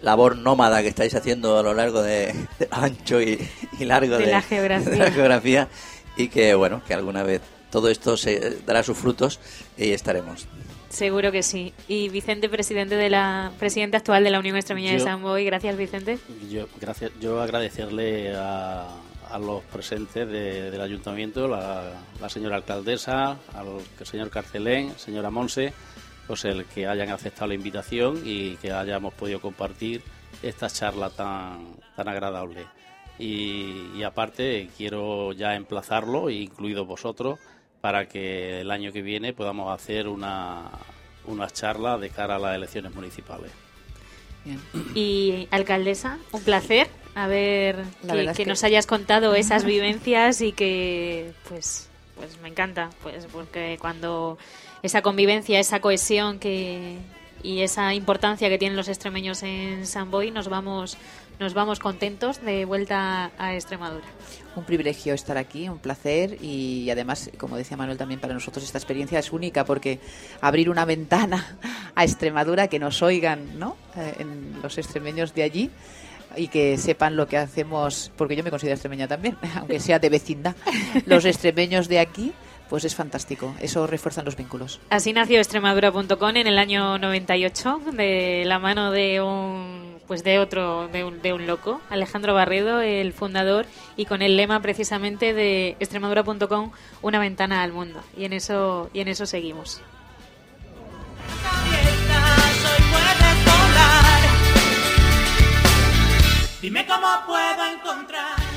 labor 0.01 0.37
nómada 0.37 0.81
que 0.81 0.89
estáis 0.89 1.15
haciendo 1.15 1.57
a 1.57 1.63
lo 1.63 1.73
largo 1.73 2.01
de, 2.01 2.33
de 2.59 2.67
ancho 2.69 3.21
y, 3.21 3.39
y 3.79 3.85
largo 3.85 4.17
de, 4.17 4.25
de, 4.25 4.31
la 4.31 4.41
geografía. 4.41 4.89
de, 4.91 4.97
la 4.97 5.11
geografía 5.11 5.67
y 6.17 6.27
que 6.27 6.53
bueno 6.53 6.81
que 6.85 6.93
alguna 6.93 7.23
vez 7.23 7.41
todo 7.71 7.89
esto 7.89 8.15
se 8.17 8.57
dará 8.65 8.83
sus 8.83 8.97
frutos 8.97 9.39
y 9.77 9.91
estaremos 9.91 10.47
seguro 10.95 11.31
que 11.31 11.43
sí 11.43 11.73
y 11.87 12.09
Vicente 12.09 12.49
presidente 12.49 12.95
de 12.95 13.09
la 13.09 13.51
presidente 13.59 13.97
actual 13.97 14.23
de 14.23 14.31
la 14.31 14.39
Unión 14.39 14.55
Extremeña 14.55 14.91
yo, 14.91 14.97
de 14.97 15.03
Samboy 15.03 15.45
gracias 15.45 15.77
Vicente 15.77 16.17
yo 16.49 16.67
gracias 16.79 17.11
yo 17.19 17.41
agradecerle 17.41 18.35
a, 18.35 18.87
a 19.29 19.39
los 19.39 19.63
presentes 19.63 20.27
de, 20.27 20.71
del 20.71 20.81
ayuntamiento 20.81 21.47
la, 21.47 21.91
la, 22.19 22.29
señora 22.29 22.55
alcaldesa 22.55 23.37
al 23.53 23.81
señor 24.03 24.29
Carcelén 24.29 24.97
señora 24.97 25.29
Monse 25.29 25.73
pues 26.27 26.45
el 26.45 26.65
que 26.65 26.87
hayan 26.87 27.09
aceptado 27.09 27.47
la 27.47 27.53
invitación 27.53 28.21
y 28.23 28.55
que 28.57 28.71
hayamos 28.71 29.13
podido 29.13 29.39
compartir 29.39 30.01
esta 30.41 30.69
charla 30.69 31.09
tan, 31.09 31.75
tan 31.95 32.07
agradable. 32.07 32.65
Y, 33.17 33.91
y, 33.95 34.03
aparte 34.03 34.69
quiero 34.75 35.31
ya 35.31 35.55
emplazarlo, 35.55 36.29
incluido 36.29 36.85
vosotros, 36.85 37.39
para 37.85 38.07
que 38.07 38.61
el 38.61 38.71
año 38.71 38.91
que 38.91 39.03
viene 39.03 39.31
podamos 39.31 39.71
hacer 39.71 40.07
una, 40.07 40.71
una 41.27 41.47
charla 41.51 41.99
de 41.99 42.09
cara 42.09 42.37
a 42.37 42.39
las 42.39 42.55
elecciones 42.55 42.95
municipales. 42.95 43.51
Bien. 44.43 44.59
Y 44.95 45.47
alcaldesa, 45.51 46.17
un 46.31 46.41
placer 46.41 46.87
a 47.13 47.27
ver 47.27 47.83
que, 48.01 48.25
que, 48.25 48.33
que, 48.33 48.45
nos 48.47 48.63
hayas 48.63 48.87
contado 48.87 49.35
esas 49.35 49.65
vivencias 49.65 50.41
y 50.41 50.51
que 50.51 51.31
pues 51.47 51.87
pues 52.15 52.39
me 52.41 52.49
encanta 52.49 52.89
pues 53.03 53.27
porque 53.31 53.77
cuando 53.79 54.39
esa 54.81 55.03
convivencia, 55.03 55.59
esa 55.59 55.79
cohesión 55.79 56.39
que, 56.39 56.97
y 57.43 57.61
esa 57.61 57.93
importancia 57.93 58.49
que 58.49 58.57
tienen 58.57 58.75
los 58.75 58.87
extremeños 58.87 59.43
en 59.43 59.85
San 59.85 60.09
Boy, 60.09 60.31
nos 60.31 60.49
vamos, 60.49 60.97
nos 61.39 61.53
vamos 61.53 61.77
contentos 61.77 62.41
de 62.41 62.65
vuelta 62.65 63.29
a 63.37 63.53
Extremadura. 63.53 64.07
Un 64.55 64.63
privilegio 64.63 65.13
estar 65.13 65.37
aquí, 65.37 65.67
un 65.67 65.79
placer 65.79 66.37
y 66.41 66.89
además, 66.89 67.29
como 67.37 67.57
decía 67.57 67.75
Manuel, 67.75 67.97
también 67.97 68.19
para 68.19 68.33
nosotros 68.33 68.63
esta 68.63 68.77
experiencia 68.77 69.19
es 69.19 69.31
única 69.33 69.65
porque 69.65 69.99
abrir 70.41 70.69
una 70.69 70.85
ventana 70.85 71.57
a 71.95 72.03
Extremadura, 72.03 72.67
que 72.67 72.79
nos 72.79 73.01
oigan 73.01 73.59
¿no? 73.59 73.75
Eh, 73.97 74.15
en 74.19 74.61
los 74.61 74.77
extremeños 74.77 75.33
de 75.33 75.43
allí 75.43 75.71
y 76.37 76.47
que 76.47 76.77
sepan 76.77 77.15
lo 77.15 77.27
que 77.27 77.37
hacemos, 77.37 78.11
porque 78.15 78.35
yo 78.35 78.43
me 78.43 78.49
considero 78.49 78.75
extremeña 78.75 79.07
también, 79.07 79.37
aunque 79.55 79.79
sea 79.79 79.99
de 79.99 80.09
vecindad, 80.09 80.55
los 81.05 81.25
extremeños 81.25 81.87
de 81.87 81.99
aquí 81.99 82.33
pues 82.69 82.83
es 82.83 82.95
fantástico. 82.95 83.53
Eso 83.59 83.85
refuerza 83.87 84.23
los 84.23 84.35
vínculos. 84.35 84.79
Así 84.89 85.13
nació 85.13 85.37
extremadura.com 85.37 86.35
en 86.35 86.47
el 86.47 86.57
año 86.57 86.97
98 86.97 87.81
de 87.93 88.43
la 88.45 88.59
mano 88.59 88.91
de 88.91 89.21
un 89.21 89.84
pues 90.07 90.23
de 90.23 90.39
otro 90.39 90.87
de 90.87 91.03
un, 91.03 91.21
de 91.21 91.33
un 91.33 91.47
loco, 91.47 91.81
Alejandro 91.89 92.33
Barredo, 92.33 92.81
el 92.81 93.13
fundador 93.13 93.65
y 93.95 94.05
con 94.05 94.21
el 94.21 94.37
lema 94.37 94.61
precisamente 94.61 95.33
de 95.33 95.75
extremadura.com 95.79 96.71
una 97.01 97.19
ventana 97.19 97.63
al 97.63 97.71
mundo. 97.71 98.01
Y 98.17 98.25
en 98.25 98.33
eso 98.33 98.89
y 98.93 98.99
en 98.99 99.07
eso 99.07 99.25
seguimos. 99.25 99.81
Dime 106.61 106.85
cómo 106.87 107.07
puedo 107.27 107.65
encontrar. 107.73 108.55